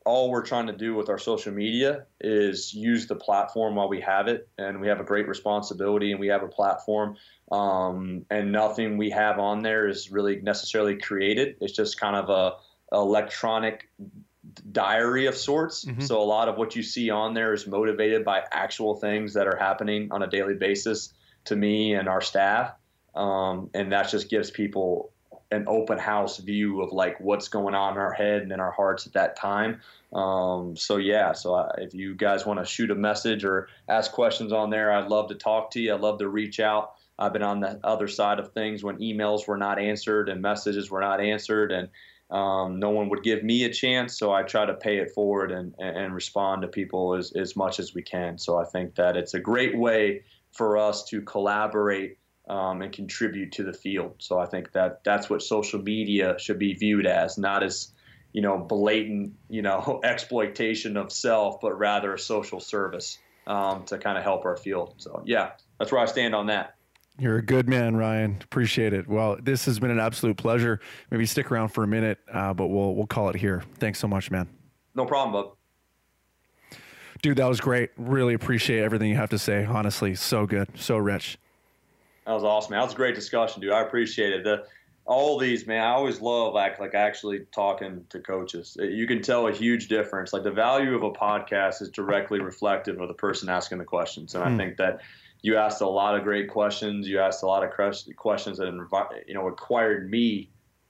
all 0.05 0.29
we're 0.29 0.45
trying 0.45 0.67
to 0.67 0.73
do 0.73 0.95
with 0.95 1.09
our 1.09 1.17
social 1.17 1.53
media 1.53 2.05
is 2.21 2.73
use 2.73 3.07
the 3.07 3.15
platform 3.15 3.75
while 3.75 3.89
we 3.89 4.01
have 4.01 4.27
it, 4.27 4.47
and 4.57 4.79
we 4.81 4.87
have 4.87 4.99
a 4.99 5.03
great 5.03 5.27
responsibility, 5.27 6.11
and 6.11 6.19
we 6.19 6.27
have 6.27 6.43
a 6.43 6.47
platform, 6.47 7.15
um, 7.51 8.25
and 8.29 8.51
nothing 8.51 8.97
we 8.97 9.09
have 9.09 9.39
on 9.39 9.61
there 9.61 9.87
is 9.87 10.11
really 10.11 10.41
necessarily 10.41 10.97
created. 10.97 11.55
It's 11.61 11.73
just 11.73 11.99
kind 11.99 12.15
of 12.15 12.29
a, 12.29 12.53
electronic 12.93 13.89
diary 14.71 15.25
of 15.25 15.35
sorts. 15.35 15.85
Mm-hmm. 15.85 16.01
So 16.01 16.21
a 16.21 16.23
lot 16.23 16.47
of 16.47 16.57
what 16.57 16.75
you 16.75 16.83
see 16.83 17.09
on 17.09 17.33
there 17.33 17.53
is 17.53 17.65
motivated 17.65 18.23
by 18.23 18.43
actual 18.51 18.95
things 18.95 19.33
that 19.33 19.47
are 19.47 19.55
happening 19.55 20.09
on 20.11 20.21
a 20.21 20.27
daily 20.27 20.53
basis 20.53 21.13
to 21.45 21.55
me 21.55 21.95
and 21.95 22.07
our 22.07 22.21
staff, 22.21 22.73
um, 23.15 23.69
and 23.73 23.91
that 23.91 24.09
just 24.09 24.29
gives 24.29 24.51
people 24.51 25.12
an 25.53 25.65
open 25.67 25.97
house 25.97 26.37
view 26.37 26.81
of 26.81 26.91
like 26.91 27.19
what's 27.19 27.47
going 27.47 27.75
on 27.75 27.93
in 27.93 27.99
our 27.99 28.11
head 28.13 28.41
and 28.41 28.51
in 28.51 28.59
our 28.59 28.71
hearts 28.71 29.07
at 29.07 29.13
that 29.13 29.35
time. 29.35 29.81
Um, 30.13 30.75
so 30.75 30.97
yeah, 30.97 31.33
so 31.33 31.55
I, 31.55 31.71
if 31.77 31.93
you 31.93 32.15
guys 32.15 32.45
want 32.45 32.59
to 32.59 32.65
shoot 32.65 32.91
a 32.91 32.95
message 32.95 33.43
or 33.45 33.69
ask 33.87 34.11
questions 34.11 34.51
on 34.51 34.69
there, 34.69 34.91
I'd 34.91 35.07
love 35.07 35.29
to 35.29 35.35
talk 35.35 35.71
to 35.71 35.81
you. 35.81 35.93
I'd 35.93 36.01
love 36.01 36.19
to 36.19 36.27
reach 36.27 36.59
out. 36.59 36.95
I've 37.17 37.33
been 37.33 37.43
on 37.43 37.59
the 37.59 37.79
other 37.83 38.07
side 38.07 38.39
of 38.39 38.53
things 38.53 38.83
when 38.83 38.97
emails 38.97 39.47
were 39.47 39.57
not 39.57 39.79
answered 39.79 40.29
and 40.29 40.41
messages 40.41 40.89
were 40.89 41.01
not 41.01 41.21
answered, 41.21 41.71
and 41.71 41.89
um, 42.31 42.79
no 42.79 42.89
one 42.89 43.09
would 43.09 43.23
give 43.23 43.43
me 43.43 43.63
a 43.65 43.71
chance. 43.71 44.17
So 44.17 44.33
I 44.33 44.41
try 44.43 44.65
to 44.65 44.73
pay 44.73 44.97
it 44.97 45.11
forward 45.11 45.51
and, 45.51 45.75
and 45.77 46.13
respond 46.13 46.63
to 46.63 46.67
people 46.67 47.13
as, 47.13 47.31
as 47.33 47.55
much 47.55 47.79
as 47.79 47.93
we 47.93 48.01
can. 48.01 48.37
So 48.37 48.57
I 48.57 48.65
think 48.65 48.95
that 48.95 49.15
it's 49.15 49.35
a 49.35 49.39
great 49.39 49.77
way 49.77 50.23
for 50.51 50.77
us 50.77 51.03
to 51.05 51.21
collaborate 51.21 52.17
um, 52.47 52.81
and 52.81 52.91
contribute 52.91 53.53
to 53.53 53.63
the 53.63 53.73
field. 53.73 54.15
So 54.19 54.39
I 54.39 54.45
think 54.45 54.71
that 54.73 55.03
that's 55.03 55.29
what 55.29 55.41
social 55.41 55.81
media 55.81 56.35
should 56.39 56.59
be 56.59 56.73
viewed 56.73 57.05
as, 57.05 57.37
not 57.37 57.63
as 57.63 57.91
you 58.33 58.41
know 58.41 58.57
blatant 58.57 59.33
you 59.49 59.61
know 59.61 60.01
exploitation 60.03 60.97
of 60.97 61.11
self, 61.11 61.61
but 61.61 61.77
rather 61.77 62.13
a 62.13 62.19
social 62.19 62.59
service 62.59 63.19
um, 63.47 63.83
to 63.85 63.97
kind 63.97 64.17
of 64.17 64.23
help 64.23 64.45
our 64.45 64.57
field. 64.57 64.95
So 64.97 65.23
yeah, 65.25 65.51
that's 65.79 65.91
where 65.91 66.01
I 66.01 66.05
stand 66.05 66.35
on 66.35 66.47
that. 66.47 66.75
You're 67.19 67.37
a 67.37 67.45
good 67.45 67.69
man, 67.69 67.95
Ryan. 67.95 68.39
Appreciate 68.43 68.91
it. 68.91 69.07
Well, 69.07 69.37
this 69.39 69.65
has 69.65 69.79
been 69.79 69.91
an 69.91 69.99
absolute 69.99 70.35
pleasure. 70.35 70.79
Maybe 71.11 71.27
stick 71.27 71.51
around 71.51 71.69
for 71.69 71.83
a 71.83 71.87
minute, 71.87 72.17
uh, 72.31 72.53
but 72.53 72.67
we'll 72.67 72.95
we'll 72.95 73.07
call 73.07 73.29
it 73.29 73.35
here. 73.35 73.63
Thanks 73.75 73.99
so 73.99 74.07
much, 74.07 74.31
man. 74.31 74.49
No 74.95 75.05
problem, 75.05 75.31
bub. 75.31 75.55
Dude, 77.21 77.37
that 77.37 77.47
was 77.47 77.61
great. 77.61 77.91
Really 77.95 78.33
appreciate 78.33 78.83
everything 78.83 79.09
you 79.09 79.15
have 79.15 79.29
to 79.29 79.39
say. 79.39 79.63
Honestly, 79.63 80.13
so 80.13 80.45
good, 80.45 80.67
so 80.75 80.97
rich. 80.97 81.37
That 82.25 82.33
was 82.33 82.43
awesome. 82.43 82.71
Man. 82.71 82.79
That 82.79 82.85
was 82.85 82.93
a 82.93 82.97
great 82.97 83.15
discussion, 83.15 83.61
dude. 83.61 83.71
I 83.71 83.81
appreciate 83.81 84.33
it. 84.33 84.43
The, 84.43 84.65
all 85.05 85.37
these, 85.37 85.67
man, 85.67 85.83
I 85.83 85.91
always 85.91 86.21
love 86.21 86.53
like 86.53 86.79
like 86.79 86.95
actually 86.95 87.45
talking 87.53 88.05
to 88.09 88.19
coaches. 88.19 88.77
You 88.79 89.05
can 89.05 89.21
tell 89.21 89.47
a 89.47 89.51
huge 89.51 89.89
difference. 89.89 90.31
Like 90.31 90.43
the 90.43 90.51
value 90.51 90.95
of 90.95 91.03
a 91.03 91.11
podcast 91.11 91.81
is 91.81 91.89
directly 91.89 92.39
reflective 92.39 93.01
of 93.01 93.09
the 93.09 93.13
person 93.13 93.49
asking 93.49 93.79
the 93.79 93.85
questions, 93.85 94.33
and 94.35 94.43
I 94.43 94.49
hmm. 94.49 94.57
think 94.57 94.77
that 94.77 95.01
you 95.41 95.57
asked 95.57 95.81
a 95.81 95.87
lot 95.87 96.15
of 96.15 96.23
great 96.23 96.49
questions. 96.49 97.05
You 97.07 97.19
asked 97.19 97.43
a 97.43 97.47
lot 97.47 97.63
of 97.65 97.71
questions 97.71 98.57
that 98.57 99.23
you 99.27 99.33
know 99.33 99.43
required 99.43 100.09
me 100.09 100.49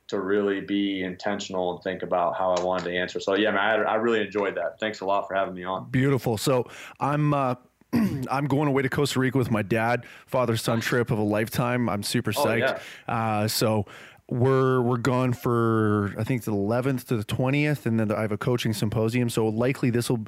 to 0.09 0.19
really 0.19 0.61
be 0.61 1.01
intentional 1.01 1.73
and 1.73 1.81
think 1.81 2.03
about 2.03 2.37
how 2.37 2.53
I 2.53 2.61
wanted 2.61 2.85
to 2.85 2.95
answer. 2.95 3.19
So 3.19 3.35
yeah, 3.35 3.49
man, 3.49 3.81
I, 3.81 3.93
I 3.93 3.95
really 3.95 4.21
enjoyed 4.21 4.55
that. 4.55 4.79
Thanks 4.79 5.01
a 5.01 5.05
lot 5.05 5.27
for 5.27 5.33
having 5.33 5.55
me 5.55 5.63
on. 5.63 5.89
Beautiful. 5.89 6.37
So 6.37 6.69
I'm. 6.99 7.33
Uh 7.33 7.55
I'm 8.31 8.47
going 8.47 8.67
away 8.67 8.81
to 8.81 8.89
Costa 8.89 9.19
Rica 9.19 9.37
with 9.37 9.51
my 9.51 9.61
dad, 9.61 10.05
father 10.25 10.57
son 10.57 10.81
trip 10.81 11.11
of 11.11 11.19
a 11.19 11.23
lifetime. 11.23 11.89
I'm 11.89 12.03
super 12.03 12.31
oh, 12.35 12.45
psyched. 12.45 12.79
Oh, 12.79 12.81
yeah. 13.07 13.39
uh, 13.41 13.47
so 13.47 13.85
we're 14.29 14.81
we're 14.81 14.97
gone 14.97 15.33
for 15.33 16.13
I 16.17 16.23
think 16.23 16.43
the 16.43 16.51
11th 16.51 17.07
to 17.07 17.17
the 17.17 17.23
20th, 17.23 17.85
and 17.85 17.99
then 17.99 18.11
I 18.11 18.21
have 18.21 18.31
a 18.31 18.37
coaching 18.37 18.73
symposium. 18.73 19.29
So 19.29 19.47
likely 19.47 19.89
this 19.89 20.09
will 20.09 20.25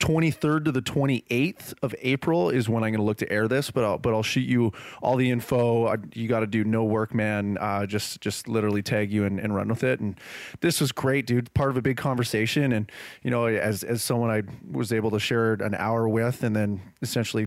23rd 0.00 0.64
to 0.64 0.72
the 0.72 0.82
28th 0.82 1.74
of 1.82 1.94
April 2.00 2.50
is 2.50 2.68
when 2.68 2.82
I'm 2.82 2.90
going 2.90 3.00
to 3.00 3.04
look 3.04 3.18
to 3.18 3.30
air 3.30 3.46
this, 3.46 3.70
but 3.70 3.84
I'll, 3.84 3.98
but 3.98 4.14
I'll 4.14 4.22
shoot 4.22 4.48
you 4.48 4.72
all 5.02 5.16
the 5.16 5.30
info. 5.30 5.86
I, 5.86 5.96
you 6.14 6.26
got 6.26 6.40
to 6.40 6.46
do 6.46 6.64
no 6.64 6.84
work, 6.84 7.14
man. 7.14 7.58
Uh, 7.60 7.86
just 7.86 8.20
just 8.20 8.48
literally 8.48 8.82
tag 8.82 9.12
you 9.12 9.24
and, 9.24 9.38
and 9.38 9.54
run 9.54 9.68
with 9.68 9.84
it. 9.84 10.00
And 10.00 10.18
this 10.60 10.80
was 10.80 10.90
great, 10.90 11.26
dude. 11.26 11.52
Part 11.54 11.70
of 11.70 11.76
a 11.76 11.82
big 11.82 11.98
conversation, 11.98 12.72
and 12.72 12.90
you 13.22 13.30
know, 13.30 13.46
as 13.46 13.84
as 13.84 14.02
someone 14.02 14.30
I 14.30 14.42
was 14.70 14.92
able 14.92 15.10
to 15.10 15.20
share 15.20 15.52
an 15.52 15.74
hour 15.74 16.08
with, 16.08 16.42
and 16.42 16.56
then 16.56 16.80
essentially 17.02 17.46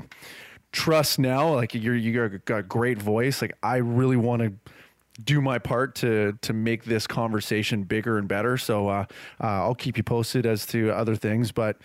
trust 0.71 1.19
now, 1.19 1.55
like 1.55 1.73
you're 1.73 1.95
you 1.95 2.39
got 2.45 2.59
a 2.59 2.63
great 2.63 3.01
voice. 3.01 3.41
Like 3.41 3.57
I 3.63 3.77
really 3.77 4.17
want 4.17 4.43
to 4.43 4.53
do 5.23 5.41
my 5.41 5.59
part 5.59 5.95
to 5.95 6.37
to 6.41 6.53
make 6.53 6.85
this 6.85 7.07
conversation 7.07 7.83
bigger 7.83 8.17
and 8.17 8.27
better. 8.27 8.57
So 8.57 8.87
uh, 8.87 9.05
uh, 9.41 9.47
I'll 9.47 9.75
keep 9.75 9.97
you 9.97 10.03
posted 10.03 10.45
as 10.45 10.65
to 10.67 10.91
other 10.91 11.15
things, 11.15 11.51
but 11.51 11.77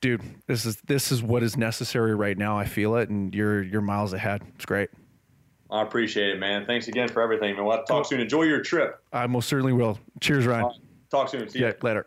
dude, 0.00 0.22
this 0.46 0.64
is 0.66 0.76
this 0.86 1.12
is 1.12 1.22
what 1.22 1.42
is 1.42 1.56
necessary 1.56 2.14
right 2.14 2.36
now. 2.36 2.58
I 2.58 2.64
feel 2.64 2.96
it, 2.96 3.08
and 3.08 3.34
you're 3.34 3.62
you're 3.62 3.80
miles 3.80 4.12
ahead. 4.12 4.42
It's 4.54 4.66
great. 4.66 4.90
I 5.70 5.82
appreciate 5.82 6.30
it, 6.30 6.38
man. 6.38 6.64
Thanks 6.64 6.88
again 6.88 7.08
for 7.08 7.20
everything, 7.22 7.56
man. 7.56 7.64
We'll 7.64 7.82
talk 7.84 8.06
soon. 8.06 8.20
Enjoy 8.20 8.42
your 8.42 8.60
trip. 8.60 9.02
I 9.12 9.26
most 9.26 9.48
certainly 9.48 9.72
will. 9.72 9.98
Cheers, 10.20 10.46
Ryan. 10.46 10.70
Talk 11.10 11.28
soon. 11.28 11.48
See 11.48 11.60
yeah, 11.60 11.68
you 11.68 11.74
later. 11.82 12.06